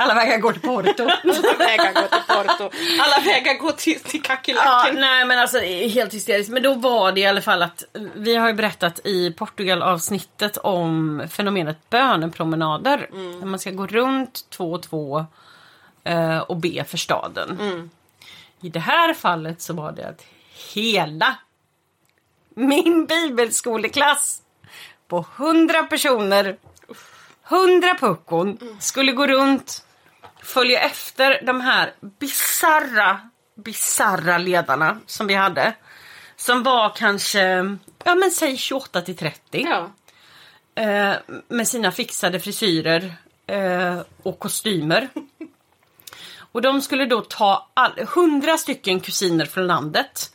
Alla 0.00 0.14
vägar 0.14 0.38
går 0.38 0.52
till 0.52 0.62
Porto. 0.62 1.02
Alla 1.24 1.54
vägar 1.58 1.92
går 1.92 2.08
till 2.08 2.22
Porto. 2.28 2.70
Alla 3.00 3.24
vägar 3.24 3.58
går 3.58 3.72
till, 3.72 4.00
till 4.00 4.22
ja, 4.46 4.86
nej 4.94 5.24
men 5.24 5.38
alltså 5.38 5.58
helt 5.58 6.14
hysteriskt. 6.14 6.50
Men 6.50 6.62
då 6.62 6.74
var 6.74 7.12
det 7.12 7.20
i 7.20 7.26
alla 7.26 7.40
fall 7.40 7.62
att 7.62 7.84
vi 8.14 8.36
har 8.36 8.48
ju 8.48 8.54
berättat 8.54 9.00
i 9.06 9.32
Portugal 9.32 9.82
avsnittet 9.82 10.56
om 10.56 11.22
fenomenet 11.30 11.90
bönepromenader. 11.90 13.08
Där 13.12 13.46
man 13.46 13.58
ska 13.58 13.70
gå 13.70 13.86
runt 13.86 14.50
två 14.50 14.72
och 14.72 14.82
två 14.82 15.26
eh, 16.04 16.38
och 16.38 16.56
be 16.56 16.84
för 16.84 16.96
staden. 16.98 17.90
I 18.60 18.68
det 18.68 18.80
här 18.80 19.14
fallet 19.14 19.62
så 19.62 19.72
var 19.74 19.92
det 19.92 20.08
att 20.08 20.24
hela 20.74 21.34
min 22.54 23.06
bibelskoleklass 23.06 24.42
på 25.08 25.26
100 25.36 25.82
personer, 25.82 26.56
100 27.48 27.94
puckon, 28.00 28.58
skulle 28.80 29.12
gå 29.12 29.26
runt, 29.26 29.84
följa 30.42 30.80
efter 30.80 31.42
de 31.42 31.60
här 31.60 31.94
bizarra, 32.00 33.20
bizarra 33.54 34.38
ledarna 34.38 35.00
som 35.06 35.26
vi 35.26 35.34
hade. 35.34 35.74
Som 36.36 36.62
var 36.62 36.92
kanske, 36.96 37.40
ja 38.04 38.14
men 38.14 38.30
säg 38.30 38.56
28 38.56 39.00
till 39.00 39.16
30. 39.16 39.66
Ja. 39.70 39.90
Eh, 40.82 41.14
med 41.48 41.68
sina 41.68 41.92
fixade 41.92 42.40
frisyrer 42.40 43.14
eh, 43.46 44.00
och 44.22 44.38
kostymer. 44.38 45.08
Och 46.52 46.62
de 46.62 46.80
skulle 46.80 47.06
då 47.06 47.20
ta 47.20 47.68
all, 47.74 47.92
100 47.98 48.58
stycken 48.58 49.00
kusiner 49.00 49.46
från 49.46 49.66
landet 49.66 50.34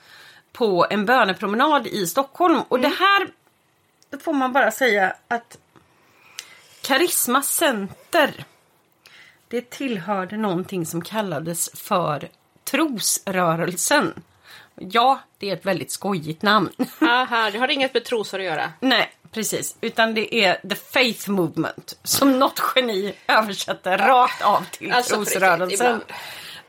på 0.51 0.87
en 0.89 1.05
bönepromenad 1.05 1.87
i 1.87 2.07
Stockholm. 2.07 2.61
Och 2.69 2.79
det 2.79 2.87
här 2.99 3.27
får 4.19 4.33
man 4.33 4.53
bara 4.53 4.71
säga 4.71 5.15
att 5.27 5.57
Karisma 6.81 7.41
Center 7.41 8.45
det 9.47 9.69
tillhörde 9.69 10.37
någonting 10.37 10.85
som 10.85 11.01
kallades 11.01 11.69
för 11.81 12.29
trosrörelsen. 12.71 14.23
Ja, 14.75 15.19
det 15.37 15.49
är 15.49 15.53
ett 15.53 15.65
väldigt 15.65 15.91
skojigt 15.91 16.41
namn. 16.41 16.69
Aha, 17.01 17.49
det 17.51 17.57
har 17.57 17.67
inget 17.71 17.93
med 17.93 18.05
trosor 18.05 18.39
att 18.39 18.45
göra. 18.45 18.71
Nej, 18.79 19.11
precis. 19.31 19.75
Utan 19.81 20.13
det 20.13 20.35
är 20.35 20.69
The 20.69 20.75
Faith 20.75 21.29
Movement 21.29 21.97
som 22.03 22.39
något 22.39 22.61
geni 22.75 23.13
översätter 23.27 23.97
rakt 23.97 24.41
av 24.41 24.65
till 24.71 24.91
Alltså, 24.93 25.15
trosrörelsen. 25.15 26.01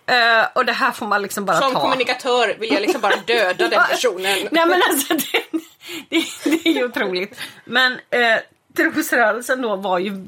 Eh, 0.07 0.46
och 0.54 0.64
det 0.66 0.72
här 0.72 0.92
får 0.92 1.07
man 1.07 1.22
liksom 1.22 1.44
bara 1.44 1.61
Som 1.61 1.72
ta. 1.72 1.80
kommunikatör 1.80 2.54
vill 2.59 2.72
jag 2.72 2.83
liksom 2.83 3.00
bara 3.00 3.16
döda 3.16 3.68
den 3.68 3.83
personen. 3.88 4.48
Nej 4.50 4.66
men 4.66 4.83
alltså 4.90 5.14
det, 5.14 5.59
det, 6.08 6.24
det 6.44 6.68
är 6.68 6.72
ju 6.72 6.84
otroligt. 6.84 7.40
Men 7.64 7.92
eh, 7.92 8.38
trosrörelsen 8.76 9.62
då 9.62 9.76
var 9.76 9.98
ju 9.98 10.26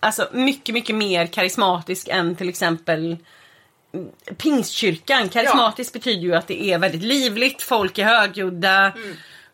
alltså 0.00 0.28
mycket, 0.32 0.74
mycket 0.74 0.96
mer 0.96 1.26
karismatisk 1.26 2.08
än 2.08 2.36
till 2.36 2.48
exempel 2.48 3.16
mm, 3.92 4.08
Pingstkyrkan. 4.36 5.28
Karismatiskt 5.28 5.92
betyder 5.92 6.22
ju 6.22 6.34
att 6.34 6.46
det 6.46 6.62
är 6.62 6.78
väldigt 6.78 7.02
livligt, 7.02 7.62
folk 7.62 7.98
är 7.98 8.04
högljudda, 8.04 8.92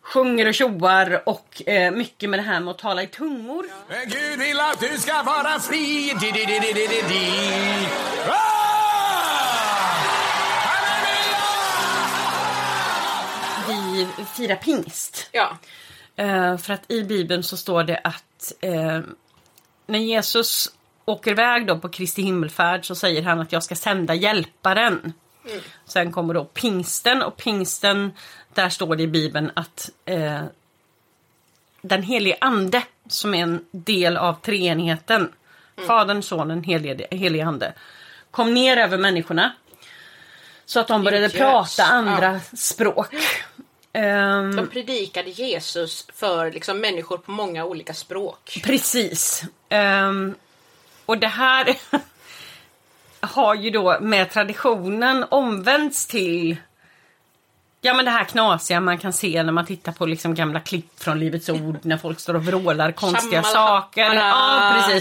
sjunger 0.02 0.48
och 0.48 0.54
tjoar 0.54 1.22
och 1.28 1.68
eh, 1.68 1.92
mycket 1.92 2.30
med 2.30 2.38
det 2.38 2.42
här 2.42 2.60
med 2.60 2.70
att 2.70 2.78
tala 2.78 3.02
i 3.02 3.06
tungor. 3.06 3.66
Men 3.88 4.08
Gud 4.08 4.38
vill 4.38 4.60
att 4.60 4.80
du 4.80 4.98
ska 4.98 5.22
vara 5.22 5.60
fri. 5.60 6.14
Di, 6.20 6.30
di, 6.32 6.44
di, 6.44 6.58
di, 6.58 6.72
di, 6.72 7.02
di. 7.08 7.46
Ah! 8.28 8.61
Vi 14.18 14.24
firar 14.24 14.56
pingst. 14.56 15.28
Ja. 15.32 15.58
Eh, 16.16 16.56
för 16.56 16.72
att 16.72 16.90
i 16.90 17.02
Bibeln 17.02 17.42
så 17.42 17.56
står 17.56 17.84
det 17.84 18.00
att 18.04 18.52
eh, 18.60 19.00
när 19.86 19.98
Jesus 19.98 20.68
åker 21.04 21.30
iväg 21.30 21.66
då 21.66 21.78
på 21.78 21.88
Kristi 21.88 22.22
himmelfärd 22.22 22.86
så 22.86 22.94
säger 22.94 23.22
han 23.22 23.40
att 23.40 23.52
jag 23.52 23.62
ska 23.62 23.74
sända 23.74 24.14
hjälparen. 24.14 25.12
Sen 25.84 26.12
kommer 26.12 26.34
då 26.34 26.44
pingsten 26.44 27.22
och 27.22 27.36
pingsten, 27.36 28.12
där 28.54 28.68
står 28.68 28.96
det 28.96 29.02
i 29.02 29.06
Bibeln 29.06 29.50
att 29.54 29.90
eh, 30.04 30.42
den 31.82 32.02
helige 32.02 32.36
ande 32.40 32.82
som 33.08 33.34
är 33.34 33.42
en 33.42 33.64
del 33.70 34.16
av 34.16 34.34
treenigheten, 34.34 35.32
Fadern, 35.86 36.22
Sonen, 36.22 36.64
helige, 36.64 37.06
helige 37.10 37.44
ande, 37.44 37.72
kom 38.30 38.54
ner 38.54 38.76
över 38.76 38.98
människorna. 38.98 39.52
Så 40.64 40.80
att 40.80 40.88
de 40.88 41.04
började 41.04 41.28
prata 41.28 41.84
andra 41.84 42.40
språk. 42.54 43.14
Ehm, 43.92 44.56
De 44.56 44.66
predikade 44.68 45.30
Jesus 45.30 46.06
för 46.14 46.50
liksom 46.50 46.78
människor 46.80 47.18
på 47.18 47.30
många 47.30 47.64
olika 47.64 47.94
språk. 47.94 48.60
Precis. 48.64 49.42
Ehm, 49.68 50.34
och 51.06 51.18
det 51.18 51.26
här 51.26 51.76
har 53.20 53.54
ju 53.54 53.70
då 53.70 53.98
med 54.00 54.30
traditionen 54.30 55.24
omvänts 55.30 56.06
till 56.06 56.56
Ja 57.84 57.94
men 57.94 58.04
det 58.04 58.10
här 58.10 58.24
knasiga 58.24 58.80
man 58.80 58.98
kan 58.98 59.12
se 59.12 59.42
när 59.42 59.52
man 59.52 59.66
tittar 59.66 59.92
på 59.92 60.06
liksom 60.06 60.34
gamla 60.34 60.60
klipp 60.60 61.00
från 61.00 61.20
Livets 61.20 61.48
Ord 61.48 61.78
när 61.82 61.96
folk 61.96 62.20
står 62.20 62.34
och 62.34 62.44
vrålar 62.44 62.92
konstiga 62.92 63.42
saker. 63.42 64.02
Ja 64.02 64.14
Mala. 64.14 65.00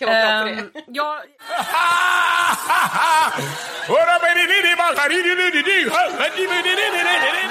Jag 0.00 0.06
var 0.06 0.14
bra 0.20 0.40
på 0.40 0.46
det. 0.48 0.52
Ehm, 0.52 0.70
ja, 0.86 1.22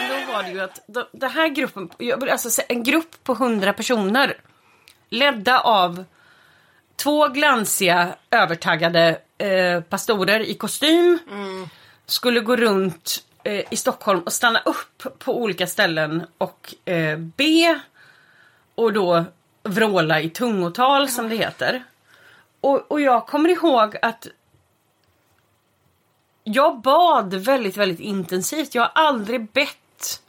då 0.09 0.15
var 0.33 0.43
det 0.43 0.49
ju 0.49 0.61
att 0.61 0.79
den 1.11 1.29
här 1.29 1.47
gruppen, 1.47 1.89
alltså 2.31 2.61
en 2.69 2.83
grupp 2.83 3.23
på 3.23 3.33
100 3.33 3.73
personer 3.73 4.37
ledda 5.09 5.59
av 5.59 6.05
två 6.95 7.27
glansiga 7.27 8.15
övertaggade 8.31 9.19
eh, 9.37 9.81
pastorer 9.81 10.39
i 10.39 10.53
kostym 10.53 11.19
skulle 12.05 12.39
gå 12.39 12.55
runt 12.55 13.23
eh, 13.43 13.63
i 13.69 13.75
Stockholm 13.75 14.19
och 14.19 14.33
stanna 14.33 14.59
upp 14.59 15.19
på 15.19 15.41
olika 15.41 15.67
ställen 15.67 16.23
och 16.37 16.75
eh, 16.85 17.17
be 17.17 17.79
och 18.75 18.93
då 18.93 19.25
vråla 19.63 20.21
i 20.21 20.29
tungotal 20.29 21.09
som 21.09 21.29
det 21.29 21.35
heter. 21.35 21.83
Och, 22.61 22.91
och 22.91 23.01
jag 23.01 23.27
kommer 23.27 23.49
ihåg 23.49 23.97
att 24.01 24.27
jag 26.43 26.81
bad 26.81 27.33
väldigt, 27.33 27.77
väldigt 27.77 27.99
intensivt. 27.99 28.75
Jag 28.75 28.81
har 28.81 28.91
aldrig 28.93 29.51
bett 29.51 30.21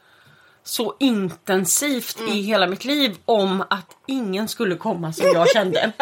så 0.62 0.96
intensivt 0.98 2.20
i 2.20 2.42
hela 2.42 2.66
mitt 2.66 2.84
liv 2.84 3.16
om 3.24 3.64
att 3.70 3.96
ingen 4.06 4.48
skulle 4.48 4.76
komma 4.76 5.12
som 5.12 5.26
jag 5.26 5.50
kände. 5.50 5.92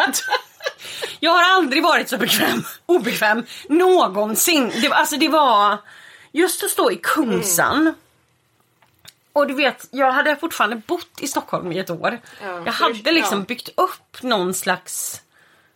jag 1.19 1.31
har 1.31 1.57
aldrig 1.57 1.83
varit 1.83 2.09
så 2.09 2.17
bekväm, 2.17 2.63
obekväm 2.85 3.45
någonsin. 3.69 4.71
Det, 4.81 4.87
alltså 4.87 5.17
det 5.17 5.27
var 5.29 5.77
just 6.31 6.63
att 6.63 6.69
stå 6.69 6.91
i 6.91 6.99
Kungsan. 7.03 7.93
Och 9.33 9.47
du 9.47 9.53
vet, 9.53 9.87
jag 9.91 10.11
hade 10.11 10.35
fortfarande 10.35 10.75
bott 10.75 11.21
i 11.21 11.27
Stockholm 11.27 11.71
i 11.71 11.79
ett 11.79 11.89
år. 11.89 12.19
Ja, 12.41 12.61
jag 12.65 12.71
hade 12.71 13.11
liksom 13.11 13.39
ja. 13.39 13.45
byggt 13.45 13.69
upp 13.75 14.21
någon 14.23 14.53
slags 14.53 15.21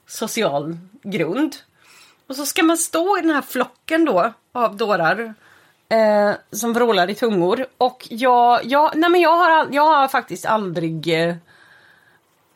social 0.08 0.78
grund. 1.04 1.56
Och 2.28 2.36
så 2.36 2.46
ska 2.46 2.64
man 2.64 2.78
stå 2.78 3.18
i 3.18 3.22
den 3.22 3.30
här 3.30 3.42
flocken 3.42 4.06
då 4.06 4.34
av 4.52 4.78
dårar 4.78 5.34
eh, 5.90 6.32
som 6.52 6.74
vrålar 6.74 7.10
i 7.10 7.16
tungor. 7.16 7.66
Och 7.78 8.08
jag, 8.10 8.66
jag, 8.66 8.96
nej 8.96 9.10
men 9.10 9.22
jag, 9.22 9.36
har, 9.38 9.68
jag 9.72 9.84
har 9.88 10.08
faktiskt 10.08 10.46
aldrig... 10.46 11.08
Eh, 11.28 11.36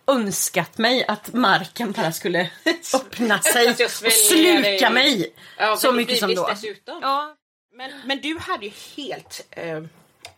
önskat 0.09 0.77
mig 0.77 1.05
att 1.07 1.33
marken 1.33 1.91
bara 1.91 2.11
skulle 2.11 2.49
öppna 2.93 3.39
sig 3.39 3.69
och 3.69 3.91
sluka 4.11 4.89
mig. 4.89 5.33
Ja, 5.57 5.77
så 5.77 5.91
mycket 5.91 6.19
som 6.19 6.35
då. 6.35 6.49
Ja. 6.85 7.35
Men, 7.73 7.91
men 8.05 8.21
du 8.21 8.39
hade 8.39 8.65
ju 8.65 8.71
helt 8.95 9.47
eh, 9.51 9.83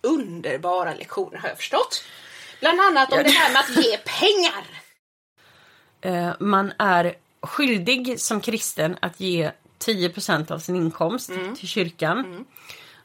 underbara 0.01 0.93
lektioner 0.93 1.38
har 1.38 1.49
jag 1.49 1.57
förstått. 1.57 2.03
Bland 2.60 2.80
annat 2.82 3.12
om 3.12 3.18
Ja. 3.18 3.24
det 3.24 3.30
här 3.30 3.53
med 3.53 3.60
att 3.60 3.86
ge 3.86 3.97
pengar. 3.97 4.64
Eh, 6.02 6.32
man 6.39 6.74
är 6.78 7.14
skyldig 7.41 8.20
som 8.20 8.41
kristen 8.41 8.97
att 9.00 9.20
ge 9.20 9.52
10% 9.80 10.52
av 10.52 10.60
sin 10.60 10.76
inkomst 10.76 11.30
Mm. 11.30 11.56
till 11.56 11.68
kyrkan. 11.68 12.45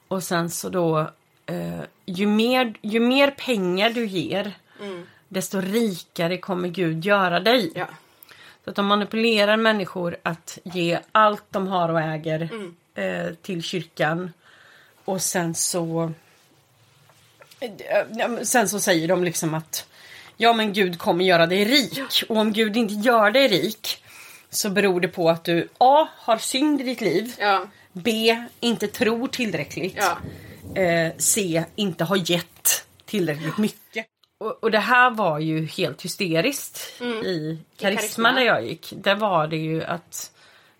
Och 0.09 0.22
sen 0.22 0.51
så 0.51 0.68
då, 0.68 1.11
eh, 1.47 1.80
ju, 2.07 2.26
mer, 2.26 2.74
ju 2.82 3.01
mer 3.01 3.30
pengar 3.30 3.90
du 3.90 4.07
ger, 4.07 4.53
desto 5.28 5.61
rikare 5.61 6.38
kommer 6.38 6.68
Gud 6.68 7.05
göra 7.05 7.40
dig. 7.40 7.61
Mm. 7.61 7.72
Ja. 7.74 7.86
Så 8.64 8.70
att 8.70 8.76
de 8.76 8.86
manipulerar 8.86 9.57
människor 9.57 10.16
att 10.22 10.59
ge 10.64 10.99
allt 11.12 11.45
de 11.51 11.66
har 11.66 11.88
och 11.88 12.01
äger 12.01 12.49
Mm. 12.53 12.74
eh, 12.95 13.34
till 13.34 13.62
kyrkan. 13.62 14.32
Och 15.05 15.22
sen 15.22 15.55
så... 15.55 16.12
eh, 17.61 18.42
Sen 18.42 18.68
så 18.68 18.80
säger 18.80 19.09
de 19.09 19.24
liksom 19.24 19.55
att 19.55 19.86
Ja 20.37 20.53
men 20.53 20.72
Gud 20.72 20.99
kommer 20.99 21.24
göra 21.24 21.47
dig 21.47 21.64
rik. 21.64 22.22
Och 22.28 22.37
om 22.37 22.53
Gud 22.53 22.76
inte 22.76 22.95
gör 22.95 23.30
dig 23.30 23.49
rik 23.49 24.05
så 24.51 24.70
beror 24.70 25.01
det 25.01 25.09
på 25.09 25.30
att 25.30 25.45
du 25.45 25.68
A. 25.78 26.09
Har 26.16 26.39
synd 26.39 26.80
i 26.80 26.85
ditt 26.85 27.01
liv. 27.01 27.35
Ja. 27.39 27.66
B. 27.93 28.37
Inte 28.61 28.87
tror 28.87 29.28
tillräckligt. 29.28 29.97
Ja. 30.74 30.82
Eh, 30.82 31.12
C. 31.18 31.64
Inte 31.74 32.05
har 32.05 32.30
gett 32.30 32.87
tillräckligt 33.05 33.59
mycket. 33.59 34.07
Och, 34.39 34.64
och 34.64 34.70
det 34.70 34.78
här 34.78 35.11
var 35.11 35.39
ju 35.39 35.66
helt 35.66 36.05
hysteriskt 36.05 37.03
i 37.24 37.59
Karisma 37.76 38.32
där 38.32 38.43
jag 38.43 38.66
gick. 38.66 38.93
Där 38.97 39.14
var 39.14 39.47
det 39.47 39.57
ju 39.57 39.85
att 39.85 40.30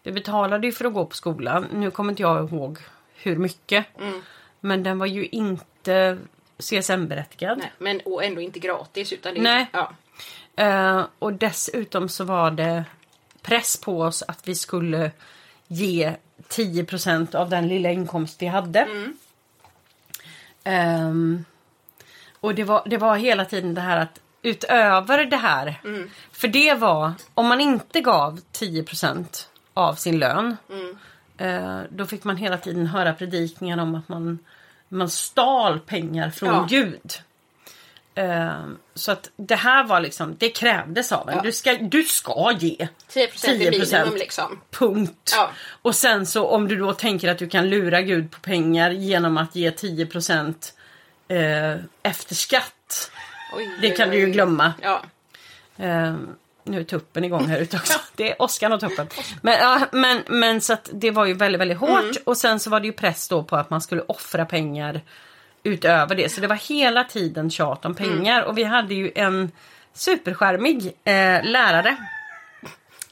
vi 0.03 0.13
betalade 0.13 0.67
ju 0.67 0.73
för 0.73 0.85
att 0.85 0.95
gå 0.95 1.07
på 1.07 1.17
skolan. 1.17 1.67
Nu 1.73 1.91
kommer 1.91 2.13
inte 2.13 2.23
jag 2.23 2.49
ihåg 2.51 2.79
hur 3.15 3.37
mycket. 3.37 3.87
Men 4.61 4.83
den 4.83 4.99
var 4.99 5.07
ju 5.07 5.27
inte 5.27 6.19
CSN-berättigad. 6.59 7.63
Men 7.79 8.01
och 8.01 8.25
ändå 8.25 8.41
inte 8.41 8.59
gratis. 8.59 9.13
Utan 9.13 9.35
det, 9.35 9.41
Nej. 9.41 9.67
Ja. 9.73 9.93
Eh, 10.57 11.07
och 11.19 11.33
dessutom 11.33 12.09
så 12.09 12.25
var 12.25 12.51
det 12.51 12.85
press 13.43 13.81
på 13.81 14.01
oss 14.03 14.23
att 14.29 14.49
vi 14.49 14.55
skulle 14.55 15.11
ge 15.67 16.17
10% 16.49 17.35
av 17.35 17.51
den 17.51 17.69
lilla 17.69 17.91
inkomst 17.91 18.43
vi 18.43 18.47
hade. 18.47 18.89
Ehm, 20.65 21.45
och 22.41 22.55
det 22.55 22.65
var, 22.65 22.83
det 22.87 22.97
var 22.97 23.17
hela 23.17 23.45
tiden 23.45 23.75
det 23.75 23.81
här 23.81 24.01
att 24.01 24.21
utöver 24.43 25.25
det 25.25 25.37
här. 25.37 25.81
För 26.33 26.49
det 26.49 26.75
var, 26.75 27.13
om 27.35 27.47
man 27.47 27.61
inte 27.61 28.01
gav 28.01 28.41
10% 28.53 29.49
av 29.75 29.95
sin 29.95 30.19
lön. 30.19 30.57
eh, 31.39 31.81
då 31.91 32.07
fick 32.07 32.25
man 32.25 32.37
hela 32.37 32.59
tiden 32.59 32.87
höra 32.87 33.13
predikningar 33.13 33.79
om 33.79 33.95
att 33.95 34.09
man, 34.09 34.39
man 34.95 35.11
stal 35.11 35.81
pengar 35.81 36.31
från 36.31 36.49
Ja. 36.49 36.67
Gud. 36.71 37.13
Ehm, 38.15 38.79
så 38.95 39.13
att 39.13 39.31
det 39.37 39.55
här 39.57 39.85
var 39.85 40.01
liksom, 40.01 40.37
det 40.39 40.49
krävdes 40.49 41.13
av 41.13 41.29
en. 41.29 41.37
Ja. 41.37 41.43
Du, 41.43 41.53
ska, 41.53 41.75
du 41.75 42.03
ska 42.03 42.53
ge 42.59 42.89
10 43.09 43.27
procent 43.27 43.61
är 43.63 43.71
10%. 43.71 43.93
minimum 43.93 44.17
liksom. 44.17 44.61
Punkt. 44.71 45.33
Ja. 45.37 45.51
Och 45.83 45.95
sen 45.95 46.27
så 46.27 46.47
om 46.47 46.69
du 46.69 46.77
då 46.77 46.93
tänker 46.93 47.29
att 47.29 47.39
du 47.39 47.49
kan 47.49 47.69
lura 47.69 48.03
Gud 48.03 48.31
på 48.31 48.41
pengar 48.41 48.91
genom 48.91 49.37
att 49.39 49.55
ge 49.57 49.71
10 49.71 50.09
eh, 51.29 51.77
efter 52.03 52.35
skatt. 52.35 53.11
Oj, 53.57 53.71
Det 53.81 53.91
oj, 53.91 53.97
kan 53.97 54.11
du 54.11 54.17
ju 54.17 54.25
oj. 54.25 54.31
glömma. 54.31 54.73
Ja. 54.83 55.03
Eh, 55.77 56.15
nu 56.65 56.81
är 56.81 56.85
tuppen 56.85 57.25
igång 57.25 57.47
här 57.47 57.59
ute 57.59 57.77
också. 57.77 57.99
Det 58.17 58.31
är 58.31 58.43
Oskar 58.43 58.71
och 58.71 58.81
tuppen. 58.81 59.07
Men, 59.43 59.59
ja, 59.59 59.81
men, 59.93 60.23
men 60.29 60.61
så 60.61 60.73
att 60.73 60.91
det 60.93 61.11
var 61.11 61.27
ju 61.27 61.35
väldigt, 61.35 61.61
väldigt 61.61 61.79
hårt. 61.79 62.01
Mm. 62.01 62.15
Och 62.25 62.37
sen 62.37 62.61
så 62.61 62.71
var 62.71 62.81
det 62.81 62.87
ju 62.87 62.93
press 62.93 63.29
då 63.29 63.43
på 63.43 63.57
att 63.57 63.71
man 63.71 63.81
skulle 63.81 64.03
offra 64.03 64.45
pengar 64.45 65.01
utöver 65.63 66.15
det. 66.15 66.29
Så 66.29 66.41
det 66.41 66.47
var 66.47 66.57
hela 66.57 67.05
tiden 67.05 67.51
tjat 67.51 67.85
om 67.85 67.95
pengar. 67.95 68.39
Mm. 68.39 68.49
Och 68.49 68.59
vi 68.59 68.65
hade 68.65 68.95
ju 68.95 69.13
en 69.15 69.53
superskärmig 69.93 70.87
eh, 70.87 71.45
lärare. 71.45 71.97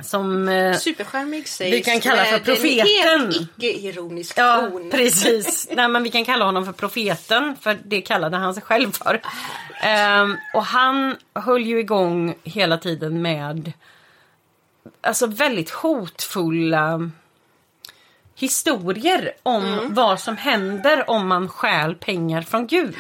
Som... 0.03 0.49
Eh, 0.49 0.77
Superskärmig 0.77 1.49
sägs 1.49 1.73
Vi 1.75 1.83
kan 1.83 2.01
kalla 2.01 2.25
för 2.25 2.39
profeten. 2.39 3.33
icke-ironisk 3.33 4.39
Ja, 4.39 4.69
ton. 4.71 4.91
precis. 4.91 5.69
Nej, 5.75 5.89
men 5.89 6.03
vi 6.03 6.11
kan 6.11 6.25
kalla 6.25 6.45
honom 6.45 6.65
för 6.65 6.73
profeten, 6.73 7.57
för 7.61 7.79
det 7.85 8.01
kallade 8.01 8.37
han 8.37 8.55
sig 8.55 8.63
själv 8.63 8.93
för. 8.93 9.21
Ehm, 9.83 10.37
och 10.55 10.65
han 10.65 11.17
höll 11.35 11.63
ju 11.67 11.79
igång 11.81 12.35
hela 12.45 12.79
tiden 12.79 13.23
med 13.23 13.73
alltså 15.01 15.27
väldigt 15.27 15.71
hotfulla 15.71 17.11
historier 18.35 19.33
om 19.43 19.89
vad 19.95 20.21
som 20.21 20.37
händer 20.37 21.11
om 21.11 21.29
man 21.29 21.49
stjäl 21.49 21.95
pengar 21.95 22.43
från 22.43 22.67
Gud. 22.67 22.97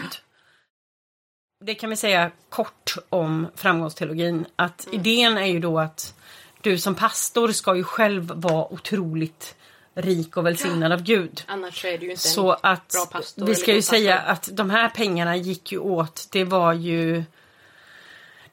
Det 1.64 1.74
kan 1.74 1.90
vi 1.90 1.96
säga 1.96 2.30
kort 2.48 2.94
om 3.09 3.46
framgångsteologin. 3.57 4.46
Att 4.57 4.88
idén 4.92 5.38
är 5.38 5.46
ju 5.46 5.61
då 5.61 5.78
att 5.78 6.14
du 6.62 6.78
som 6.78 6.94
pastor 6.94 7.52
ska 7.52 7.76
ju 7.76 7.84
själv 7.84 8.32
vara 8.34 8.72
otroligt 8.72 9.54
rik 9.94 10.36
och 10.36 10.46
välsignad 10.46 10.92
av 10.92 11.02
Gud. 11.02 11.44
Annars 11.46 11.84
är 11.84 11.98
du 11.98 12.04
ju 12.04 12.10
inte 12.10 12.28
Så 12.28 12.56
att 12.60 12.94
vi 13.36 13.54
ska 13.54 13.72
ju 13.72 13.82
säga 13.82 14.18
att 14.18 14.48
de 14.52 14.70
här 14.70 14.88
pengarna 14.88 15.36
gick 15.36 15.72
ju 15.72 15.78
åt, 15.78 16.28
det 16.30 16.44
var 16.44 16.72
ju 16.72 17.24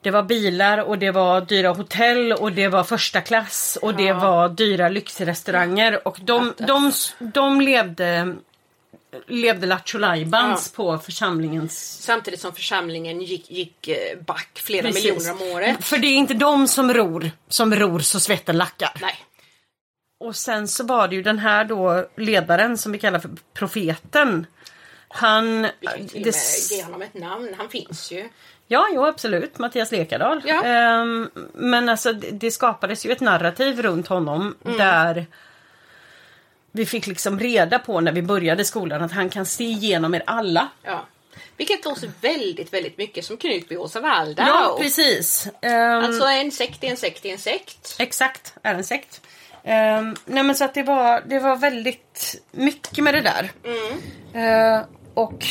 det 0.02 0.12
var 0.12 0.24
bilar 0.24 0.78
och 0.78 0.98
det 0.98 1.12
var 1.12 1.42
dyra 1.42 1.70
hotell 1.70 2.34
och 2.34 2.52
det 2.52 2.68
var 2.68 2.84
första 2.84 3.22
klass 3.22 3.78
och 3.82 3.96
det 3.96 4.14
var 4.14 4.50
dyra 4.50 4.90
lyxrestauranger 4.90 6.08
och 6.08 6.20
de, 6.22 6.54
de, 6.58 6.92
de 7.20 7.62
levde 7.62 8.36
levde 9.28 9.68
Lattjo 9.68 9.98
Lajbans 10.00 10.72
på 10.72 10.98
församlingens... 10.98 12.02
Samtidigt 12.04 12.40
som 12.42 12.54
församlingen 12.54 13.22
gick, 13.22 13.52
gick 13.52 13.88
eh, 13.88 14.20
back 14.26 14.62
flera 14.64 14.88
Precis. 14.88 15.04
miljoner 15.04 15.32
om 15.32 15.56
året. 15.56 15.84
För 15.86 15.98
det 15.98 16.08
är 16.08 16.16
inte 16.16 16.34
de 16.34 16.68
som 16.68 16.94
ror, 16.94 17.32
som 17.48 17.76
ror 17.76 18.00
så 18.00 18.20
svetten 18.20 18.58
lackar. 18.58 18.92
Nej. 19.02 19.16
Och 20.20 20.36
sen 20.36 20.68
så 20.68 20.84
var 20.86 21.08
det 21.08 21.16
ju 21.16 21.22
den 21.24 21.40
här 21.40 21.66
då 21.66 22.08
ledaren 22.18 22.78
som 22.78 22.92
vi 22.92 23.00
kallar 23.00 23.20
för 23.20 23.32
profeten. 23.54 24.48
Han... 25.10 25.62
Vi 25.80 25.88
kan 25.88 26.02
ju 26.02 26.08
till 26.08 26.20
och 26.20 26.24
det- 26.26 26.72
ge 26.76 26.84
honom 26.84 27.02
ett 27.02 27.14
namn. 27.14 27.54
Han 27.58 27.70
finns 27.70 28.12
ju. 28.12 28.30
Ja, 28.68 28.88
jo 28.94 29.06
absolut. 29.06 29.58
Mattias 29.58 29.92
Lekardal. 29.92 30.42
Ja. 30.46 30.64
Ehm, 30.64 31.30
men 31.54 31.90
alltså 31.90 32.14
det, 32.14 32.32
det 32.32 32.52
skapades 32.52 33.06
ju 33.06 33.12
ett 33.12 33.20
narrativ 33.20 33.82
runt 33.82 34.08
honom 34.08 34.56
Mm. 34.66 34.78
där 34.78 35.26
vi 36.72 36.86
fick 36.86 37.08
liksom 37.08 37.40
reda 37.40 37.80
på 37.80 38.02
när 38.02 38.12
vi 38.12 38.22
började 38.22 38.66
skolan 38.66 39.02
att 39.02 39.12
han 39.12 39.30
kan 39.30 39.46
se 39.46 39.64
igenom 39.64 40.14
er 40.16 40.24
alla. 40.26 40.70
Ja. 40.84 41.06
Vilket 41.58 41.86
låter 41.86 42.12
väldigt, 42.22 42.74
väldigt 42.74 42.98
mycket 42.98 43.26
som 43.26 43.38
Knutby 43.38 43.76
och 43.76 43.92
Savalda. 43.92 44.48
Ja, 44.48 44.78
precis. 44.82 45.48
Ehm, 45.62 46.04
Alltså 46.04 46.26
en 46.26 46.52
sekt 46.52 46.84
är 46.84 46.88
en 46.88 46.98
sekt 46.98 47.26
är 47.26 47.30
en 47.32 47.38
sekt. 47.38 47.96
Exakt, 48.00 48.54
är 48.64 48.74
en 48.74 48.84
sekt. 48.84 49.22
Ehm, 49.64 50.16
nej 50.26 50.44
men 50.44 50.56
så 50.56 50.66
att 50.66 50.74
det 50.74 50.84
var, 50.84 51.24
det 51.26 51.40
var 51.40 51.56
väldigt 51.56 52.36
mycket 52.52 53.04
med 53.04 53.14
det 53.14 53.22
där. 53.22 53.52
Eh, 54.34 54.86
och 55.14 55.46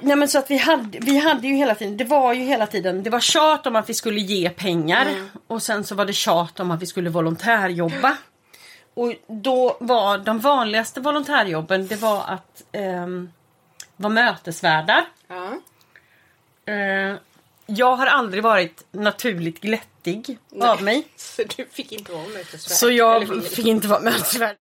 Nej 0.00 0.16
men 0.16 0.28
så 0.28 0.38
att 0.38 0.50
vi 0.50 0.56
hade, 0.56 0.98
vi 0.98 1.18
hade 1.18 1.48
ju 1.48 1.54
hela 1.54 1.74
tiden, 1.74 1.96
det 1.96 2.04
var 2.04 2.32
ju 2.32 2.44
hela 2.44 2.66
tiden, 2.66 3.02
det 3.02 3.10
var 3.10 3.20
tjat 3.20 3.66
om 3.66 3.76
att 3.76 3.88
vi 3.88 3.94
skulle 3.94 4.20
ge 4.20 4.50
pengar 4.50 5.06
och 5.46 5.62
sen 5.62 5.84
så 5.84 5.94
var 5.94 6.04
det 6.04 6.12
tjat 6.12 6.60
om 6.60 6.70
att 6.70 6.82
vi 6.82 6.86
skulle 6.86 7.10
volontärjobba. 7.10 8.16
Och 8.98 9.14
då 9.26 9.76
var 9.80 10.18
de 10.18 10.38
vanligaste 10.38 11.00
volontärjobben, 11.00 11.86
det 11.86 11.96
var 11.96 12.24
att 12.26 12.64
ehm, 12.72 13.32
vara 13.96 14.12
mötesvärdar. 14.12 15.04
Ja. 15.28 15.58
Eh, 16.72 17.16
jag 17.66 17.96
har 17.96 18.06
aldrig 18.06 18.42
varit 18.42 18.86
naturligt 18.90 19.60
glättig 19.60 20.38
av 20.60 20.82
mig. 20.82 21.06
Så 21.16 21.42
du 21.56 21.64
fick 21.64 21.92
inte 21.92 22.12
vara 22.12 22.28
mötesvärd. 22.28 22.76
Så 22.76 22.86
Eller 22.86 22.98
jag 22.98 23.20
vill. 23.20 23.42
fick 23.42 23.66
inte 23.66 23.88
vara 23.88 24.00
mötesvärd. 24.00 24.56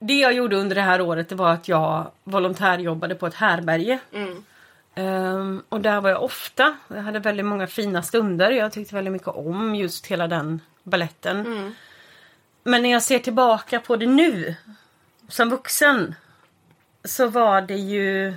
Det 0.00 0.18
jag 0.18 0.32
gjorde 0.32 0.56
under 0.56 0.74
det 0.74 0.82
här 0.82 1.00
året 1.00 1.28
det 1.28 1.34
var 1.34 1.52
att 1.52 1.68
jag 1.68 2.10
volontärjobbade 2.24 3.14
på 3.14 3.26
ett 3.26 3.34
härberge. 3.34 3.98
Mm. 4.12 4.44
Ehm, 4.94 5.62
och 5.68 5.80
där 5.80 6.00
var 6.00 6.10
jag 6.10 6.22
ofta. 6.22 6.76
Jag 6.88 7.02
hade 7.02 7.18
väldigt 7.18 7.46
många 7.46 7.66
fina 7.66 8.02
stunder. 8.02 8.50
Jag 8.50 8.72
tyckte 8.72 8.94
väldigt 8.94 9.12
mycket 9.12 9.28
om 9.28 9.74
just 9.74 10.06
hela 10.06 10.28
den 10.28 10.60
balletten. 10.82 11.40
Mm. 11.46 11.74
Men 12.64 12.82
när 12.82 12.90
jag 12.90 13.02
ser 13.02 13.18
tillbaka 13.18 13.80
på 13.80 13.96
det 13.96 14.06
nu 14.06 14.54
som 15.28 15.50
vuxen 15.50 16.14
så 17.04 17.26
var 17.26 17.62
det 17.62 17.76
ju 17.76 18.34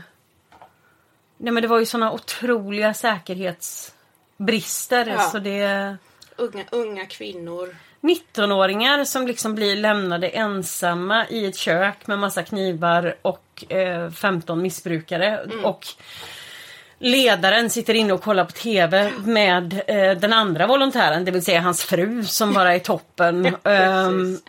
Nej 1.37 1.53
men 1.53 1.61
det 1.61 1.67
var 1.67 1.79
ju 1.79 1.85
såna 1.85 2.11
otroliga 2.11 2.93
säkerhetsbrister 2.93 5.07
Ja. 5.07 5.19
så 5.19 5.39
det 5.39 5.97
Unga, 6.39 6.63
unga 6.71 7.05
kvinnor. 7.05 7.75
19-åringar 8.01 9.05
som 9.05 9.27
liksom 9.27 9.55
blir 9.55 9.75
lämnade 9.75 10.29
ensamma 10.29 11.27
i 11.27 11.45
ett 11.45 11.57
kök 11.57 12.07
med 12.07 12.19
massa 12.19 12.43
knivar 12.43 13.15
och 13.21 13.73
eh, 13.73 14.11
15 14.11 14.61
missbrukare. 14.61 15.43
Och 15.63 15.85
ledaren 16.99 17.69
sitter 17.69 17.93
inne 17.93 18.13
och 18.13 18.21
kollar 18.21 18.45
på 18.45 18.51
TV 18.51 19.11
med 19.25 19.81
eh, 19.87 20.11
den 20.11 20.33
andra 20.33 20.67
volontären, 20.67 21.25
det 21.25 21.31
vill 21.31 21.45
säga 21.45 21.61
hans 21.61 21.83
fru 21.83 22.23
som 22.23 22.53
bara 22.53 22.75
är 22.75 22.79
toppen. 22.79 23.55
Ehm, 23.63 24.39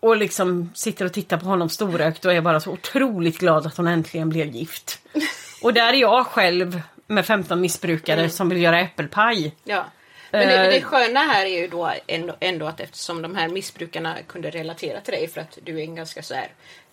och 0.00 0.16
liksom 0.16 0.70
sitter 0.74 1.04
och 1.04 1.12
tittar 1.12 1.36
på 1.36 1.46
honom 1.46 1.68
storögt 1.68 2.24
och 2.24 2.32
är 2.32 2.40
bara 2.40 2.60
så 2.60 2.70
otroligt 2.70 3.38
glad 3.38 3.66
att 3.66 3.76
hon 3.76 3.86
äntligen 3.86 4.28
blev 4.28 4.46
gift. 4.46 4.98
Och 5.62 5.74
där 5.74 5.92
är 5.92 5.96
jag 5.96 6.26
själv 6.26 6.80
med 7.06 7.26
15 7.26 7.60
missbrukare 7.60 8.30
som 8.30 8.48
vill 8.48 8.62
göra 8.62 8.80
äppelpaj. 8.80 9.54
Ja. 9.64 9.84
Men 10.30 10.48
det, 10.48 10.64
Eh. 10.64 10.70
det 10.70 10.82
sköna 10.82 11.20
här 11.20 11.44
är 11.44 11.60
ju 11.60 11.68
då 11.68 11.92
ändå, 12.06 12.36
ändå 12.40 12.66
att 12.66 12.80
eftersom 12.80 13.22
de 13.22 13.34
här 13.36 13.48
missbrukarna 13.48 14.16
kunde 14.26 14.50
relatera 14.50 15.00
till 15.00 15.14
dig 15.14 15.28
för 15.28 15.40
att 15.40 15.58
du 15.64 15.78
är 15.78 15.82
en 15.82 15.94
ganska 15.94 16.22
så 16.22 16.34
här 16.34 16.48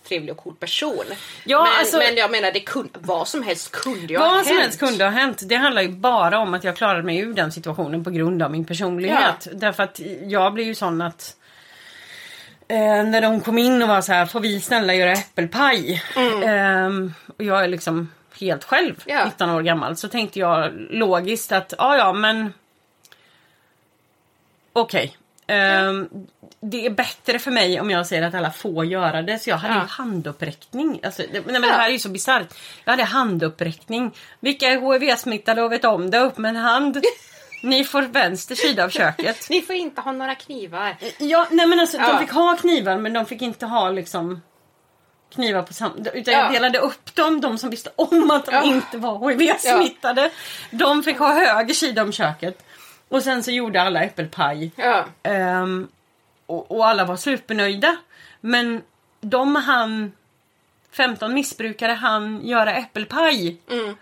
trevlig 0.08 0.32
och 0.32 0.38
cool 0.44 0.56
person. 0.56 1.04
Ja, 1.46 1.64
men, 1.64 1.72
alltså- 1.80 1.98
men 1.98 2.16
jag 2.16 2.32
menar, 2.32 2.52
det 2.52 2.60
kunde, 2.60 2.90
vad 2.94 3.28
som 3.28 3.44
helst 3.44 3.72
kunde 3.72 4.14
ju 4.14 4.18
ha 4.18 4.28
Vad 4.28 4.46
som 4.46 4.56
hänt. 4.56 4.64
helst 4.66 4.80
kunde 4.80 5.04
ha 5.04 5.12
hänt. 5.12 5.42
Det 5.46 5.56
handlar 5.56 5.82
ju 5.82 5.90
bara 5.90 6.38
om 6.40 6.54
att 6.54 6.64
jag 6.64 6.78
klarade 6.78 7.04
mig 7.04 7.18
ur 7.20 7.34
den 7.34 7.52
situationen 7.52 8.04
på 8.04 8.10
grund 8.10 8.44
av 8.44 8.52
min 8.52 8.66
personlighet. 8.66 9.48
Därför 9.54 9.84
att 9.84 10.00
jag 10.24 10.54
blev 10.54 10.68
ju 10.68 10.76
sån 10.76 11.02
att 11.02 11.36
eh, 12.68 12.78
när 13.04 13.22
de 13.22 13.42
kom 13.42 13.58
in 13.58 13.82
och 13.82 13.88
var 13.88 14.02
så 14.02 14.14
här, 14.14 14.26
får 14.26 14.40
vi 14.40 14.60
snälla 14.62 14.94
göra 14.94 15.12
äppelpaj? 15.12 16.04
Ehm, 16.46 17.14
och 17.38 17.44
jag 17.44 17.64
är 17.64 17.68
liksom 17.68 18.12
helt 18.40 18.64
själv, 18.64 19.04
Ja. 19.06 19.26
19 19.26 19.50
år 19.50 19.62
gammal. 19.62 19.98
Så 19.98 20.08
tänkte 20.08 20.40
jag 20.40 20.72
logiskt 20.90 21.52
att, 21.52 21.74
ja 21.78 21.98
ja 21.98 22.14
men 22.14 22.54
Okej. 24.74 25.18
Ehm, 25.48 26.10
det 26.62 26.86
är 26.86 26.90
bättre 26.90 27.40
för 27.40 27.52
mig 27.52 27.80
om 27.82 27.90
jag 27.90 28.08
säger 28.08 28.24
att 28.24 28.34
alla 28.36 28.52
får 28.52 28.86
göra 28.86 29.22
det. 29.22 29.40
Så 29.40 29.50
jag 29.50 29.58
hade 29.58 29.74
Ja. 29.74 29.82
ju 29.82 29.88
handuppräckning. 29.88 31.00
Alltså, 31.04 31.22
det, 31.22 31.32
nej, 31.34 31.44
men 31.46 31.62
det 31.62 31.68
här 31.68 31.88
är 31.88 31.92
ju 31.92 32.00
så 32.00 32.10
bisarrt. 32.10 32.54
Jag 32.84 32.92
hade 32.92 33.04
handuppräckning. 33.04 34.12
Vilka 34.40 34.68
är 34.70 34.78
HIV-smittade 35.00 35.62
och 35.62 35.72
vet 35.72 35.86
om 35.86 36.10
det? 36.10 36.20
Upp 36.20 36.38
med 36.38 36.50
en 36.50 36.56
hand. 36.56 37.02
Ni 37.64 37.84
får 37.84 38.02
vänster 38.02 38.56
sida 38.56 38.84
av 38.84 38.90
köket. 38.90 39.50
Ni 39.50 39.62
får 39.62 39.76
inte 39.76 40.02
ha 40.02 40.12
några 40.12 40.36
knivar. 40.36 40.96
Ja, 41.18 41.48
nej 41.52 41.68
men 41.68 41.80
alltså 41.80 41.98
Ja. 41.98 42.08
de 42.14 42.20
fick 42.20 42.32
ha 42.32 42.58
knivar 42.58 42.98
men 42.98 43.14
de 43.14 43.26
fick 43.26 43.42
inte 43.42 43.66
ha 43.66 43.90
liksom 43.90 44.42
knivar 45.36 45.62
på 45.62 45.74
samma... 45.74 45.96
Utan 46.14 46.34
Ja. 46.34 46.40
jag 46.44 46.52
delade 46.52 46.80
upp 46.80 47.16
dem, 47.16 47.42
de 47.42 47.58
som 47.58 47.70
visste 47.70 47.90
om 47.96 48.32
att 48.32 48.46
de 48.46 48.52
Ja. 48.52 48.64
inte 48.64 48.98
var 48.98 49.32
HIV-smittade. 49.32 50.30
De 50.72 51.04
fick 51.04 51.18
ha 51.20 51.34
höger 51.34 51.74
sida 51.74 52.02
om 52.02 52.12
köket. 52.12 52.64
Och 53.14 53.24
sen 53.24 53.44
så 53.44 53.52
gjorde 53.52 53.82
alla 53.82 54.04
äppelpaj. 54.04 54.72
Ja. 54.76 55.06
Ehm, 55.24 55.88
och, 56.46 56.72
och 56.72 56.88
alla 56.88 57.06
var 57.06 57.16
supernöjda. 57.16 57.98
Men 58.42 58.82
de 59.22 59.56
han 59.56 60.12
15 60.92 61.34
missbrukare 61.34 61.92
han 61.92 62.48
göra 62.48 62.76
äppelpaj 62.76 63.58
Mm. 63.72 63.96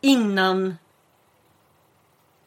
innan 0.00 0.78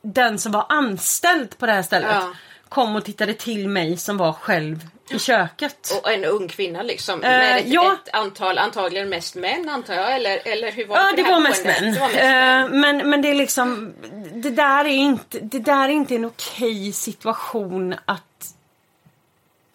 den 0.01 0.39
som 0.39 0.51
var 0.51 0.65
anställd 0.70 1.57
på 1.57 1.65
det 1.65 1.72
här 1.72 1.82
stället 1.84 2.09
Ja. 2.11 2.34
Kom 2.70 2.95
och 2.95 3.05
tittade 3.05 3.34
till 3.34 3.70
mig 3.70 3.97
som 3.97 4.18
var 4.18 4.34
själv 4.34 4.88
i 5.09 5.20
köket. 5.20 6.01
Och 6.03 6.11
en 6.11 6.26
ung 6.26 6.47
kvinna 6.47 6.82
liksom. 6.82 7.24
Eh, 7.24 7.30
med 7.30 7.57
ett, 7.57 7.68
ja. 7.68 7.93
ett 7.93 8.13
antal, 8.13 8.57
antagligen 8.57 9.09
mest 9.09 9.36
män 9.36 9.70
antar 9.70 9.93
jag. 9.93 10.15
Eller, 10.15 10.47
eller 10.47 10.72
hur 10.72 10.88
var 10.88 10.97
Ja, 10.97 11.07
på 11.09 11.15
det 11.15 11.24
här 11.24 11.32
var 11.32 11.39
mest 11.39 11.65
män. 11.65 11.93
Det 11.93 11.99
var 11.99 12.07
mest 12.07 12.20
män. 12.20 12.63
Eh, 12.63 12.70
men, 12.70 13.09
men 13.09 13.22
det 13.22 13.30
är 13.30 13.36
liksom, 13.36 13.93
det 14.34 14.49
där 14.49 14.86
är 14.86 14.89
inte, 14.89 15.39
det 15.39 15.59
där 15.59 15.84
är 15.84 15.89
inte 15.89 16.15
en 16.15 16.26
okej 16.26 16.91
situation 16.91 17.95
att, 18.05 18.53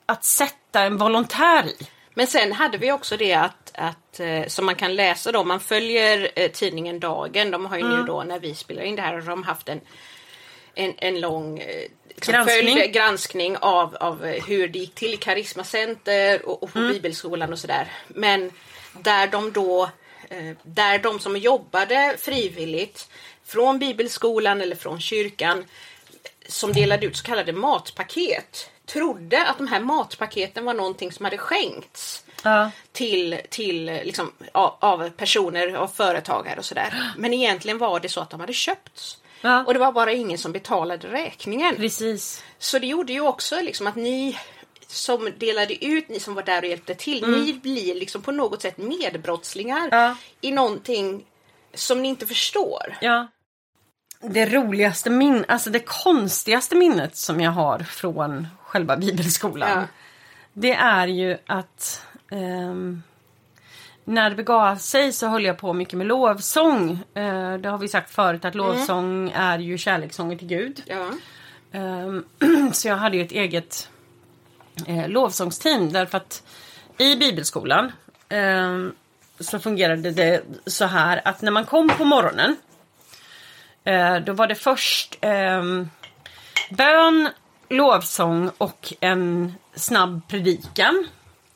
att 0.06 0.24
sätta 0.24 0.80
en 0.80 0.96
volontär 0.96 1.66
i. 1.66 1.86
Men 2.14 2.26
sen 2.26 2.52
hade 2.52 2.78
vi 2.78 2.92
också 2.92 3.16
det 3.16 3.32
att, 3.34 3.72
att 3.74 4.20
eh, 4.20 4.46
som 4.46 4.66
man 4.66 4.74
kan 4.74 4.94
läsa 4.94 5.32
då, 5.32 5.44
man 5.44 5.60
följer 5.60 6.28
eh, 6.36 6.50
tidningen 6.50 7.00
Dagen. 7.00 7.50
De 7.50 7.66
har 7.66 7.76
ju 7.76 7.84
Mm. 7.84 8.00
nu 8.00 8.06
då 8.06 8.22
när 8.22 8.38
vi 8.38 8.54
spelar 8.54 8.82
in 8.82 8.96
det 8.96 9.02
här 9.02 9.12
har 9.12 9.20
de 9.20 9.42
haft 9.42 9.68
en, 9.68 9.80
en, 10.74 10.94
en 10.98 11.20
lång 11.20 11.58
eh, 11.58 11.84
liksom 12.28 12.44
Granskning. 12.46 12.76
följd, 12.76 12.92
granskning 12.94 13.56
av, 13.56 13.96
av 14.00 14.24
eh, 14.26 14.44
hur 14.44 14.68
det 14.68 14.78
gick 14.78 14.94
till 14.94 15.14
i 15.14 15.16
Karisma 15.16 15.64
Center 15.64 16.46
och, 16.48 16.62
och 16.62 16.72
på 16.72 16.78
Mm. 16.78 16.92
Bibelskolan 16.92 17.52
och 17.52 17.58
sådär. 17.58 17.92
Men 18.08 18.50
där 18.92 19.26
de 19.26 19.52
då, 19.52 19.82
eh, 20.30 20.56
där 20.62 20.98
de 20.98 21.20
som 21.20 21.36
jobbade 21.36 22.16
frivilligt 22.18 23.08
från 23.44 23.78
Bibelskolan 23.78 24.60
eller 24.60 24.76
från 24.76 25.00
kyrkan 25.00 25.64
som 26.48 26.72
delade 26.72 27.06
ut 27.06 27.16
så 27.16 27.24
kallade 27.24 27.52
matpaket 27.52 28.70
trodde 28.86 29.46
att 29.46 29.58
de 29.58 29.68
här 29.68 29.80
matpaketen 29.80 30.64
var 30.64 30.74
någonting 30.74 31.12
som 31.12 31.24
hade 31.24 31.38
skänkts 31.38 32.24
Ja. 32.44 32.70
till, 32.92 33.40
till 33.48 33.84
liksom, 33.84 34.32
av, 34.52 34.76
av 34.80 35.10
personer, 35.10 35.74
av 35.74 35.88
företagare 35.88 36.58
och 36.58 36.64
sådär. 36.64 37.12
Men 37.16 37.32
egentligen 37.34 37.78
var 37.78 38.00
det 38.00 38.08
så 38.08 38.20
att 38.20 38.30
de 38.30 38.40
hade 38.40 38.52
köpts. 38.52 39.18
Ja. 39.42 39.64
Och 39.64 39.72
det 39.72 39.78
var 39.80 39.92
bara 39.92 40.12
ingen 40.12 40.38
som 40.38 40.52
betalade 40.52 41.08
räkningen. 41.08 41.76
Precis. 41.76 42.44
Så 42.58 42.78
det 42.78 42.86
gjorde 42.86 43.12
ju 43.12 43.20
också 43.20 43.60
liksom 43.60 43.86
att 43.86 43.96
ni 43.96 44.38
som 44.86 45.28
delade 45.38 45.84
ut, 45.84 46.08
ni 46.08 46.20
som 46.20 46.34
var 46.34 46.42
där 46.42 46.62
och 46.62 46.68
hjälpte 46.68 46.94
till, 46.94 47.26
ni 47.30 47.52
blir 47.52 47.94
liksom 47.94 48.22
på 48.22 48.32
något 48.32 48.62
sätt 48.62 48.78
medbrottslingar 48.78 49.88
Ja. 49.90 50.16
i 50.40 50.50
någonting 50.52 51.24
som 51.74 52.02
ni 52.02 52.08
inte 52.08 52.26
förstår. 52.26 52.96
Ja. 53.00 53.28
Det 54.20 54.46
roligaste 54.46 55.10
min, 55.10 55.44
alltså 55.48 55.70
det 55.70 55.80
konstigaste 55.80 56.76
minnet 56.76 57.16
som 57.16 57.40
jag 57.40 57.50
har 57.50 57.78
från 57.78 58.48
själva 58.62 58.96
bibelskolan. 58.96 59.70
Ja. 59.70 59.84
Det 60.52 60.72
är 60.72 61.06
ju 61.06 61.38
att 61.46 62.02
ehm, 62.30 63.02
när 64.04 64.30
det 64.30 64.36
begav 64.36 64.76
sig 64.76 65.12
så 65.12 65.26
höll 65.26 65.44
jag 65.44 65.58
på 65.58 65.72
mycket 65.72 65.98
med 65.98 66.06
lovsång. 66.06 66.90
Eh, 67.14 67.54
det 67.54 67.68
har 67.68 67.78
vi 67.78 67.88
sagt 67.88 68.10
förut 68.10 68.44
att 68.44 68.54
lovsång 68.54 69.30
är 69.30 69.58
ju 69.58 69.78
kärlekssånger 69.78 70.36
till 70.36 70.48
Gud. 70.48 70.82
Ja. 70.86 71.10
Ehm, 71.72 72.24
så 72.72 72.88
jag 72.88 72.96
hade 72.96 73.16
ju 73.16 73.22
ett 73.22 73.32
eget 73.32 73.88
eh, 74.86 75.08
lovsångsteam 75.08 75.92
därför 75.92 76.16
att 76.16 76.42
i 76.98 77.16
bibelskolan 77.16 77.92
ehm, 78.28 78.94
så 79.40 79.58
fungerade 79.58 80.10
det 80.10 80.42
så 80.66 80.84
här 80.84 81.20
att 81.24 81.42
när 81.42 81.50
man 81.50 81.66
kom 81.66 81.88
på 81.88 82.04
morgonen 82.04 82.56
eh, 83.84 84.16
då 84.16 84.32
var 84.32 84.46
det 84.46 84.54
först 84.54 85.18
ehm, 85.20 85.90
bön, 86.70 87.28
lovsång 87.68 88.50
och 88.58 88.92
en 89.00 89.54
snabb 89.74 90.28
predikan 90.28 91.06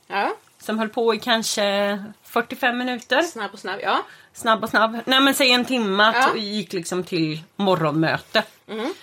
ja. 0.07 0.35
som 0.59 0.79
höll 0.79 0.89
på 0.89 1.15
i 1.15 1.19
kanske 1.19 2.03
45 2.27 2.77
minuter. 2.77 3.21
Snabb 3.21 3.53
och 3.53 3.59
snabb. 3.59 3.79
Ja. 3.83 4.03
Snabb 4.33 4.63
och 4.63 4.69
snabb. 4.69 4.99
Nej 5.05 5.21
men 5.21 5.33
säg 5.33 5.51
en 5.51 5.65
timme 5.65 6.11
Ja. 6.15 6.29
och 6.31 6.37
gick 6.37 6.73
liksom 6.73 7.03
till 7.03 7.43
morgonmöte. 7.55 8.43
Mm. 8.67 8.93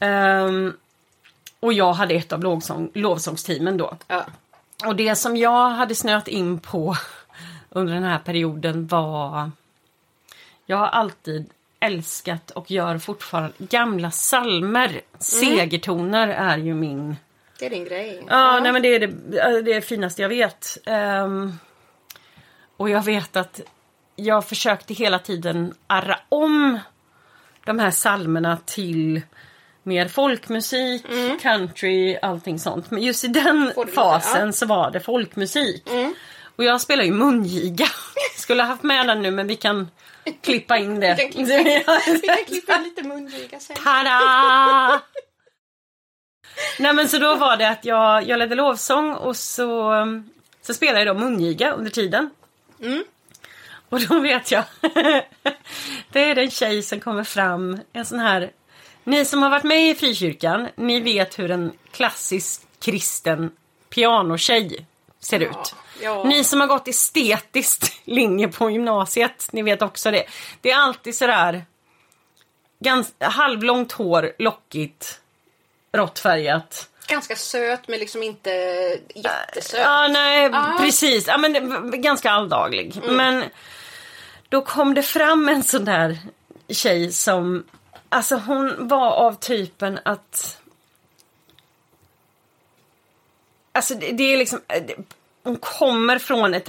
Ehm, 0.00 0.76
och 1.60 1.72
jag 1.72 1.92
hade 1.92 2.14
ett 2.14 2.32
av 2.32 2.42
lovsång, 2.42 2.90
lovsångsteamen 2.94 3.76
då. 3.76 3.96
ja. 4.08 4.26
Och 4.86 4.96
det 4.96 5.14
som 5.16 5.36
jag 5.36 5.70
hade 5.70 5.94
snöat 5.94 6.28
in 6.28 6.58
på 6.58 6.96
under 7.70 7.94
den 7.94 8.02
här 8.04 8.18
perioden 8.18 8.86
var 8.86 9.50
Jag 10.66 10.76
har 10.76 10.86
alltid 10.86 11.50
älskat 11.80 12.50
och 12.50 12.70
gör 12.70 12.98
fortfarande 12.98 13.52
gamla 13.58 14.10
salmer. 14.10 14.88
Mm. 14.88 15.02
Segertoner 15.18 16.28
är 16.28 16.58
ju 16.58 16.74
min 16.74 17.16
Det 17.58 17.66
är 17.66 17.70
din 17.70 17.84
grej. 17.84 18.24
Ja, 18.28 18.60
nej 18.60 18.72
men 18.72 18.82
det 18.82 18.88
är 18.88 19.00
det, 19.00 19.06
det, 19.06 19.38
är 19.38 19.62
det 19.62 19.80
finaste 19.80 20.22
jag 20.22 20.28
vet. 20.28 20.78
Ehm, 20.86 21.58
och 22.78 22.90
jag 22.90 23.04
vet 23.04 23.36
att 23.36 23.60
jag 24.16 24.48
försökte 24.48 24.94
hela 24.94 25.18
tiden 25.18 25.74
arra 25.86 26.20
om 26.28 26.78
de 27.64 27.78
här 27.78 27.90
salmerna 27.90 28.58
till 28.64 29.22
mer 29.82 30.08
folkmusik, 30.08 31.06
country, 31.40 32.18
allting 32.22 32.58
sånt. 32.58 32.90
Men 32.90 33.02
just 33.02 33.24
i 33.24 33.28
den 33.28 33.72
Mm. 33.76 33.88
Fasen 33.94 34.46
ja. 34.46 34.52
så 34.52 34.66
var 34.66 34.90
det 34.90 35.00
folkmusik. 35.00 35.90
Mm. 35.90 36.14
Och 36.56 36.64
jag 36.64 36.80
spelar 36.80 37.04
ju 37.04 37.12
mungiga. 37.12 37.86
Skulle 38.36 38.62
ha 38.62 38.68
haft 38.68 38.82
med 38.82 39.06
den 39.06 39.22
nu 39.22 39.30
men 39.30 39.46
vi 39.46 39.56
kan 39.56 39.90
klippa 40.42 40.78
in 40.78 41.00
det. 41.00 41.14
Vi 41.18 41.22
kan 41.22 41.46
klippa, 41.46 42.00
vi 42.06 42.20
kan 42.20 42.44
klippa 42.46 42.76
in 42.76 42.82
lite 42.82 43.02
mungiga 43.02 43.60
sen. 43.60 43.76
Tada! 43.76 45.02
Nej 46.78 46.94
men 46.94 47.08
så 47.08 47.18
då 47.18 47.34
var 47.36 47.56
det 47.56 47.68
att 47.68 47.84
jag, 47.84 48.28
jag 48.28 48.38
ledde 48.38 48.54
lovsång 48.54 49.14
och 49.14 49.36
så, 49.36 49.92
så 50.62 50.74
spelade 50.74 51.04
jag 51.04 51.16
då 51.16 51.20
mungiga 51.20 51.72
under 51.72 51.90
tiden. 51.90 52.30
Mm. 52.82 53.04
Och 53.88 54.00
då 54.00 54.20
vet 54.20 54.50
jag, 54.50 54.64
det 56.12 56.24
är 56.24 56.38
en 56.38 56.50
tjej 56.50 56.82
som 56.82 57.00
kommer 57.00 57.24
fram, 57.24 57.80
en 57.92 58.04
sån 58.04 58.18
här, 58.18 58.50
ni 59.04 59.24
som 59.24 59.42
har 59.42 59.50
varit 59.50 59.64
med 59.64 59.90
i 59.90 59.94
frikyrkan, 59.94 60.68
ni 60.76 61.00
vet 61.00 61.38
hur 61.38 61.50
en 61.50 61.72
klassisk 61.90 62.62
kristen 62.80 63.50
pianotjej 63.90 64.86
ser 65.20 65.40
ut. 65.40 65.74
ja. 66.02 66.24
Ni 66.24 66.44
som 66.44 66.60
har 66.60 66.66
gått 66.66 66.88
estetiskt 66.88 68.00
linje 68.04 68.48
på 68.48 68.70
gymnasiet, 68.70 69.48
ni 69.52 69.62
vet 69.62 69.82
också 69.82 70.10
det. 70.10 70.24
Det 70.60 70.70
är 70.70 70.76
alltid 70.76 71.14
sådär 71.14 71.64
gans, 72.78 73.14
halvlångt 73.18 73.92
hår, 73.92 74.32
lockigt, 74.38 75.20
råttfärgat. 75.92 76.88
Ganska 77.08 77.36
söt 77.36 77.88
men 77.88 77.98
liksom 77.98 78.22
inte 78.22 78.50
jättesöt. 79.14 79.80
Ja, 79.80 80.08
nej, 80.08 80.50
Ja. 80.52 80.76
precis. 80.80 81.26
Ja, 81.26 81.38
men 81.38 81.90
ganska 82.02 82.30
alldaglig. 82.30 83.00
Men 83.04 83.44
Då 84.48 84.62
kom 84.62 84.94
det 84.94 85.02
fram 85.02 85.48
en 85.48 85.62
sån 85.62 85.84
där 85.84 86.18
tjej 86.68 87.12
som, 87.12 87.64
alltså 88.08 88.36
hon 88.36 88.88
var 88.88 89.10
av 89.10 89.32
typen 89.34 89.98
att 90.04 90.60
Alltså 93.72 93.94
det, 93.94 94.12
det 94.12 94.32
är 94.32 94.36
liksom, 94.36 94.60
det, 94.66 94.94
hon 95.42 95.56
kommer 95.56 96.18
från 96.18 96.54
ett 96.54 96.68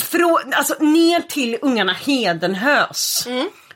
från, 0.00 0.52
alltså 0.54 0.74
ner 0.80 1.20
till 1.20 1.58
ungarna 1.62 1.92
Hedenhös. 1.92 3.26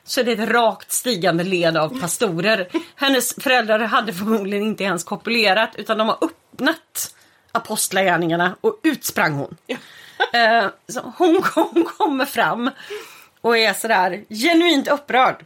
Så 0.07 0.23
det 0.23 0.33
är 0.33 0.43
ett 0.43 0.49
rakt 0.49 0.93
stigande 0.93 1.45
led 1.45 1.77
av 1.77 2.01
pastorer. 2.01 2.69
Hennes 2.95 3.35
föräldrar 3.35 3.79
hade 3.79 4.13
förmodligen 4.13 4.67
inte 4.67 4.85
ens 4.85 5.05
kopulerat 5.05 5.71
utan 5.77 5.99
de 5.99 6.09
har 6.09 6.25
öppnat 6.25 7.15
apostlagärningarna 7.53 8.57
och 8.61 8.81
ut 8.83 9.05
sprang 9.05 9.35
hon. 9.35 9.57
Eh, 10.33 10.69
så 10.89 11.13
hon, 11.19 11.43
hon 11.55 11.85
kommer 11.85 12.25
fram 12.25 12.71
och 13.41 13.59
är 13.59 13.75
sådär 13.75 14.25
genuint 14.29 14.89
upprörd. 14.89 15.45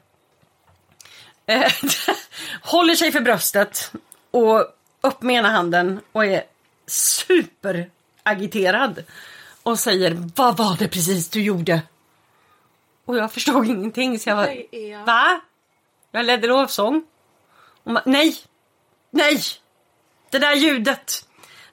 Eh, 1.47 1.73
håller 2.63 2.95
sig 2.95 3.13
för 3.13 3.21
bröstet 3.21 3.93
och 4.31 4.65
upp 5.01 5.23
med 5.23 5.37
ena 5.37 5.51
handen 5.51 6.01
och 6.13 6.25
är 6.25 6.43
superagiterad. 6.87 9.05
Och 9.63 9.79
säger 9.79 10.31
vad 10.37 10.57
var 10.57 10.77
det 10.79 10.89
precis 10.89 11.29
du 11.29 11.43
gjorde? 11.43 11.83
Och 13.11 13.17
jag 13.17 13.33
förstod 13.33 13.67
ingenting 13.67 14.19
så 14.19 14.29
jag 14.29 14.37
var 14.37 15.05
va? 15.05 15.41
Jag 16.11 16.27
ledde 16.27 16.47
lovsång. 16.47 17.03
Och 17.85 17.93
man, 17.93 18.03
nej, 18.07 18.37
nej, 19.11 19.43
det 20.31 20.39
där 20.39 20.55
ljudet, 20.55 21.27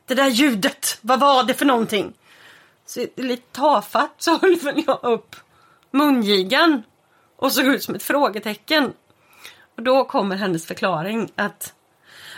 det 0.06 0.16
där 0.16 0.28
ljudet, 0.28 0.98
vad 1.02 1.20
var 1.20 1.44
det 1.44 1.54
för 1.54 1.66
någonting? 1.66 2.14
Så 2.86 3.06
lite 3.16 3.52
tafatt 3.52 4.14
så 4.18 4.38
höll 4.42 4.84
jag 4.88 5.04
upp 5.04 5.36
mungigan 5.92 6.84
och 7.36 7.52
såg 7.52 7.66
ut 7.66 7.84
som 7.84 7.96
ett 7.96 8.04
frågetecken. 8.04 8.94
Och 9.76 9.84
då 9.84 10.06
kommer 10.06 10.36
hennes 10.36 10.66
förklaring 10.66 11.32
att 11.36 11.74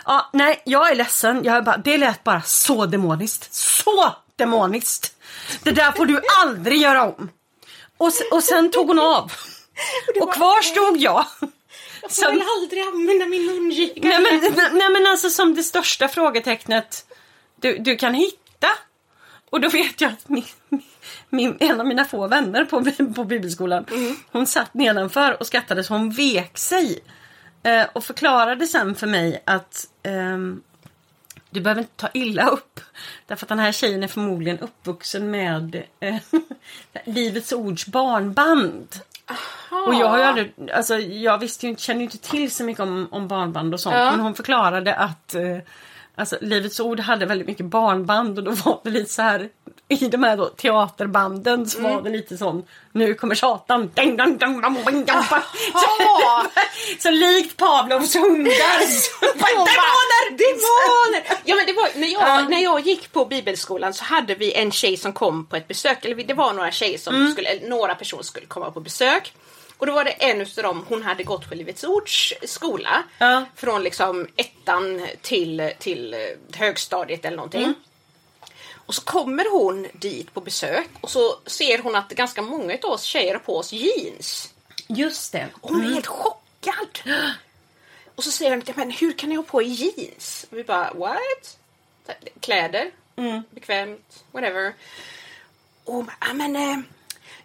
Ja, 0.06 0.30
nej, 0.34 0.62
jag 0.66 0.92
är 0.92 0.96
ledsen. 0.96 1.44
Jag 1.44 1.58
är 1.58 1.62
bara, 1.62 1.78
det 1.78 1.98
lät 1.98 2.24
bara 2.24 2.42
så 2.42 2.86
demoniskt. 2.86 3.54
Så 3.54 4.16
demoniskt! 4.36 5.16
Det 5.64 5.72
där 5.72 5.92
får 5.92 6.06
du 6.06 6.22
aldrig 6.42 6.82
göra 6.82 7.04
om. 7.04 7.30
Och, 8.00 8.12
och 8.32 8.44
sen 8.44 8.72
tog 8.72 8.88
hon 8.88 9.00
av. 9.00 9.32
Och 10.22 10.28
var- 10.28 10.34
kvar 10.34 10.62
stod 10.62 10.98
jag. 10.98 11.26
Jag 12.02 12.12
får 12.12 12.26
väl 12.30 12.44
aldrig 12.58 12.82
använda 12.84 13.26
min 13.26 13.46
mungiga. 13.46 13.94
Nej 14.10 14.20
men, 14.22 14.54
nej, 14.78 14.90
men 14.90 15.06
alltså 15.08 15.30
som 15.30 15.56
det 15.56 15.64
största 15.64 16.08
frågetecknet 16.08 17.06
du, 17.56 17.78
du 17.78 17.96
kan 17.96 18.14
hitta. 18.14 18.68
Och 19.50 19.62
då 19.62 19.70
vet 19.70 20.02
jag 20.02 20.12
att 20.12 20.30
min, 20.30 20.44
min, 21.30 21.58
en 21.60 21.80
av 21.80 21.88
mina 21.88 22.06
få 22.06 22.28
vänner 22.28 22.66
på, 22.66 22.84
på 23.16 23.24
bibelskolan, 23.24 23.86
hon 24.32 24.48
satt 24.48 24.74
nedanför 24.74 25.38
och 25.40 25.48
skrattade 25.48 25.84
så 25.84 25.94
hon 25.94 26.12
vek 26.12 26.58
sig. 26.58 27.00
Eh, 27.64 27.86
och 27.94 28.04
förklarade 28.04 28.68
sen 28.68 28.96
för 28.96 29.08
mig 29.08 29.44
att 29.46 29.88
ehm, 30.04 30.62
du 31.50 31.62
behöver 31.62 31.82
inte 31.82 31.96
ta 31.96 32.10
illa 32.14 32.50
upp. 32.50 32.80
Därför 33.28 33.46
att 33.46 33.50
den 33.50 33.60
här 33.60 33.72
tjejen 33.72 34.04
är 34.04 34.08
förmodligen 34.08 34.60
uppvuxen 34.60 35.32
med 35.32 35.84
eh, 36.00 36.16
Livets 37.06 37.52
Ords 37.52 37.86
barnband. 37.86 38.96
Och 39.88 39.94
jag 39.94 40.10
har 40.10 40.18
ju 40.18 40.24
aldrig, 40.24 40.72
alltså 40.74 40.98
jag 40.98 41.38
visste 41.38 41.66
ju 41.66 41.70
inte, 41.70 41.82
känner 41.82 42.00
ju 42.00 42.04
inte 42.04 42.18
till 42.18 42.52
så 42.52 42.64
mycket 42.64 42.84
om, 42.84 43.08
om 43.12 43.28
barnband 43.28 43.74
och 43.74 43.80
sånt. 43.80 43.96
Ja. 43.96 44.12
Men 44.12 44.20
hon 44.20 44.36
förklarade 44.36 44.96
att 44.96 45.36
eh, 45.36 45.58
alltså, 46.16 46.38
Livets 46.42 46.80
Ord 46.80 47.00
hade 47.00 47.26
väldigt 47.26 47.48
mycket 47.48 47.66
barnband 47.66 48.38
och 48.38 48.44
då 48.44 48.52
var 48.52 48.80
det 48.84 48.90
lite 48.90 49.12
så 49.12 49.22
här 49.22 49.50
i 49.90 49.96
de 50.08 50.24
här 50.24 50.38
då, 50.38 50.50
teaterbanden 50.50 51.70
så 51.70 51.82
var 51.82 52.02
det 52.02 52.10
lite 52.10 52.38
sån 52.38 52.64
Nu 52.92 53.14
kommer 53.14 53.36
Satan! 53.36 53.92
Ding, 53.96 54.18
ding, 54.18 54.38
ding, 54.38 54.62
ding, 54.62 54.74
ding, 54.86 54.86
ding. 54.86 55.04
Jaha. 55.74 56.46
Så 57.00 57.10
likt 57.12 57.58
Pavlovs 57.58 58.16
hundar! 58.16 58.80
Demoner! 59.34 60.30
Demoner! 60.38 61.40
Ja, 61.46 61.56
men 61.56 61.66
det 61.66 61.74
var, 61.74 62.00
när, 62.00 62.08
jag, 62.08 62.22
Ja. 62.22 62.48
när 62.50 62.64
jag 62.64 62.80
gick 62.80 63.12
på 63.14 63.26
bibelskolan 63.26 63.94
så 63.94 64.04
hade 64.04 64.36
vi 64.36 64.54
en 64.54 64.72
tjej 64.72 64.98
som 64.98 65.14
kom 65.14 65.46
på 65.46 65.56
ett 65.56 65.68
besök. 65.68 66.06
Eller 66.06 66.16
det 66.16 66.34
var 66.34 66.54
några 66.54 66.72
tjejer 66.72 66.98
som 66.98 67.16
Mm. 67.16 67.32
skulle, 67.32 67.50
några 67.70 67.96
personer 67.96 68.24
skulle 68.24 68.46
komma 68.46 68.72
på 68.72 68.80
besök. 68.80 69.34
Och 69.78 69.86
då 69.86 69.94
var 69.94 70.04
det 70.04 70.12
en 70.12 70.42
utav 70.42 70.64
dem, 70.64 70.86
hon 70.90 71.04
hade 71.04 71.24
gått 71.24 71.50
på 71.50 71.56
Livets 71.56 71.84
Ords 71.84 72.34
skola. 72.44 73.04
Ja. 73.18 73.46
Från 73.56 73.84
liksom 73.84 74.28
ettan 74.36 75.08
till, 75.22 75.72
till 75.80 76.16
högstadiet 76.56 77.26
eller 77.26 77.38
någonting. 77.38 77.64
Mm. 77.64 77.74
Och 78.90 78.96
så 78.96 79.02
kommer 79.02 79.52
hon 79.52 79.88
dit 79.94 80.34
på 80.34 80.42
besök 80.42 80.88
och 81.02 81.10
så 81.10 81.36
ser 81.46 81.80
hon 81.80 81.96
att 81.96 82.10
ganska 82.10 82.42
många 82.42 82.78
av 82.84 82.90
oss 82.92 83.04
tjejer 83.04 83.34
har 83.34 83.40
på 83.40 83.58
oss 83.58 83.72
jeans. 83.74 84.54
Just 84.88 85.32
det. 85.32 85.48
Och 85.62 85.70
hon 85.70 85.86
är 85.86 85.94
helt 85.94 86.08
chockad. 86.08 87.00
Och 88.16 88.24
så 88.24 88.32
säger 88.32 88.52
hon, 88.52 88.64
"Ja, 88.66 88.74
men 88.76 88.92
hur 88.92 89.12
kan 89.14 89.30
ni 89.30 89.36
ha 89.36 89.44
på 89.44 89.62
er 89.62 89.66
jeans? 89.66 90.46
Och 90.52 90.58
vi 90.58 90.64
bara, 90.64 90.94
what? 90.94 91.58
Kläder, 92.40 92.92
bekvämt, 93.52 94.24
whatever. 94.32 94.74
Och 95.86 96.06
"Ja, 96.22 96.34
men 96.34 96.56
eh, 96.56 96.78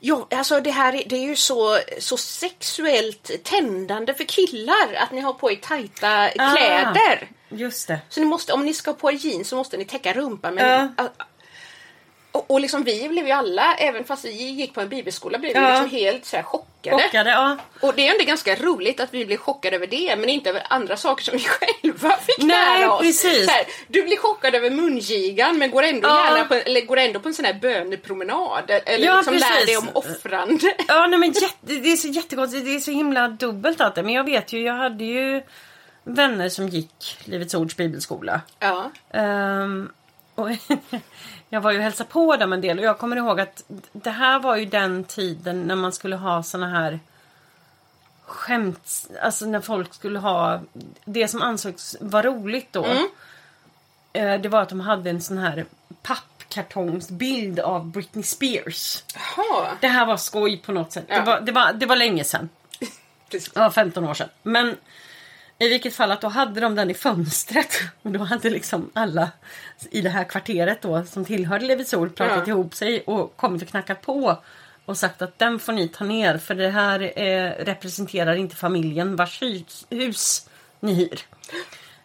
ja, 0.01 0.27
alltså 0.31 0.61
det 0.61 0.71
här 0.71 0.95
är, 0.95 1.03
det 1.09 1.17
är 1.17 1.23
ju 1.29 1.37
så, 1.37 1.79
så 1.99 2.17
sexuellt 2.17 3.31
tändande 3.45 4.15
för 4.15 4.25
killar 4.25 4.95
att 4.97 5.13
ni 5.13 5.21
har 5.21 5.33
på 5.33 5.53
er 5.53 5.57
tajta 5.57 6.29
kläder. 6.31 7.29
Just 7.49 7.89
det. 7.89 8.01
Så 8.09 8.21
ni 8.21 8.27
måste, 8.27 8.53
om 8.53 8.67
ni 8.67 8.75
ska 8.75 8.91
ha 8.91 8.99
på 8.99 9.13
er 9.13 9.17
jeans 9.17 9.49
så 9.49 9.57
måste 9.57 9.77
ni 9.77 9.85
täcka 9.85 10.13
rumpan. 10.13 10.55
Men, 10.55 10.93
Ja. 10.97 11.09
Och, 12.35 12.51
och 12.51 12.61
liksom 12.61 12.85
vi 12.85 13.09
blev 13.09 13.27
ju 13.27 13.33
alla, 13.33 13.75
även 13.75 14.05
fast 14.05 14.25
vi 14.25 14.31
gick 14.51 14.75
på 14.75 14.81
en 14.81 14.89
bibelskola, 14.89 15.39
blev 15.39 15.53
vi 15.55 15.61
Ja. 15.61 15.69
liksom 15.69 15.91
helt 15.91 16.25
så 16.25 16.37
här 16.37 16.43
chockade. 16.43 17.03
Chockade, 17.03 17.31
ja. 17.31 17.57
Och 17.81 17.93
det 17.97 18.07
är 18.09 18.13
ändå 18.13 18.25
ganska 18.25 18.55
roligt 18.55 19.01
att 19.01 19.15
vi 19.15 19.27
blir 19.27 19.37
chockade 19.37 19.77
över 19.77 19.87
det, 19.87 20.17
men 20.17 20.29
inte 20.29 20.51
över 20.51 20.63
andra 20.71 20.97
saker 20.97 21.25
som 21.25 21.37
vi 21.39 21.45
själva 21.49 22.17
fick 22.17 22.39
Nej, 22.39 22.79
lära 22.81 22.93
oss. 22.93 23.01
precis. 23.01 23.49
Här, 23.51 23.65
du 23.89 24.03
blir 24.03 24.17
chockad 24.17 24.55
över 24.55 24.71
mungigan, 24.71 25.59
men 25.59 25.71
går 25.71 25.83
ändå, 25.83 26.09
Ja. 26.09 26.25
gärna 26.31 26.45
på, 26.45 26.55
eller 26.55 26.81
går 26.81 26.97
ändå 26.97 27.21
på 27.21 27.29
en 27.29 27.35
sån 27.35 27.45
här 27.45 27.55
bönepromenad. 27.55 28.71
Eller 28.87 29.07
Ja, 29.07 29.17
liksom 29.17 29.35
lär 29.35 29.67
dig 29.67 29.77
om 29.77 29.89
offrande. 29.95 30.75
Ja, 30.89 31.07
nej 31.07 31.19
men 31.19 31.33
jätte, 31.33 31.57
det 31.61 31.93
är 31.93 31.97
så 31.97 32.09
jättekonstigt. 32.09 32.65
Det 32.65 32.75
är 32.75 32.81
så 32.81 32.91
himla 32.91 33.29
dubbelt 33.29 33.81
allt 33.81 33.95
det. 33.95 34.03
Men 34.03 34.15
jag 34.15 34.25
vet 34.25 34.53
ju, 34.53 34.63
jag 34.63 34.75
hade 34.75 35.05
ju 35.05 35.43
vänner 36.05 36.49
som 36.49 36.69
gick 36.69 37.17
Livets 37.25 37.55
Ords 37.55 37.77
bibelskola. 37.77 38.41
Ja. 38.61 38.91
Ehm, 39.13 39.91
och 40.35 40.49
jag 41.55 41.61
var 41.61 41.71
ju 41.73 41.77
och 41.79 41.85
hälsade 41.85 42.11
på 42.11 42.37
dem 42.37 42.53
en 42.53 42.61
del 42.61 42.79
och 42.79 42.85
jag 42.85 42.99
kommer 42.99 43.17
ihåg 43.17 43.41
att 43.41 43.63
det 43.93 44.11
här 44.11 44.39
var 44.39 44.57
ju 44.57 44.65
den 44.65 45.05
tiden 45.05 45.63
när 45.63 45.75
man 45.77 45.93
skulle 45.93 46.17
ha 46.17 46.43
såna 46.43 46.69
här 46.69 47.01
skämt, 48.25 49.07
alltså 49.23 49.47
när 49.47 49.61
folk 49.61 49.95
skulle 49.95 50.19
ha 50.19 50.61
det 51.05 51.29
som 51.29 51.43
ansågs 51.43 51.97
vara 52.01 52.27
roligt 52.27 52.73
då. 52.73 52.85
eh, 54.13 54.41
Det 54.41 54.49
var 54.49 54.63
att 54.63 54.69
de 54.69 54.81
hade 54.81 55.11
en 55.11 55.21
sån 55.23 55.39
här 55.39 55.65
pappkartongsbild 56.03 57.61
av 57.61 57.87
Britney 57.87 58.23
Spears. 58.25 59.05
Jaha. 59.15 59.67
Det 59.81 59.89
här 59.89 60.07
var 60.07 60.17
skoj 60.17 60.57
på 60.57 60.73
något 60.73 60.93
sätt. 60.93 61.05
Ja. 61.09 61.19
Det, 61.19 61.25
var, 61.27 61.41
det, 61.41 61.53
var, 61.53 61.73
det 61.73 61.87
var 61.87 61.97
länge 61.97 62.25
sedan. 62.25 62.49
Precis. 63.31 63.53
Ja, 63.55 63.71
15 63.71 64.05
år 64.05 64.15
sedan. 64.15 64.29
Men 64.43 64.77
i 65.59 65.69
vilket 65.69 65.95
fall 65.95 66.13
att 66.13 66.21
då 66.21 66.29
hade 66.29 66.61
de 66.61 66.75
den 66.75 66.91
i 66.91 66.95
fönstret. 66.95 67.81
Och 68.03 68.11
då 68.11 68.25
hade 68.25 68.51
liksom 68.51 68.91
alla 68.93 69.31
i 69.91 70.01
det 70.01 70.11
här 70.11 70.25
kvarteret 70.25 70.83
då 70.83 71.05
som 71.05 71.25
tillhörde 71.25 71.85
Ord 71.97 72.15
pratat 72.15 72.47
Ja. 72.47 72.53
ihop 72.53 72.75
sig 72.75 73.01
och 73.07 73.37
kommit 73.37 73.63
och 73.63 73.69
knackat 73.69 74.03
på. 74.03 74.39
Och 74.87 74.99
sagt 74.99 75.23
att 75.23 75.39
den 75.39 75.59
får 75.59 75.73
ni 75.73 75.89
ta 75.89 76.05
ner 76.05 76.39
för 76.39 76.55
det 76.55 76.71
här 76.71 77.19
eh, 77.23 77.65
representerar 77.65 78.35
inte 78.35 78.57
familjen 78.57 79.17
vars 79.17 79.43
hus, 79.43 79.87
hus 79.91 80.49
ni 80.81 80.95
hyr. 80.95 81.21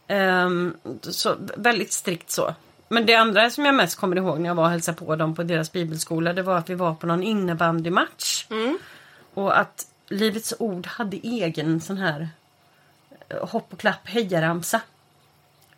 Ehm, 0.08 0.78
så 1.02 1.36
väldigt 1.58 1.94
strikt 1.94 2.32
så. 2.32 2.56
Men 2.90 3.06
det 3.06 3.16
andra 3.16 3.50
som 3.50 3.66
jag 3.66 3.76
mest 3.76 3.96
kommer 4.00 4.16
ihåg 4.16 4.40
när 4.40 4.50
jag 4.50 4.56
var 4.56 4.64
och 4.64 4.70
hälsade 4.70 4.98
på 4.98 5.16
dem 5.16 5.36
på 5.36 5.44
deras 5.44 5.72
bibelskola 5.72 6.34
det 6.34 6.42
var 6.42 6.58
att 6.58 6.70
vi 6.70 6.76
var 6.76 6.94
på 6.94 7.08
någon 7.08 7.24
innebandymatch. 7.24 8.46
Och 9.34 9.60
att 9.60 9.86
Livets 10.08 10.54
Ord 10.60 10.88
hade 10.88 11.18
egen 11.18 11.82
sån 11.82 11.98
här 11.98 12.30
hopp 13.42 13.74
och 13.74 13.80
klapp 13.80 14.08
hejaramsa. 14.10 14.82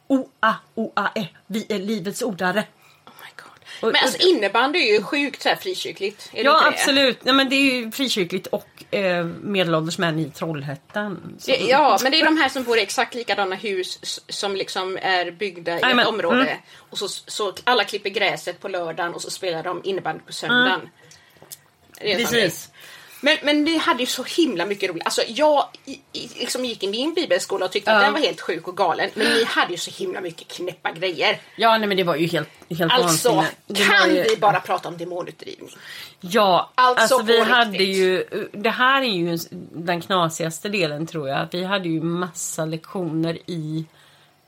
O-a, 0.07 0.53
o-a-e, 0.75 1.27
vi 1.47 1.65
är 1.69 1.79
Livets 1.79 2.21
Ordare. 2.21 2.63
Oh 3.81 3.91
Men 3.91 3.95
alltså 4.03 4.27
innebandy 4.27 4.79
är 4.79 4.93
ju 4.93 5.03
sjukt 5.03 5.41
så 5.41 5.49
här 5.49 5.55
frikyrkligt. 5.55 6.29
Ja 6.33 6.67
absolut, 6.67 7.23
Nej, 7.23 7.33
men 7.33 7.49
det 7.49 7.55
är 7.55 7.75
ju 7.75 7.91
frikyrkligt 7.91 8.47
och 8.47 8.95
eh, 8.95 9.25
medelålders 9.25 9.97
män 9.97 10.19
i 10.19 10.29
Trollhättan. 10.29 11.37
Det, 11.45 11.55
ja, 11.55 11.99
men 12.03 12.11
det 12.11 12.21
är 12.21 12.25
de 12.25 12.37
här 12.37 12.49
som 12.49 12.63
bor 12.63 12.77
i 12.77 12.81
exakt 12.81 13.15
likadana 13.15 13.55
hus 13.55 14.21
som 14.29 14.55
liksom 14.55 14.97
är 15.01 15.31
byggda 15.31 15.77
i 15.77 15.81
Jajamän, 15.81 15.99
ett 15.99 16.09
område. 16.09 16.41
mm. 16.41 16.57
Och 16.89 16.97
så, 16.97 17.07
så 17.07 17.53
alla 17.63 17.83
klipper 17.83 18.09
gräset 18.09 18.59
på 18.59 18.67
lördagen 18.67 19.13
och 19.13 19.21
så 19.21 19.29
spelar 19.29 19.63
de 19.63 19.81
innebandy 19.83 20.21
på 20.25 20.33
söndagen. 20.33 20.89
Det 21.99 22.13
är 22.13 22.19
en 22.19 22.27
sån 22.27 22.35
Precis. 22.35 22.71
Men, 23.23 23.37
men 23.43 23.63
ni 23.63 23.77
hade 23.77 23.99
ju 23.99 24.05
så 24.05 24.23
himla 24.23 24.65
mycket 24.65 24.89
roligt. 24.89 25.03
Alltså 25.05 25.21
jag 25.27 25.65
i, 25.85 25.99
i, 26.13 26.27
liksom 26.39 26.65
gick 26.65 26.83
i 26.83 26.87
min 26.87 27.13
bibelskola 27.13 27.65
och 27.65 27.71
tyckte 27.71 27.91
att 27.91 27.97
Ja. 27.97 28.03
den 28.05 28.13
var 28.13 28.19
helt 28.19 28.41
sjuk 28.41 28.67
och 28.67 28.77
galen. 28.77 29.09
Men 29.13 29.27
ni 29.27 29.43
hade 29.43 29.71
ju 29.71 29.77
så 29.77 29.91
himla 29.91 30.21
mycket 30.21 30.47
knäppa 30.47 30.91
grejer. 30.91 31.41
Ja, 31.55 31.77
nej 31.77 31.87
men 31.87 31.97
det 31.97 32.03
var 32.03 32.15
ju 32.15 32.27
helt, 32.27 32.49
helt 32.69 32.93
Alltså, 32.93 33.45
kan 33.75 34.15
ju- 34.15 34.23
vi 34.23 34.37
bara 34.37 34.59
prata 34.59 34.87
om 34.89 34.97
demonutdrivning? 34.97 35.69
Ja, 36.19 36.71
Alltså 36.75 37.15
alltså, 37.15 37.27
vi 37.33 37.41
hade 37.43 37.71
riktigt. 37.71 37.97
ju, 37.97 38.47
det 38.53 38.69
här 38.69 39.01
är 39.01 39.05
ju 39.05 39.37
den 39.71 40.01
knasigaste 40.01 40.69
delen 40.69 41.07
tror 41.07 41.29
jag. 41.29 41.39
Att 41.39 41.53
vi 41.53 41.63
hade 41.63 41.89
ju 41.89 42.01
massa 42.01 42.65
lektioner 42.65 43.37
i 43.45 43.85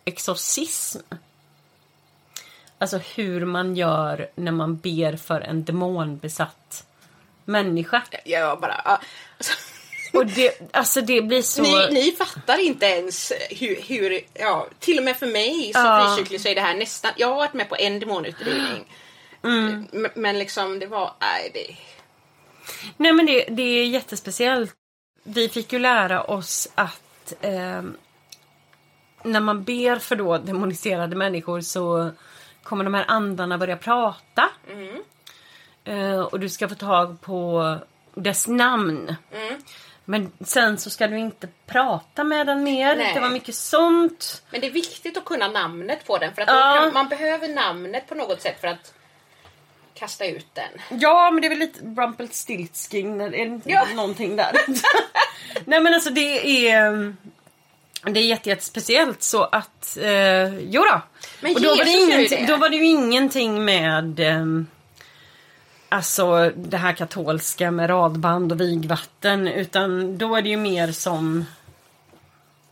exorcism. 0.05 0.99
Alltså 2.78 2.97
hur 3.15 3.45
man 3.45 3.76
gör 3.76 4.30
när 4.36 4.51
man 4.51 4.78
ber 4.78 5.17
för 5.17 5.41
en 5.41 5.63
demonbesatt 5.63 6.86
människa. 7.46 8.04
Jag 8.26 8.60
bara... 8.60 8.82
ja. 8.86 9.00
Alltså, 9.38 9.54
Och 10.14 10.26
det, 10.26 10.76
alltså 10.76 11.02
det 11.02 11.22
blir 11.22 11.41
så... 11.41 11.62
ni, 11.62 11.89
ni 11.91 12.12
fattar 12.12 12.58
inte 12.60 12.86
ens 12.86 13.32
hur, 13.50 13.82
hur... 13.82 14.20
Ja, 14.34 14.68
till 14.80 14.98
och 14.98 15.04
med 15.04 15.18
för 15.18 15.28
mig 15.28 15.74
som 15.74 15.86
Ja. 15.86 16.14
frikyrklig 16.16 16.41
så 16.41 16.48
är 16.48 16.56
det 16.56 16.62
här 16.62 16.76
nästan... 16.76 17.12
Jag 17.16 17.28
har 17.28 17.36
varit 17.36 17.54
med 17.54 17.70
på 17.70 17.76
en 17.76 18.00
demonutdrivning. 18.00 18.86
Mm. 19.44 19.88
Men, 19.91 20.12
men 20.16 20.39
liksom 20.39 20.80
det 20.80 20.86
var... 20.86 21.14
Nej, 21.20 21.52
det... 21.54 21.76
Nej 22.98 23.14
men 23.14 23.26
det, 23.26 23.46
det 23.50 23.64
är 23.64 23.86
jättespeciellt. 23.86 24.74
Vi 25.24 25.50
fick 25.50 25.74
ju 25.74 25.80
lära 25.80 26.24
oss 26.24 26.68
att 26.76 27.34
ehm, 27.41 27.98
när 29.24 29.39
man 29.39 29.64
ber 29.64 29.96
för 30.00 30.16
då 30.16 30.38
demoniserade 30.38 31.16
människor 31.16 31.62
så 31.62 32.12
kommer 32.64 32.84
de 32.84 32.94
här 32.94 33.06
andarna 33.08 33.58
börja 33.58 33.78
prata. 33.78 34.50
Eh, 34.70 35.00
och 36.31 36.39
du 36.39 36.49
ska 36.49 36.69
få 36.69 36.75
tag 36.75 37.21
på 37.21 37.75
dess 38.15 38.47
namn. 38.47 39.15
Men 40.05 40.31
sen 40.45 40.77
så 40.77 40.89
ska 40.89 41.07
du 41.07 41.17
inte 41.19 41.47
prata 41.65 42.23
med 42.23 42.47
den 42.47 42.63
mer. 42.63 42.95
Nej. 42.95 43.11
Det 43.13 43.19
var 43.19 43.29
mycket 43.29 43.55
sånt. 43.55 44.43
Men 44.51 44.61
det 44.61 44.67
är 44.67 44.71
viktigt 44.71 45.17
att 45.17 45.25
kunna 45.25 45.47
namnet 45.47 46.05
på 46.07 46.17
den 46.17 46.34
för 46.36 46.41
att 46.41 46.47
Ja. 46.47 46.79
kan, 46.84 46.93
man 46.93 47.07
behöver 47.07 47.47
namnet 47.47 48.07
på 48.07 48.15
något 48.15 48.41
sätt 48.41 48.61
för 48.61 48.67
att 48.67 48.93
kasta 49.93 50.25
ut 50.25 50.47
den. 50.53 50.99
Ja, 50.99 51.31
men 51.31 51.41
det 51.41 51.47
är 51.47 51.49
väl 51.49 51.59
lite 51.59 51.79
Rumpelstiltskin, 52.01 53.34
inte 53.34 53.69
Ja. 53.69 53.86
någonting 53.95 54.36
där? 54.36 54.51
Nej 55.65 55.81
men 55.81 55.93
alltså 55.93 56.09
det 56.09 56.67
är... 56.69 57.15
Det 58.05 58.19
är 58.19 58.23
jätte, 58.23 59.13
så 59.19 59.43
att, 59.43 59.97
eh, 60.01 60.59
jo 60.59 60.81
då. 60.81 61.01
Men 61.41 61.55
Och 61.55 61.61
då, 61.61 61.69
var 61.69 61.86
det 61.86 61.91
ingenting, 61.91 62.45
det. 62.45 62.51
då 62.53 62.57
var 62.57 62.69
det 62.69 62.75
ju 62.75 62.86
ingenting 62.86 63.65
med 63.65 64.19
ehm, 64.19 64.67
Alltså 65.94 66.52
det 66.56 66.78
här 66.78 66.94
katolska 66.94 67.72
med 67.72 67.89
radband 67.89 68.52
och 68.52 68.62
vigvatten 68.62 69.48
utan 69.48 70.18
då 70.18 70.36
är 70.36 70.41
det 70.41 70.50
ju 70.50 70.58
mer 70.58 70.91
som 70.91 71.46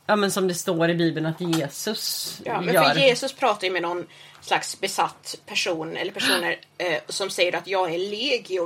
Ja 0.06 0.16
men 0.16 0.32
som 0.32 0.48
det 0.48 0.54
står 0.54 0.90
i 0.90 0.94
bibeln 0.96 1.26
att 1.26 1.42
Jesus 1.42 2.38
Ja, 2.46 2.62
men 2.62 2.74
gör. 2.74 2.84
för 2.84 3.00
Jesus 3.00 3.34
pratar 3.34 3.68
ju 3.68 3.74
med 3.74 3.82
någon 3.82 4.06
slags 4.42 4.80
besatt 4.80 5.36
person 5.46 5.98
eller 5.98 6.12
personer 6.12 6.60
eh, 6.78 6.98
som 7.08 7.30
säger 7.30 7.56
att 7.56 7.68
jag 7.68 7.94
är 7.94 7.98
legio, 7.98 8.66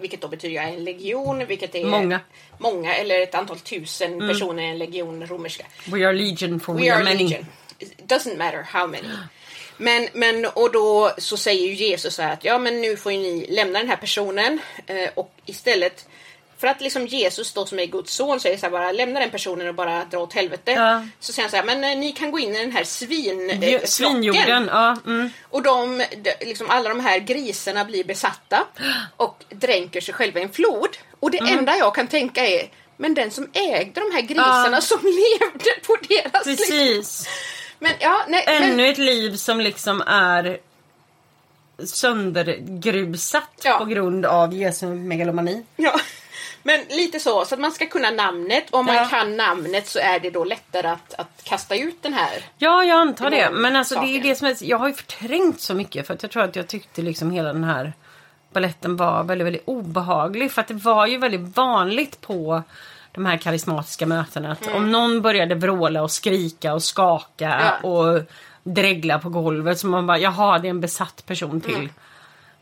vilket, 0.00 0.20
då 0.20 0.28
betyder 0.28 0.54
jag 0.54 0.64
är 0.64 0.72
en 0.72 0.84
legion, 0.84 1.46
vilket 1.46 1.74
är 1.74 1.84
Många. 1.86 2.20
många 2.58 2.94
eller 2.94 3.20
ett 3.22 3.34
antal 3.34 3.58
tusen 3.58 4.18
personer 4.18 4.62
i 4.62 4.66
en 4.66 4.78
legion 4.78 5.26
romerska. 5.26 5.64
We 5.86 6.06
are 6.06 6.12
legion 6.12 6.60
for 6.60 6.74
we, 6.74 6.80
We 6.80 6.90
are, 6.90 6.96
are 6.96 7.04
many. 7.04 7.24
legion. 7.28 7.46
It 7.78 7.98
doesn't 8.08 8.36
matter 8.38 8.62
how 8.62 8.86
many. 8.86 9.08
Men, 9.76 10.08
men 10.12 10.46
och 10.46 10.72
då 10.72 11.12
så 11.18 11.36
säger 11.36 11.66
ju 11.68 11.74
Jesus 11.74 12.14
så 12.14 12.22
här 12.22 12.32
att 12.32 12.44
ja 12.44 12.58
men 12.58 12.80
nu 12.80 12.96
får 12.96 13.12
ju 13.12 13.18
ni 13.18 13.46
lämna 13.50 13.78
den 13.78 13.88
här 13.88 13.96
personen 13.96 14.58
eh, 14.86 15.10
och 15.14 15.34
istället 15.46 16.06
för 16.58 16.66
att 16.66 16.80
liksom 16.80 17.06
Jesus 17.06 17.52
då 17.52 17.66
som 17.66 17.78
är 17.78 17.86
Guds 17.86 18.14
son 18.14 18.40
säger 18.40 18.56
så 18.58 18.66
här 18.66 18.70
bara 18.70 18.92
lämna 18.92 19.20
den 19.20 19.30
personen 19.30 19.68
och 19.68 19.74
bara 19.74 20.04
dra 20.04 20.18
åt 20.18 20.32
helvete. 20.32 20.72
Ja. 20.72 21.06
Så 21.20 21.32
säger 21.32 21.42
han 21.44 21.50
så 21.50 21.56
här 21.56 21.64
men 21.64 21.84
eh, 21.92 21.98
ni 21.98 22.12
kan 22.12 22.30
gå 22.30 22.38
in 22.38 22.54
i 22.56 22.58
den 22.58 22.72
här 22.72 22.84
svin, 22.84 23.50
eh. 23.50 23.80
Svinjorden, 23.84 24.68
ja. 24.72 24.96
Mm. 25.06 25.30
Och 25.50 25.62
de, 25.62 25.98
de, 26.16 26.34
liksom 26.46 26.70
alla 26.70 26.88
de 26.88 27.00
här 27.00 27.18
grisarna 27.18 27.84
blir 27.84 28.04
besatta 28.04 28.66
och 29.16 29.44
dränker 29.50 30.00
sig 30.00 30.14
själva 30.14 30.40
i 30.40 30.42
en 30.42 30.52
flod. 30.52 30.96
Och 31.20 31.30
det 31.30 31.38
Mm. 31.38 31.58
enda 31.58 31.76
jag 31.76 31.94
kan 31.94 32.06
tänka 32.08 32.46
är 32.46 32.70
men 32.96 33.14
den 33.14 33.30
som 33.30 33.50
ägde 33.52 34.00
de 34.00 34.10
här 34.14 34.22
grisarna 34.22 34.76
Ja. 34.76 34.80
som 34.80 35.00
levde 35.04 35.70
på 35.86 35.96
deras 36.08 36.46
liksom- 36.46 36.66
Precis. 36.76 37.28
Men 37.84 37.92
ja, 38.00 38.24
nej, 38.28 38.44
Ännu 38.46 38.76
men, 38.76 38.80
ett 38.90 38.98
liv 38.98 39.36
som 39.36 39.60
liksom 39.60 40.00
är 40.06 40.58
söndergrusat 41.84 43.50
Ja. 43.64 43.78
på 43.78 43.84
grund 43.84 44.26
av 44.26 44.54
Jesu 44.54 44.86
megalomani. 44.86 45.62
ja, 45.76 45.92
men 46.62 46.80
lite 46.88 47.20
så, 47.20 47.44
så 47.44 47.54
att 47.54 47.60
man 47.60 47.72
ska 47.72 47.86
kunna 47.86 48.10
namnet. 48.10 48.64
Om 48.70 48.86
man 48.86 48.94
Ja. 48.96 49.04
kan 49.04 49.36
namnet 49.36 49.88
så 49.88 49.98
är 49.98 50.20
det 50.20 50.30
då 50.30 50.44
lättare 50.44 50.88
att, 50.88 51.14
att 51.14 51.40
kasta 51.44 51.76
ut 51.76 52.02
den 52.02 52.14
här. 52.14 52.44
Ja, 52.58 52.84
jag 52.84 52.98
antar 52.98 53.30
det. 53.30 53.50
Men 53.52 53.76
alltså 53.76 54.00
det 54.00 54.06
är 54.06 54.22
det 54.22 54.34
som 54.36 54.46
är, 54.46 54.56
jag 54.60 54.78
har 54.78 54.88
ju 54.88 54.94
förträngt 54.94 55.60
så 55.60 55.74
mycket 55.74 56.06
för 56.06 56.14
att 56.14 56.22
jag 56.22 56.30
tror 56.32 56.42
att 56.42 56.56
jag 56.56 56.68
tyckte 56.68 57.02
liksom 57.02 57.30
hela 57.30 57.52
den 57.52 57.64
här 57.64 57.92
balletten 58.52 58.96
var 58.96 59.24
väldigt, 59.24 59.46
väldigt 59.46 59.62
obehaglig. 59.68 60.52
För 60.52 60.60
att 60.60 60.68
det 60.68 60.74
var 60.74 61.06
ju 61.06 61.18
väldigt 61.18 61.56
vanligt 61.56 62.20
på 62.20 62.62
de 63.14 63.26
här 63.26 63.36
karismatiska 63.36 64.06
mötena 64.06 64.52
att 64.52 64.74
om 64.74 64.92
någon 64.92 65.22
började 65.22 65.54
vråla 65.54 66.02
och 66.02 66.10
skrika 66.10 66.74
och 66.74 66.82
skaka 66.82 67.60
Ja. 67.82 67.88
och 67.88 68.20
dregla 68.62 69.18
på 69.18 69.28
golvet 69.28 69.78
så 69.78 69.86
man 69.86 70.06
bara, 70.06 70.18
jaha 70.18 70.58
det 70.58 70.68
är 70.68 70.70
en 70.70 70.80
besatt 70.80 71.26
person 71.26 71.60
till. 71.60 71.88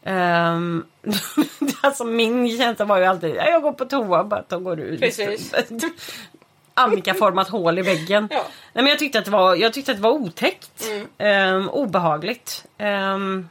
Ehm, 0.04 0.84
alltså 1.80 2.04
min 2.04 2.58
känsla 2.58 2.84
var 2.84 2.98
ju 2.98 3.04
alltid, 3.04 3.34
"Ja, 3.34 3.48
jag 3.48 3.62
går 3.62 3.72
på 3.72 3.84
toa 3.84 4.24
bara 4.24 4.40
att 4.40 4.48
de 4.48 4.64
går 4.64 4.80
ut. 4.80 5.00
Precis. 5.00 5.54
Annika-format 6.74 7.48
hål 7.48 7.78
i 7.78 7.82
väggen. 7.82 8.28
Ja. 8.30 8.36
Nej, 8.72 8.84
men 8.84 8.86
jag, 8.86 8.98
tyckte 8.98 9.18
att 9.18 9.24
det 9.24 9.30
var, 9.30 9.54
jag 9.56 9.72
tyckte 9.72 9.90
att 9.92 9.98
det 9.98 10.02
var 10.02 10.10
otäckt. 10.10 10.84
Mm. 10.90 11.06
Ehm, 11.18 11.68
obehagligt. 11.68 12.64
Ehm, 12.78 13.48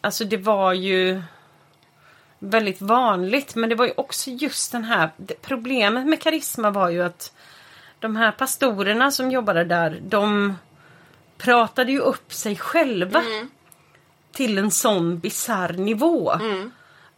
alltså 0.00 0.24
det 0.24 0.36
var 0.36 0.72
ju 0.72 1.22
väldigt 2.42 2.80
vanligt. 2.80 3.54
Men 3.54 3.70
det 3.70 3.74
var 3.74 3.86
ju 3.86 3.92
också 3.96 4.30
just 4.30 4.72
den 4.72 4.84
här... 4.84 5.10
Problemet 5.40 6.06
med 6.06 6.20
karisma 6.20 6.70
var 6.70 6.90
ju 6.90 7.02
att 7.02 7.32
de 7.98 8.16
här 8.16 8.32
pastorerna 8.32 9.10
som 9.10 9.30
jobbade 9.30 9.64
där, 9.64 10.00
de 10.02 10.56
pratade 11.38 11.92
ju 11.92 11.98
upp 11.98 12.32
sig 12.32 12.56
själva. 12.56 13.20
Mm. 13.20 13.50
Till 14.32 14.58
en 14.58 14.70
sån 14.70 15.18
bizarr 15.18 15.72
nivå. 15.72 16.32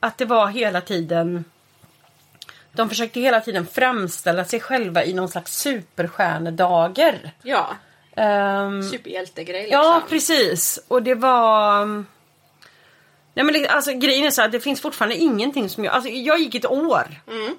Att 0.00 0.18
det 0.18 0.24
var 0.24 0.48
hela 0.48 0.80
tiden... 0.80 1.44
De 2.72 2.88
försökte 2.88 3.20
hela 3.20 3.40
tiden 3.40 3.66
framställa 3.66 4.44
sig 4.44 4.60
själva 4.60 5.04
i 5.04 5.14
någon 5.14 5.28
slags 5.28 5.56
superstjärnedager. 5.56 7.32
Ja, 7.42 7.76
Ehm, 8.16 8.82
superhjältegrej 8.82 9.62
liksom. 9.62 9.80
Ja, 9.80 10.02
precis. 10.08 10.80
Och 10.88 11.02
det 11.02 11.14
var... 11.14 12.04
Nej 13.34 13.44
men 13.44 13.54
det- 13.54 13.68
alltså 13.68 13.92
grejen 13.92 14.26
är 14.26 14.30
så 14.30 14.42
att 14.42 14.52
det 14.52 14.60
finns 14.60 14.80
fortfarande 14.80 15.16
ingenting 15.16 15.68
som 15.68 15.84
jag... 15.84 15.94
Alltså 15.94 16.10
jag 16.10 16.38
gick 16.38 16.54
ett 16.54 16.66
år. 16.66 17.20
Mm. 17.30 17.54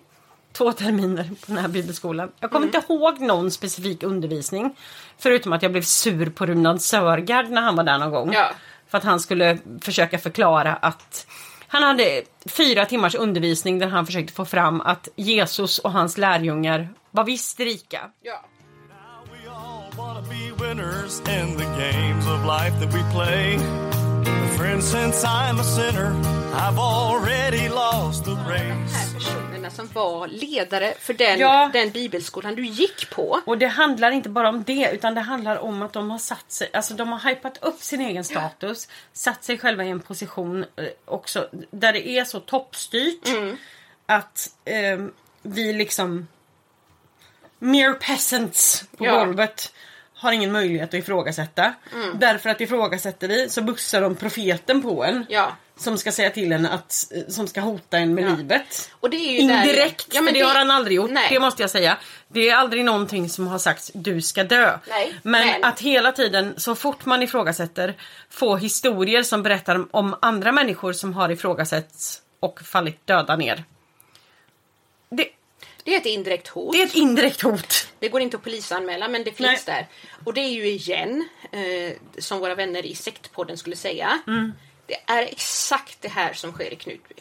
Två 0.53 0.71
terminer 0.71 1.23
på 1.23 1.45
den 1.45 1.57
här 1.57 1.67
bibelskolan. 1.67 2.32
Jag 2.39 2.51
kommer 2.51 2.65
inte 2.65 2.82
ihåg 2.89 3.19
någon 3.19 3.51
specifik 3.51 4.03
undervisning. 4.03 4.76
Förutom 5.17 5.53
att 5.53 5.61
jag 5.61 5.71
blev 5.71 5.82
sur 5.82 6.30
på 6.30 6.45
Runad 6.45 6.82
Sörgard 6.82 7.49
när 7.49 7.61
han 7.61 7.76
var 7.76 7.84
där 7.84 7.97
någon 7.97 8.11
gång. 8.11 8.34
Ja. 8.34 8.47
För 8.88 8.97
att 8.97 9.03
han 9.03 9.19
skulle 9.19 9.57
försöka 9.82 10.17
förklara 10.17 10.73
att 10.76 11.28
han 11.67 11.84
hade 11.84 12.23
fyra 12.45 12.86
timmars 12.86 13.15
undervisning 13.15 13.80
där 13.80 13.88
han 13.88 14.05
försökte 14.05 14.34
få 14.34 14.45
fram 14.45 14.82
att 14.82 15.07
Jesus 15.15 15.80
och 15.80 15.91
hans 15.91 16.17
lärjungar 16.17 16.89
var 17.11 17.23
visst 17.23 17.59
rika. 17.59 17.99
Ja. 18.21 18.41
We 19.32 19.49
all 19.51 19.97
wanna 19.97 20.21
be 20.21 20.65
winners 20.67 21.19
in 21.19 21.57
the 21.57 21.63
games 21.63 22.26
of 22.28 22.45
life 22.45 22.86
that 22.86 22.93
we 22.95 23.11
play. 23.13 23.59
Friend, 24.57 24.84
since 24.84 25.23
I'm 25.28 25.59
a 25.59 25.63
sinner, 25.63 26.11
I've 26.55 26.80
already 26.80 27.69
lost 27.69 28.26
the 28.26 28.32
De 28.32 28.38
race. 28.49 28.95
här 28.95 29.13
personerna 29.13 29.69
som 29.69 29.88
var 29.93 30.28
ledare 30.28 30.93
för 30.99 31.13
den, 31.13 31.39
Ja. 31.39 31.69
den 31.73 31.89
bibelskolan 31.91 32.55
du 32.55 32.65
gick 32.65 33.09
på. 33.09 33.41
Och 33.45 33.57
det 33.57 33.67
handlar 33.67 34.11
inte 34.11 34.30
bara 34.30 34.49
om 34.49 34.63
det 34.63 34.89
utan 34.93 35.15
det 35.15 35.21
handlar 35.21 35.57
om 35.57 35.82
att 35.82 35.93
de 35.93 36.11
har 36.11 36.17
satt 36.17 36.51
sig, 36.51 36.69
alltså 36.73 36.93
de 36.93 37.11
har 37.11 37.30
hypat 37.30 37.57
upp 37.63 37.82
sin 37.82 38.01
egen 38.01 38.23
status, 38.23 38.88
satt 39.13 39.43
sig 39.43 39.57
själva 39.57 39.84
i 39.86 39.89
en 39.89 39.99
position 39.99 40.65
eh, 40.76 40.86
också 41.05 41.47
där 41.71 41.93
det 41.93 42.07
är 42.09 42.26
så 42.26 42.39
toppstyrt 42.39 43.28
att 44.05 44.49
eh, 44.65 45.05
vi 45.41 45.73
liksom 45.73 46.28
mere 47.59 47.93
peasants 47.93 48.84
på 48.97 49.05
Ja. 49.05 49.26
golvet 49.26 49.73
har 50.26 50.32
ingen 50.32 50.51
möjlighet 50.51 50.89
att 50.89 50.93
ifrågasätta. 50.93 51.73
Därför 52.15 52.49
att 52.49 52.61
ifrågasätter 52.61 53.28
vi 53.28 53.49
så 53.49 53.61
bussar 53.61 54.01
de 54.01 54.15
profeten 54.15 54.82
på 54.82 55.03
en. 55.05 55.26
Ja. 55.30 55.55
Som 55.78 55.97
ska 55.97 56.11
säga 56.11 56.30
till 56.30 56.51
en 56.51 56.65
att, 56.65 57.05
som 57.28 57.47
ska 57.47 57.61
hota 57.61 57.97
en 57.97 58.13
med 58.15 58.23
Ja. 58.23 58.36
livet. 58.36 58.91
Och 58.99 59.09
det 59.09 59.17
är 59.17 59.41
ju 59.41 59.47
där- 59.47 59.55
Indirekt, 59.67 60.07
Ja, 60.13 60.21
men 60.21 60.34
det, 60.34 60.39
det- 60.39 60.45
har 60.45 60.55
han 60.55 60.71
aldrig 60.71 60.95
gjort. 60.97 61.11
Nej. 61.11 61.28
Det 61.32 61.39
måste 61.39 61.63
jag 61.63 61.69
säga. 61.69 61.97
Det 62.28 62.49
är 62.49 62.55
aldrig 62.55 62.86
någonting 62.86 63.30
som 63.30 63.47
har 63.47 63.57
sagts 63.57 63.91
du 63.93 64.21
ska 64.21 64.43
dö. 64.43 64.78
Nej, 64.89 65.13
men, 65.23 65.47
men- 65.47 65.63
att 65.63 65.80
hela 65.80 66.11
tiden, 66.11 66.53
så 66.57 66.76
fort 66.76 67.05
man 67.05 67.23
ifrågasätter, 67.23 67.93
få 68.30 68.55
historier 68.57 69.23
som 69.23 69.43
berättar 69.43 69.86
om 69.91 70.15
andra 70.21 70.51
människor 70.51 70.93
som 70.93 71.13
har 71.13 71.30
ifrågasatts 71.32 72.21
och 72.39 72.61
fallit 72.61 73.07
döda 73.07 73.36
ner. 73.36 73.63
Det 75.86 75.95
är 75.95 75.97
ett 75.97 76.05
indirekt 76.05 76.47
hot. 76.47 76.73
Det 76.73 76.81
är 76.81 76.86
ett 76.86 76.95
indirekt 76.95 77.41
hot. 77.41 77.88
Det 77.99 78.09
går 78.09 78.21
inte 78.21 78.38
att 78.38 78.43
polisanmäla 78.43 79.07
men 79.07 79.23
det 79.23 79.31
finns 79.31 79.65
där. 79.65 79.88
Och 80.23 80.33
det 80.33 80.41
är 80.41 80.49
ju 80.49 80.67
igen, 80.67 81.27
eh, 81.51 81.93
som 82.17 82.39
våra 82.39 82.55
vänner 82.55 82.86
i 82.86 82.95
sektpodden 82.95 83.57
skulle 83.57 83.75
säga, 83.75 84.19
det 84.88 84.97
är 85.05 85.21
exakt 85.23 86.01
det 86.01 86.07
här 86.07 86.33
som 86.33 86.51
sker 86.51 86.73
i 86.73 86.75
Knutby. 86.75 87.15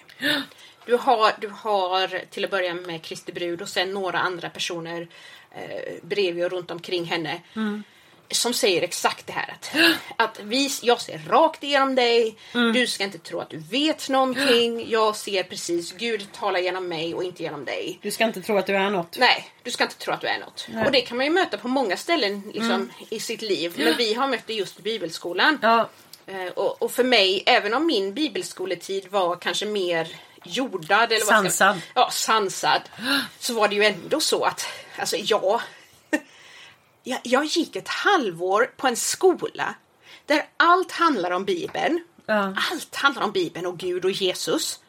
Du 0.86 0.96
har, 0.96 1.32
du 1.40 1.48
har 1.48 2.24
till 2.30 2.44
att 2.44 2.50
börja 2.50 2.74
med 2.74 3.02
Kristi 3.02 3.32
brud 3.32 3.62
och 3.62 3.68
sen 3.68 3.90
några 3.90 4.18
andra 4.18 4.50
personer 4.50 5.08
eh, 5.50 5.94
bredvid 6.02 6.44
och 6.44 6.50
runt 6.50 6.70
omkring 6.70 7.04
henne 7.04 7.40
som 8.30 8.54
säger 8.54 8.82
exakt 8.82 9.26
det 9.26 9.32
här 9.32 9.54
att, 9.54 9.70
att 10.16 10.40
vi, 10.42 10.70
jag 10.82 11.00
ser 11.00 11.18
rakt 11.28 11.62
igenom 11.64 11.94
dig, 11.94 12.36
du 12.74 12.86
ska 12.86 13.04
inte 13.04 13.18
tro 13.18 13.40
att 13.40 13.50
du 13.50 13.58
vet 13.58 14.08
någonting, 14.08 14.90
jag 14.90 15.16
ser 15.16 15.42
precis, 15.42 15.92
Gud 15.92 16.32
talar 16.32 16.60
genom 16.60 16.88
mig 16.88 17.14
och 17.14 17.24
inte 17.24 17.42
genom 17.42 17.64
dig. 17.64 17.98
Du 18.02 18.10
ska 18.10 18.24
inte 18.24 18.42
tro 18.42 18.58
att 18.58 18.66
du 18.66 18.76
är 18.76 18.90
något. 18.90 19.16
Nej, 19.18 19.48
du 19.62 19.70
ska 19.70 19.84
inte 19.84 19.96
tro 19.98 20.14
att 20.14 20.20
du 20.20 20.26
är 20.26 20.38
något. 20.38 20.68
Och 20.86 20.92
det 20.92 21.00
kan 21.00 21.16
man 21.16 21.26
ju 21.26 21.32
möta 21.32 21.56
på 21.58 21.68
många 21.68 21.96
ställen 21.96 22.42
liksom, 22.54 22.90
i 23.10 23.20
sitt 23.20 23.42
liv. 23.42 23.72
Men 23.76 23.96
vi 23.96 24.14
har 24.14 24.28
mött 24.28 24.46
det 24.46 24.54
just 24.54 24.78
i 24.78 24.82
bibelskolan. 24.82 25.58
Ja. 25.62 25.88
Eh, 26.26 26.46
och, 26.54 26.82
och 26.82 26.92
för 26.92 27.04
mig, 27.04 27.42
även 27.46 27.74
om 27.74 27.86
min 27.86 28.14
bibelskoletid 28.14 29.06
var 29.10 29.36
kanske 29.36 29.66
mer 29.66 30.08
jordad 30.44 31.12
eller 31.12 31.18
vad 31.26 31.26
ska- 31.26 31.34
Sansad. 31.50 31.80
ja, 31.94 32.10
sansad. 32.10 32.80
Så 33.38 33.54
var 33.54 33.68
det 33.68 33.74
ju 33.74 33.84
ändå 33.84 34.20
så 34.20 34.44
att, 34.44 34.66
alltså 34.98 35.16
jag, 35.16 35.60
jag, 37.04 37.20
jag 37.22 37.44
gick 37.44 37.76
ett 37.76 37.88
halvår 37.88 38.70
på 38.76 38.86
en 38.86 38.96
skola 38.96 39.74
där 40.26 40.46
allt 40.56 40.92
handlar 40.92 41.30
om 41.30 41.44
Bibeln. 41.44 42.04
Ja. 42.26 42.54
Allt 42.72 42.94
handlar 42.94 43.22
om 43.22 43.32
Bibeln 43.32 43.66
och 43.66 43.78
Gud 43.78 44.04
och 44.04 44.10
Jesus. 44.10 44.80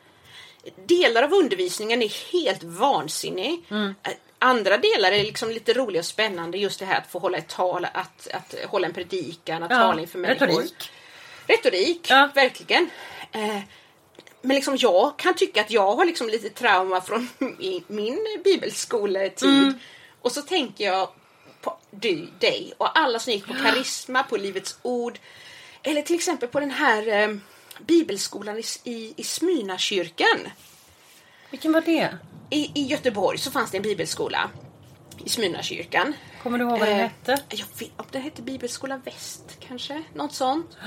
Delar 0.85 1.23
av 1.23 1.33
undervisningen 1.33 2.01
är 2.01 2.31
helt 2.33 2.63
vansinnig. 2.63 3.63
Mm. 3.69 3.95
Andra 4.39 4.77
delar 4.77 5.11
är 5.11 5.23
liksom 5.23 5.49
lite 5.49 5.73
roliga 5.73 5.99
och 5.99 6.05
spännande. 6.05 6.57
Just 6.57 6.79
det 6.79 6.85
här 6.85 6.97
att 7.01 7.11
få 7.11 7.19
hålla 7.19 7.37
ett 7.37 7.47
tal, 7.49 7.87
att, 7.93 8.27
att 8.33 8.55
hålla 8.69 8.87
en 8.87 8.93
predikan, 8.93 9.63
att 9.63 9.71
Ja, 9.71 9.77
tala 9.77 10.01
inför 10.01 10.19
människor. 10.19 10.47
retorik. 10.47 10.91
Retorik, 11.47 12.07
Ja. 12.09 12.29
verkligen. 12.35 12.89
Eh, 13.31 13.59
men 14.41 14.55
liksom 14.55 14.77
jag 14.77 15.17
kan 15.17 15.33
tycka 15.33 15.61
att 15.61 15.71
jag 15.71 15.95
har 15.95 16.05
liksom 16.05 16.27
lite 16.29 16.49
trauma 16.49 17.01
från 17.01 17.29
min, 17.59 17.83
min 17.87 18.41
bibelskoletid. 18.43 19.49
Mm. 19.49 19.73
Och 20.21 20.31
så 20.31 20.41
tänker 20.41 20.85
jag 20.85 21.09
på 21.65 21.77
du, 21.91 22.27
dig 22.39 22.73
och 22.77 22.99
alla 22.99 23.19
som 23.19 23.33
gick 23.33 23.47
på 23.47 23.53
Karisma, 23.53 24.23
på 24.23 24.37
Livets 24.37 24.79
Ord. 24.81 25.19
Eller 25.83 26.01
till 26.01 26.15
exempel 26.15 26.49
på 26.49 26.59
den 26.59 26.71
här 26.71 27.07
eh, 27.07 27.35
bibelskolan 27.87 28.57
i, 28.57 28.63
i, 28.83 29.13
i 29.17 29.23
Smyrnakyrkan. 29.23 30.49
Vilken 31.49 31.71
var 31.71 31.81
det? 31.81 32.17
I, 32.49 32.71
I 32.75 32.85
Göteborg 32.85 33.37
så 33.37 33.51
fanns 33.51 33.71
det 33.71 33.77
en 33.77 33.83
bibelskola 33.83 34.49
i 35.25 35.29
Smyrnakyrkan. 35.29 36.13
Kommer 36.43 36.57
du 36.57 36.63
ihåg 36.63 36.79
vad 36.79 36.87
den 36.87 36.99
Eh, 36.99 37.03
hette? 37.03 37.37
Jag 37.49 37.65
vet, 37.79 37.91
om 37.97 38.05
det 38.11 38.19
hette 38.19 38.41
Bibelskola 38.41 38.97
Väst 38.97 39.57
kanske? 39.67 40.03
Något 40.13 40.33
sånt. 40.33 40.77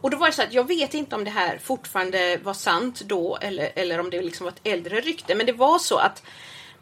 Och 0.00 0.10
då 0.10 0.16
var 0.16 0.26
det 0.26 0.32
så 0.32 0.42
att 0.42 0.52
jag 0.52 0.68
vet 0.68 0.94
inte 0.94 1.16
om 1.16 1.24
det 1.24 1.30
här 1.30 1.58
fortfarande 1.58 2.36
var 2.36 2.54
sant 2.54 3.00
då 3.00 3.36
eller, 3.40 3.72
eller 3.74 4.00
om 4.00 4.10
det 4.10 4.22
liksom 4.22 4.44
var 4.44 4.52
ett 4.52 4.60
äldre 4.66 5.00
rykte. 5.00 5.34
Men 5.34 5.46
det 5.46 5.52
var 5.52 5.78
så 5.78 5.96
att 5.96 6.22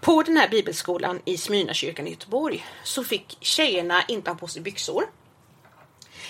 på 0.02 0.22
den 0.22 0.36
här 0.36 0.48
bibelskolan 0.48 1.20
i 1.24 1.36
Smyrnakyrkan 1.38 2.06
i 2.06 2.10
Göteborg 2.10 2.66
så 2.84 3.04
fick 3.04 3.36
tjejerna 3.40 4.02
inte 4.08 4.30
ha 4.30 4.34
på 4.36 4.48
sig 4.48 4.62
byxor. 4.62 5.04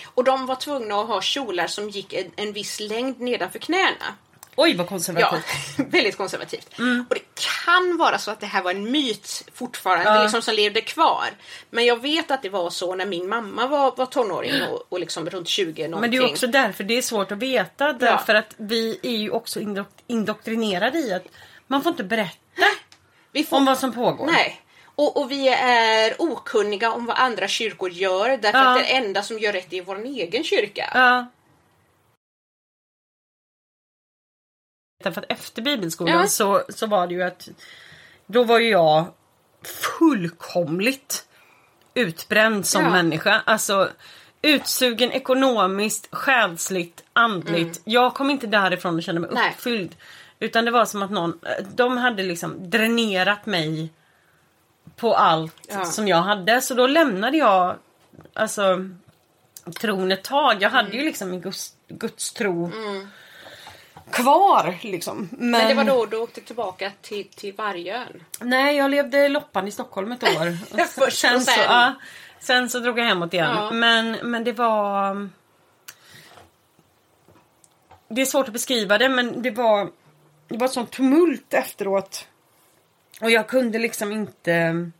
Och 0.05 0.23
de 0.23 0.45
var 0.45 0.55
tvungna 0.55 0.95
att 1.01 1.07
ha 1.07 1.21
kjolar 1.21 1.67
som 1.67 1.89
gick 1.89 2.13
en, 2.13 2.31
en 2.35 2.53
viss 2.53 2.79
längd 2.79 3.19
nedanför 3.21 3.59
knäna. 3.59 4.15
Oj 4.55 4.75
vad 4.75 4.85
Ja, 4.85 4.89
konservativt. 4.89 5.43
väldigt 5.93 6.17
konservativt. 6.17 6.67
Och 7.09 7.15
det 7.15 7.21
kan 7.65 7.97
vara 7.97 8.17
så 8.17 8.31
att 8.31 8.39
det 8.39 8.45
här 8.45 8.63
var 8.63 8.71
en 8.71 8.91
myt 8.91 9.43
fortfarande, 9.53 10.03
Ja. 10.13 10.21
liksom, 10.23 10.41
som 10.41 10.53
levde 10.53 10.81
kvar. 10.81 11.25
Men 11.69 11.85
jag 11.85 12.01
vet 12.01 12.31
att 12.31 12.41
det 12.41 12.49
var 12.49 12.69
så 12.69 12.95
när 12.95 13.05
min 13.05 13.29
mamma 13.29 13.67
var, 13.67 13.95
var 13.97 14.05
tonåring 14.05 14.63
och, 14.63 14.83
och 14.89 14.99
liksom 14.99 15.29
runt 15.29 15.47
20 15.47 15.87
någonting. 15.87 16.01
Men 16.01 16.11
det 16.11 16.17
är 16.27 16.31
också 16.31 16.47
därför 16.47 16.83
det 16.83 16.97
är 16.97 17.01
svårt 17.01 17.31
att 17.31 17.37
veta. 17.37 17.93
Därför 17.93 18.35
att 18.35 18.53
vi 18.57 18.99
är 19.03 19.17
ju 19.17 19.29
också 19.29 19.59
indok- 19.59 20.01
indoktrinerade 20.07 20.97
i 20.99 21.13
att 21.13 21.25
man 21.67 21.83
får 21.83 21.89
inte 21.89 22.03
berätta 22.03 22.37
Vi 23.33 23.43
får, 23.43 23.57
om 23.57 23.65
vad 23.65 23.77
som 23.77 23.93
pågår. 23.93 24.25
Nej. 24.25 24.61
Och, 24.95 25.17
och 25.21 25.31
vi 25.31 25.47
är 25.49 26.21
okunniga 26.21 26.91
om 26.91 27.05
vad 27.05 27.17
andra 27.17 27.47
kyrkor 27.47 27.89
gör 27.91 28.37
därför 28.37 28.59
Ja. 28.59 28.71
att 28.71 28.79
det 28.79 28.95
enda 28.95 29.23
som 29.23 29.39
gör 29.39 29.53
rätt 29.53 29.73
är 29.73 29.81
vår 29.81 30.03
egen 30.05 30.43
kyrka. 30.43 30.91
Ja. 30.93 31.25
Därför 35.03 35.21
att 35.21 35.31
efter 35.31 35.61
bibelskolan 35.61 36.17
Ja. 36.21 36.27
så, 36.27 36.63
så 36.69 36.87
var 36.87 37.07
det 37.07 37.13
ju 37.13 37.23
att 37.23 37.49
då 38.25 38.43
var 38.43 38.59
ju 38.59 38.69
jag 38.69 39.05
fullkomligt 39.99 41.27
utbränd 41.93 42.65
som 42.65 42.83
Ja. 42.83 42.89
människa. 42.89 43.41
Alltså 43.45 43.89
utsugen 44.41 45.11
ekonomiskt, 45.11 46.07
själsligt, 46.11 47.03
andligt. 47.13 47.81
Jag 47.83 48.13
kom 48.13 48.29
inte 48.29 48.47
därifrån 48.47 48.95
och 48.95 49.03
kände 49.03 49.21
mig 49.21 49.29
Mm. 49.29 49.41
Nej. 49.43 49.51
uppfylld. 49.55 49.95
Utan 50.43 50.65
det 50.65 50.71
var 50.71 50.85
som 50.85 51.03
att 51.03 51.11
någon, 51.11 51.39
de 51.75 51.97
hade 51.97 52.23
liksom 52.23 52.69
dränerat 52.69 53.45
mig 53.45 53.89
på 54.95 55.15
allt 55.15 55.55
Ja. 55.69 55.85
som 55.85 56.07
jag 56.07 56.17
hade. 56.21 56.61
Så 56.61 56.73
då 56.73 56.87
lämnade 56.87 57.37
jag 57.37 57.75
alltså 58.33 58.89
tron 59.79 60.11
ett 60.11 60.23
tag. 60.23 60.61
Jag 60.61 60.69
hade 60.69 60.87
Mm. 60.87 60.99
ju 60.99 61.05
liksom 61.05 61.29
min 61.31 61.41
guds, 61.41 61.73
gudstro 61.87 62.71
kvar 64.11 64.77
liksom. 64.81 65.29
Men, 65.31 65.51
Men 65.51 65.67
det 65.67 65.73
var 65.73 65.83
då 65.83 66.05
du 66.05 66.17
åkte 66.17 66.41
tillbaka 66.41 66.91
till, 67.01 67.27
till 67.29 67.53
Vargön. 67.53 68.23
Nej, 68.39 68.75
jag 68.77 68.91
levde 68.91 69.29
loppan 69.29 69.67
i 69.67 69.71
Stockholm 69.71 70.11
ett 70.11 70.23
år. 70.23 70.77
Först 70.99 71.17
så, 71.19 71.39
sen. 71.39 71.53
ja, 71.67 71.93
sen 72.39 72.69
så 72.69 72.79
drog 72.79 72.99
jag 72.99 73.05
hemåt 73.05 73.33
igen. 73.33 73.55
Ja. 73.55 73.71
Men, 73.71 74.11
men 74.11 74.43
det 74.43 74.51
var... 74.53 75.29
Det 78.07 78.21
är 78.21 78.25
svårt 78.25 78.47
att 78.47 78.53
beskriva 78.53 78.97
det 78.97 79.09
men 79.09 79.41
det 79.41 79.51
var 79.51 79.89
Det 80.53 80.59
var 80.59 80.67
ett 80.67 80.73
sånt 80.73 80.91
tumult 80.91 81.53
efteråt. 81.53 82.27
Och 83.21 83.31
jag 83.31 83.47
kunde 83.47 83.79
liksom 83.79 84.11
inte 84.11 84.91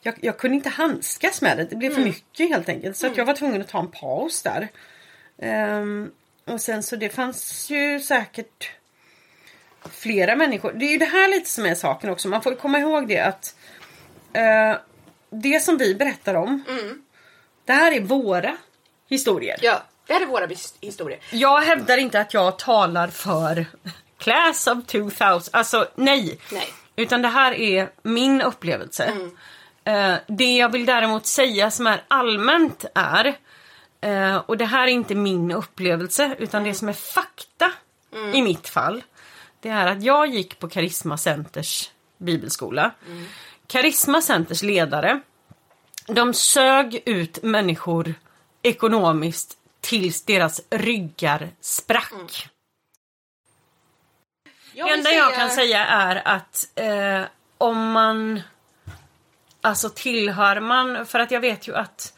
jag, 0.00 0.14
jag 0.20 0.38
kunde 0.38 0.56
inte 0.56 0.68
handskas 0.68 1.42
med 1.42 1.56
det. 1.56 1.64
Det 1.64 1.76
blev 1.76 1.94
för 1.94 2.00
mycket 2.00 2.48
helt 2.48 2.68
enkelt. 2.68 2.96
Så 2.96 3.06
att 3.06 3.16
jag 3.16 3.24
var 3.24 3.34
tvungen 3.34 3.60
att 3.60 3.68
ta 3.68 3.78
en 3.78 3.90
paus 3.90 4.42
där. 4.42 4.68
Ehm, 5.38 6.10
och 6.44 6.60
sen 6.60 6.82
så 6.82 6.96
det 6.96 7.08
fanns 7.08 7.70
ju 7.70 8.00
säkert 8.00 8.70
flera 9.90 10.36
människor. 10.36 10.72
Det 10.72 10.84
är 10.84 10.90
ju 10.90 10.98
det 10.98 11.04
här 11.04 11.28
lite 11.28 11.50
som 11.50 11.66
är 11.66 11.74
saken 11.74 12.10
också. 12.10 12.28
Man 12.28 12.42
får 12.42 12.54
komma 12.54 12.78
ihåg 12.78 13.08
det 13.08 13.20
att 13.20 13.56
eh, 14.32 14.76
det 15.30 15.60
som 15.60 15.78
vi 15.78 15.94
berättar 15.94 16.34
om. 16.34 16.64
Det 17.64 17.72
här 17.72 17.92
är 17.92 18.00
våra 18.00 18.56
historier. 19.08 19.58
Ja, 19.62 19.82
det 20.06 20.12
här 20.12 20.20
är 20.20 20.26
våra 20.26 20.48
historier. 20.80 21.20
Jag 21.30 21.60
hävdar 21.60 21.98
inte 21.98 22.20
att 22.20 22.34
jag 22.34 22.58
talar 22.58 23.08
för 23.08 23.66
Class 24.18 24.66
of 24.66 24.86
2000. 24.86 25.50
Alltså 25.52 25.88
nej. 25.94 26.38
Nej. 26.52 26.68
Utan 26.96 27.22
det 27.22 27.28
här 27.28 27.52
är 27.52 27.90
min 28.02 28.42
upplevelse. 28.42 29.12
Eh, 29.84 30.14
det 30.26 30.56
jag 30.56 30.72
vill 30.72 30.86
däremot 30.86 31.26
säga 31.26 31.70
som 31.70 31.86
är 31.86 32.02
allmänt 32.08 32.84
är 32.94 33.36
eh, 34.00 34.36
och 34.36 34.56
det 34.56 34.64
här 34.64 34.82
är 34.82 34.90
inte 34.90 35.14
min 35.14 35.52
upplevelse 35.52 36.36
utan 36.38 36.64
det 36.64 36.74
som 36.74 36.88
är 36.88 36.92
fakta 36.92 37.72
i 38.34 38.42
mitt 38.42 38.68
fall. 38.68 39.02
Det 39.60 39.68
är 39.68 39.86
att 39.86 40.02
jag 40.02 40.26
gick 40.26 40.58
på 40.58 40.68
Karisma 40.68 41.18
Centers 41.18 41.90
bibelskola. 42.18 42.90
Karisma 43.66 44.22
Centers 44.22 44.62
ledare 44.62 45.20
de 46.06 46.34
sög 46.34 47.02
ut 47.04 47.42
människor 47.42 48.14
ekonomiskt 48.62 49.56
tills 49.80 50.22
deras 50.22 50.60
ryggar 50.70 51.48
sprack. 51.60 52.48
Det 54.84 54.92
enda 54.92 55.10
jag 55.10 55.34
kan 55.34 55.50
säga 55.50 55.86
är 55.86 56.22
att 56.24 56.68
eh, 56.74 57.22
om 57.58 57.90
man 57.92 58.40
Alltså 59.60 59.88
tillhör 59.88 60.60
man, 60.60 61.06
för 61.06 61.18
att 61.20 61.30
jag 61.30 61.40
vet 61.40 61.68
ju 61.68 61.76
att 61.76 62.12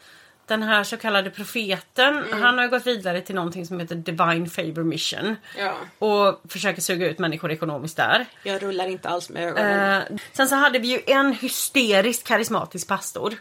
den 0.45 0.63
här 0.63 0.83
så 0.83 0.97
kallade 0.97 1.29
profeten, 1.29 2.25
han 2.41 2.57
har 2.57 2.65
ju 2.65 2.69
gått 2.69 2.87
vidare 2.87 3.21
till 3.21 3.35
någonting 3.35 3.65
som 3.65 3.79
heter 3.79 3.95
Divine 3.95 4.49
Favor 4.49 4.83
Mission. 4.83 5.35
Ja, 5.57 5.73
Och 5.99 6.41
försöker 6.49 6.81
suga 6.81 7.09
ut 7.09 7.19
människor 7.19 7.51
ekonomiskt 7.51 7.97
där. 7.97 8.25
jag 8.43 8.63
rullar 8.63 8.87
inte 8.87 9.09
alls 9.09 9.29
med 9.29 9.43
ögonen. 9.43 10.01
Eh, 10.01 10.17
sen 10.33 10.47
så 10.47 10.55
hade 10.55 10.79
vi 10.79 10.87
ju 10.87 11.01
en 11.07 11.33
hysteriskt 11.33 12.27
karismatisk 12.27 12.87
pastor. 12.87 13.33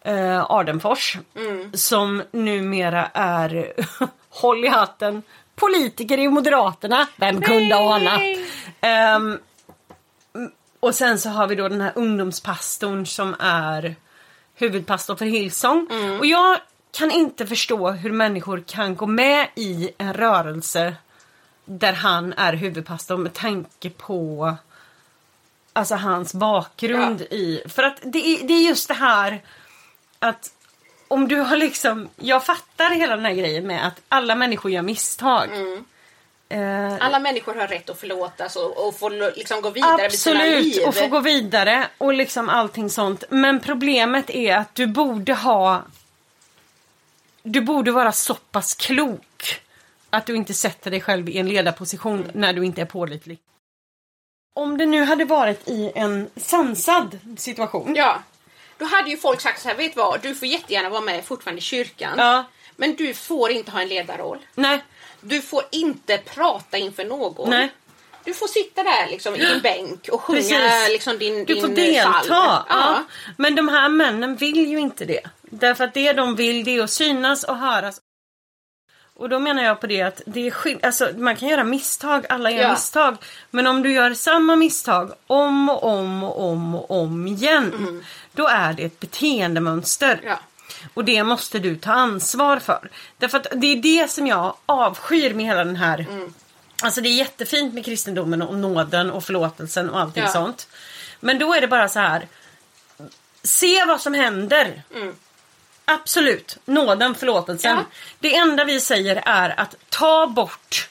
Eh, 0.00 0.50
Ardenfors. 0.50 1.18
Som 1.74 2.22
numera 2.30 3.06
är, 3.14 3.72
håll 4.28 4.64
i 4.64 4.68
hatten, 4.68 5.22
politiker 5.60 6.18
i 6.18 6.28
Moderaterna. 6.28 7.06
Vem 7.16 7.40
kunde 7.40 7.76
ana? 7.76 8.20
Ehm, 8.80 9.38
och 10.80 10.94
sen 10.94 11.18
så 11.18 11.28
har 11.28 11.46
vi 11.46 11.54
då 11.54 11.68
den 11.68 11.80
här 11.80 11.92
ungdomspastorn 11.94 13.06
som 13.06 13.36
är 13.40 13.96
huvudpastor 14.54 15.16
för 15.16 15.24
Hillsong. 15.24 15.86
Och 16.18 16.26
jag 16.26 16.58
kan 16.92 17.10
inte 17.10 17.46
förstå 17.46 17.90
hur 17.90 18.12
människor 18.12 18.62
kan 18.66 18.96
gå 18.96 19.06
med 19.06 19.48
i 19.54 19.90
en 19.98 20.14
rörelse 20.14 20.94
där 21.64 21.92
han 21.92 22.32
är 22.32 22.52
huvudpastor 22.52 23.16
med 23.16 23.34
tanke 23.34 23.90
på 23.90 24.54
alltså 25.72 25.94
hans 25.94 26.34
bakgrund 26.34 27.20
i... 27.20 27.62
För 27.68 27.82
att 27.82 27.98
det 28.02 28.18
är, 28.18 28.46
det 28.46 28.54
är 28.54 28.68
just 28.68 28.88
det 28.88 28.94
här 28.94 29.42
att 30.18 30.50
om 31.10 31.28
du 31.28 31.36
har 31.36 31.56
liksom... 31.56 32.08
Jag 32.16 32.46
fattar 32.46 32.90
hela 32.90 33.16
den 33.16 33.24
här 33.24 33.34
grejen 33.34 33.66
med 33.66 33.86
att 33.86 34.00
alla 34.08 34.34
människor 34.34 34.70
gör 34.70 34.82
misstag. 34.82 35.48
Mm. 35.56 35.84
Eh, 36.48 37.06
Alla 37.06 37.18
människor 37.18 37.54
har 37.54 37.68
rätt 37.68 37.90
att 37.90 38.00
förlåtas 38.00 38.56
och, 38.56 38.86
och 38.86 38.98
få 38.98 39.08
liksom 39.08 39.60
gå 39.60 39.70
vidare 39.70 40.02
med 40.02 40.12
sina 40.12 40.44
liv. 40.44 40.58
Absolut, 40.58 40.88
och 40.88 40.94
få 40.94 41.06
gå 41.06 41.20
vidare 41.20 41.88
och 41.98 42.14
liksom 42.14 42.48
allting 42.48 42.90
sånt. 42.90 43.24
Men 43.30 43.60
problemet 43.60 44.30
är 44.30 44.56
att 44.56 44.74
du 44.74 44.86
borde 44.86 45.34
ha... 45.34 45.82
Du 47.42 47.60
borde 47.60 47.90
vara 47.90 48.12
så 48.12 48.34
pass 48.34 48.74
klok 48.74 49.60
att 50.10 50.26
du 50.26 50.36
inte 50.36 50.54
sätter 50.54 50.90
dig 50.90 51.00
själv 51.00 51.28
i 51.28 51.38
en 51.38 51.48
ledarposition 51.48 52.30
när 52.34 52.52
du 52.52 52.64
inte 52.64 52.80
är 52.80 52.86
pålitlig. 52.86 53.38
Om 54.54 54.78
det 54.78 54.86
nu 54.86 55.04
hade 55.04 55.24
varit 55.24 55.68
i 55.68 55.92
en 55.94 56.30
sansad 56.36 57.18
situation. 57.36 57.94
Ja. 57.96 58.22
Då 58.80 58.86
hade 58.86 59.10
ju 59.10 59.16
folk 59.16 59.40
sagt 59.40 59.62
så 59.62 59.68
här, 59.68 59.76
vet 59.76 59.94
du 59.94 60.00
vad, 60.00 60.20
du 60.22 60.34
får 60.34 60.48
jättegärna 60.48 60.88
vara 60.88 61.00
med 61.00 61.24
fortfarande 61.24 61.58
i 61.58 61.62
kyrkan. 61.62 62.14
Ja. 62.18 62.44
Men 62.76 62.94
du 62.94 63.14
får 63.14 63.50
inte 63.50 63.70
ha 63.70 63.80
en 63.80 63.88
ledarroll. 63.88 64.38
Nej, 64.54 64.84
Du 65.20 65.42
får 65.42 65.62
inte 65.70 66.18
prata 66.18 66.78
inför 66.78 67.04
någon. 67.04 67.50
nej. 67.50 67.72
Du 68.24 68.34
får 68.34 68.46
sitta 68.46 68.82
där 68.82 69.06
liksom 69.10 69.34
i 69.34 69.38
din 69.38 69.60
bänk 69.62 70.08
och 70.12 70.20
sjunga 70.20 70.40
Precis. 70.40 70.88
liksom 70.88 71.18
din, 71.18 71.44
Du 71.44 71.54
din 71.54 71.62
får 71.62 71.68
eh, 71.70 71.74
delta. 71.74 72.24
Ja. 72.28 72.66
Ja. 72.68 73.04
Men 73.36 73.54
de 73.54 73.68
här 73.68 73.88
männen 73.88 74.36
vill 74.36 74.70
ju 74.70 74.78
inte 74.78 75.04
det. 75.04 75.20
Därför 75.42 75.84
att 75.84 75.94
det 75.94 76.12
de 76.12 76.36
vill 76.36 76.64
det 76.64 76.76
är 76.76 76.82
att 76.82 76.90
synas 76.90 77.44
och 77.44 77.56
höras. 77.56 78.00
Och 79.20 79.28
då 79.28 79.38
menar 79.38 79.62
jag 79.62 79.80
på 79.80 79.86
det 79.86 80.02
att 80.02 80.22
det 80.26 80.46
är 80.46 80.50
skill- 80.50 80.78
alltså, 80.82 81.10
man 81.16 81.36
kan 81.36 81.48
göra 81.48 81.64
misstag, 81.64 82.26
alla 82.28 82.50
gör 82.50 82.62
Ja. 82.62 82.70
misstag. 82.70 83.16
Men 83.50 83.66
om 83.66 83.82
du 83.82 83.92
gör 83.92 84.14
samma 84.14 84.56
misstag 84.56 85.12
om 85.26 85.68
och 85.68 85.84
om 85.84 86.24
och 86.24 86.40
om 86.44 86.74
och 86.74 86.90
om 87.02 87.26
igen. 87.26 88.04
Då 88.32 88.48
är 88.48 88.72
det 88.72 88.84
ett 88.84 89.00
beteendemönster. 89.00 90.12
Mm. 90.12 90.24
Ja. 90.28 90.38
Och 90.94 91.04
det 91.04 91.22
måste 91.24 91.58
du 91.58 91.76
ta 91.76 91.92
ansvar 91.92 92.58
för. 92.58 92.90
Därför 93.18 93.38
att 93.38 93.46
det 93.56 93.66
är 93.66 93.76
det 93.76 94.10
som 94.10 94.26
jag 94.26 94.54
avskyr 94.66 95.34
med 95.34 95.46
hela 95.46 95.64
den 95.64 95.76
här 95.76 96.06
Mm. 96.10 96.34
Alltså 96.82 97.00
det 97.00 97.08
är 97.08 97.14
jättefint 97.14 97.74
med 97.74 97.84
kristendomen 97.84 98.42
och 98.42 98.54
nåden 98.54 99.10
och 99.10 99.24
förlåtelsen 99.24 99.90
och 99.90 100.00
allting 100.00 100.22
Ja. 100.22 100.28
sånt. 100.32 100.68
Men 101.20 101.38
då 101.38 101.54
är 101.54 101.60
det 101.60 101.68
bara 101.68 101.88
så 101.88 101.98
här. 101.98 102.26
Se 103.42 103.84
vad 103.84 104.00
som 104.00 104.14
händer. 104.14 104.82
Mm. 104.94 105.14
Absolut, 105.90 106.58
nåden, 106.64 107.14
förlåtelsen. 107.14 107.76
Ja. 107.76 107.84
Det 108.20 108.36
enda 108.36 108.64
vi 108.64 108.80
säger 108.80 109.22
är 109.26 109.60
att 109.60 109.76
ta 109.88 110.26
bort 110.26 110.88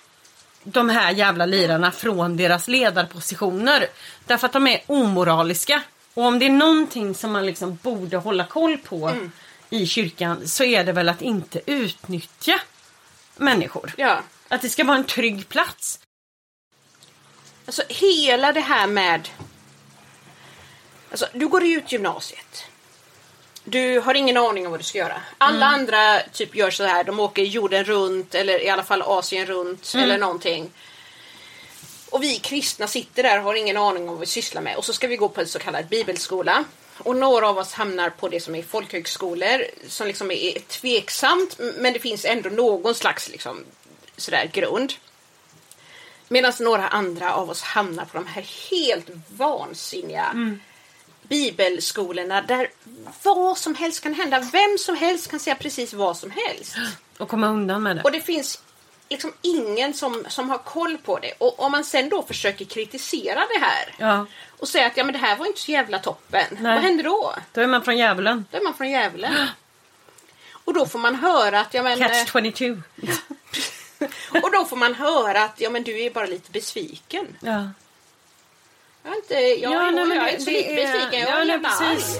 de 0.64 0.89
här 0.89 1.12
jävla 1.12 1.45
lirarna 1.45 1.91
från 1.91 2.38
deras 2.38 2.68
ledarpositioner. 2.68 3.88
Därför 4.26 4.45
att 4.45 4.54
de 4.54 4.68
är 4.68 4.82
omoraliska. 4.88 5.82
Och 6.14 6.24
om 6.24 6.39
det 6.39 6.45
är 6.45 6.50
någonting 6.50 7.16
som 7.16 7.32
man 7.32 7.45
liksom 7.45 7.80
borde 7.84 8.18
hålla 8.18 8.45
koll 8.45 8.78
på 8.78 9.10
Mm. 9.10 9.32
i 9.70 9.86
kyrkan 9.88 10.47
så 10.47 10.64
är 10.64 10.84
det 10.84 10.91
väl 10.91 11.10
att 11.10 11.22
inte 11.22 11.62
utnyttja 11.66 12.60
människor. 13.38 13.93
Ja. 13.97 14.20
Att 14.47 14.62
det 14.62 14.70
ska 14.70 14.84
vara 14.84 14.97
en 14.97 15.04
trygg 15.04 15.50
plats. 15.50 16.00
Alltså 17.66 17.84
hela 17.89 18.52
det 18.54 18.60
här 18.62 18.88
med... 18.88 19.30
Alltså 21.12 21.28
du 21.34 21.47
går 21.47 21.64
ut 21.66 21.91
gymnasiet. 21.91 22.66
Du 23.70 23.99
har 23.99 24.13
ingen 24.13 24.38
aning 24.38 24.65
om 24.65 24.72
vad 24.72 24.80
du 24.80 24.84
ska 24.84 24.97
göra. 24.97 25.22
Alla 25.38 25.65
Mm. 25.65 25.80
andra 25.80 26.20
typ 26.34 26.55
gör 26.55 26.72
så 26.72 26.84
här. 26.84 27.03
De 27.03 27.20
åker 27.20 27.43
jorden 27.43 27.84
runt 27.84 28.36
eller 28.36 28.63
i 28.63 28.70
alla 28.70 28.84
fall 28.84 29.01
Asien 29.01 29.45
runt 29.45 29.91
Mm. 29.93 30.03
eller 30.03 30.17
någonting. 30.17 30.70
Och 32.09 32.24
vi 32.24 32.36
kristna 32.39 32.88
sitter 32.88 33.24
där 33.24 33.38
och 33.38 33.43
har 33.43 33.55
ingen 33.55 33.78
aning 33.78 34.03
om 34.03 34.09
vad 34.09 34.20
vi 34.20 34.26
sysslar 34.26 34.61
med. 34.61 34.76
Och 34.78 34.86
så 34.86 34.93
ska 34.93 35.07
vi 35.07 35.15
gå 35.15 35.30
på 35.30 35.41
en 35.41 35.47
så 35.47 35.59
kallad 35.59 35.88
bibelskola. 35.88 36.63
Och 36.97 37.15
några 37.15 37.49
av 37.49 37.57
oss 37.57 37.74
hamnar 37.74 38.09
på 38.09 38.28
det 38.30 38.39
som 38.41 38.55
är 38.55 38.63
folkhögskolor 38.63 39.63
som 39.88 40.07
liksom 40.07 40.32
är 40.32 40.59
tveksamt 40.59 41.59
men 41.78 41.93
det 41.93 41.99
finns 41.99 42.26
ändå 42.26 42.49
någon 42.49 42.95
slags 42.95 43.30
liksom 43.30 43.63
sådär 44.17 44.49
grund. 44.53 44.93
Medan 46.28 46.53
några 46.59 46.88
andra 46.88 47.34
av 47.34 47.49
oss 47.49 47.61
hamnar 47.61 48.05
på 48.05 48.17
de 48.17 48.28
här 48.28 48.45
helt 48.72 49.07
vansinniga 49.30 50.57
bibelskolorna 51.30 52.42
där 52.42 52.68
vad 53.24 53.58
som 53.58 53.76
helst 53.76 54.04
kan 54.04 54.14
hända. 54.14 54.40
Vem 54.40 54.78
som 54.78 54.96
helst 54.96 55.32
kan 55.32 55.40
säga 55.40 55.56
precis 55.56 55.94
vad 55.94 56.18
som 56.18 56.32
helst. 56.32 56.76
Och 57.18 57.30
komma 57.30 57.48
undan 57.48 57.84
med 57.84 57.96
det. 57.96 58.02
Och 58.02 58.12
det 58.12 58.22
finns 58.22 58.62
liksom 59.10 59.34
ingen 59.42 59.94
som, 59.94 60.26
som 60.28 60.50
har 60.50 60.58
koll 60.58 60.98
på 60.98 61.20
det. 61.20 61.34
Och 61.38 61.60
om 61.60 61.72
man 61.72 61.84
sen 61.84 62.10
då 62.10 62.24
försöker 62.24 62.66
kritisera 62.66 63.40
det 63.40 63.60
här 63.60 63.96
Ja, 63.98 64.26
och 64.60 64.68
säga 64.68 64.88
att 64.88 64.98
ja, 64.98 65.04
men 65.04 65.14
det 65.14 65.20
här 65.20 65.38
var 65.38 65.46
inte 65.46 65.60
så 65.60 65.72
jävla 65.72 66.00
toppen. 66.00 66.46
Nej. 66.52 66.76
Vad 66.76 66.84
händer 66.84 67.04
då? 67.04 67.36
då 67.54 67.62
är 67.62 67.68
man 67.68 67.84
från 67.84 67.98
djävulen. 67.98 68.46
Då 68.52 68.58
är 68.58 68.64
man 68.64 68.74
från 68.74 68.90
djävulen. 68.90 69.34
Och 70.52 70.74
då 70.74 70.86
får 70.86 71.00
man 71.00 71.16
höra 71.16 71.60
att 71.60 71.74
ja, 71.74 71.84
men, 71.84 72.00
Catch 72.00 72.36
eh, 72.36 72.52
22. 72.52 72.82
och 74.44 74.52
då 74.52 74.66
får 74.66 74.76
man 74.76 74.96
höra 74.96 75.44
att 75.44 75.62
ja, 75.62 75.70
men 75.70 75.84
du 75.84 76.02
är 76.02 76.12
bara 76.12 76.26
lite 76.26 76.52
besviken. 76.52 77.28
Ja. 77.40 77.70
Jag 79.10 79.16
är 79.16 79.22
inte, 79.22 79.62
jag, 79.64 79.72
Ja, 79.74 79.86
jag, 79.86 79.93
nej, 79.95 80.05
men 80.05 80.18
jag 80.18 80.26
det- 80.26 80.32
är 80.36 80.39
så 80.39 80.45
det 80.45 80.51
lite 80.51 80.72
är- 80.72 80.76
besviken. 80.76 81.20
Jag 81.20 81.30
ja, 81.30 81.41
är 81.41 81.45
jävla 81.45 81.70
precis. 81.70 82.20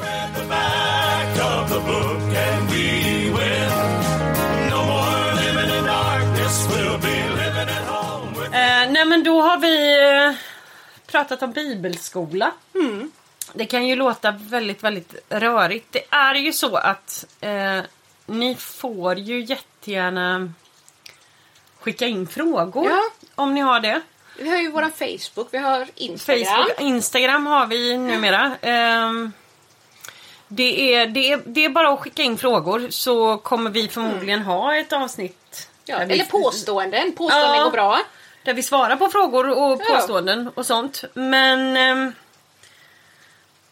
Eh, 8.54 8.92
nej 8.92 9.06
men 9.06 9.24
då 9.24 9.42
har 9.42 9.58
vi 9.58 10.02
eh, 10.28 10.34
pratat 11.12 11.42
om 11.44 11.52
bibelskola. 11.52 12.52
Mm. 12.76 13.12
Det 13.54 13.66
kan 13.66 13.88
ju 13.88 13.96
låta 13.96 14.32
väldigt, 14.32 14.84
väldigt 14.84 15.14
rörigt. 15.30 15.88
Det 15.92 16.04
är 16.10 16.36
ju 16.36 16.54
så 16.54 16.76
att 16.76 17.26
eh, 17.42 17.80
ni 18.26 18.56
får 18.56 19.18
ju 19.20 19.42
jättegärna 19.42 20.54
skicka 21.80 22.08
in 22.08 22.28
frågor 22.28 22.86
Ja. 22.90 23.02
om 23.36 23.54
ni 23.54 23.62
har 23.62 23.80
det. 23.80 24.02
Vi 24.42 24.50
har 24.50 24.58
ju 24.58 24.72
våran 24.72 24.92
Facebook, 24.92 25.48
vi 25.52 25.58
har 25.58 25.88
Instagram. 25.96 26.46
Facebook, 26.46 26.82
Instagram 26.82 27.46
har 27.46 27.66
vi 27.68 27.98
numera. 27.98 28.52
Ehm, 28.62 29.32
det, 30.48 30.94
är, 30.96 31.08
det, 31.08 31.32
är, 31.32 31.42
det 31.46 31.66
är 31.66 31.70
bara 31.70 31.90
att 31.90 32.00
skicka 32.00 32.22
in 32.24 32.38
frågor 32.38 32.88
så 32.90 33.38
kommer 33.38 33.70
vi 33.70 33.88
förmodligen 33.88 34.42
ha 34.42 34.76
ett 34.76 34.94
avsnitt. 34.94 35.70
Ja, 35.86 35.98
vi- 36.08 36.14
eller 36.14 36.26
påståenden. 36.26 37.12
Påståenden 37.12 37.56
Ja. 37.56 37.64
går 37.64 37.72
bra. 37.72 38.00
Där 38.44 38.54
vi 38.54 38.64
svarar 38.64 38.96
på 38.96 39.10
frågor 39.10 39.50
och 39.50 39.82
Ja. 39.88 39.96
påståenden 39.96 40.50
och 40.56 40.66
sånt. 40.66 41.04
Men 41.14 41.78
ehm, 41.78 42.14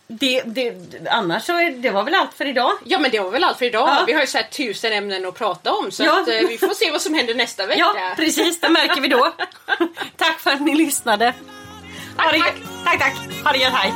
det, 0.08 0.42
det, 0.42 0.76
annars 1.10 1.44
så 1.44 1.54
är, 1.54 1.70
det 1.70 1.90
var 1.90 2.04
väl 2.04 2.16
allt 2.16 2.34
för 2.34 2.46
idag. 2.46 2.72
Ja 2.84 3.00
men 3.00 3.12
det 3.12 3.20
var 3.20 3.32
väl 3.32 3.44
allt 3.44 3.58
för 3.58 3.66
idag. 3.66 3.88
Ja. 3.90 4.04
Vi 4.08 4.14
har 4.14 4.22
ju 4.22 4.28
så 4.28 4.40
tusen 4.52 4.94
ämnen 4.94 5.26
att 5.26 5.36
prata 5.36 5.74
om 5.74 5.92
så 5.92 6.04
Ja. 6.04 6.22
att, 6.22 6.28
eh, 6.28 6.48
vi 6.48 6.58
får 6.58 6.74
se 6.74 6.92
vad 6.92 7.02
som 7.02 7.14
händer 7.14 7.36
nästa 7.36 7.66
vecka. 7.66 7.80
Ja, 7.80 8.14
precis. 8.16 8.60
Det 8.60 8.70
märker 8.70 9.02
vi 9.02 9.08
då. 9.08 9.34
tack 10.18 10.40
för 10.40 10.52
att 10.52 10.62
ni 10.62 10.76
lyssnade. 10.76 11.26
Det, 12.18 12.40
tack. 12.40 12.56
tack, 12.86 13.00
tack. 13.00 13.16
Ha 13.44 13.52
det 13.52 13.58
gött. 13.58 13.74
Hej. 13.74 13.94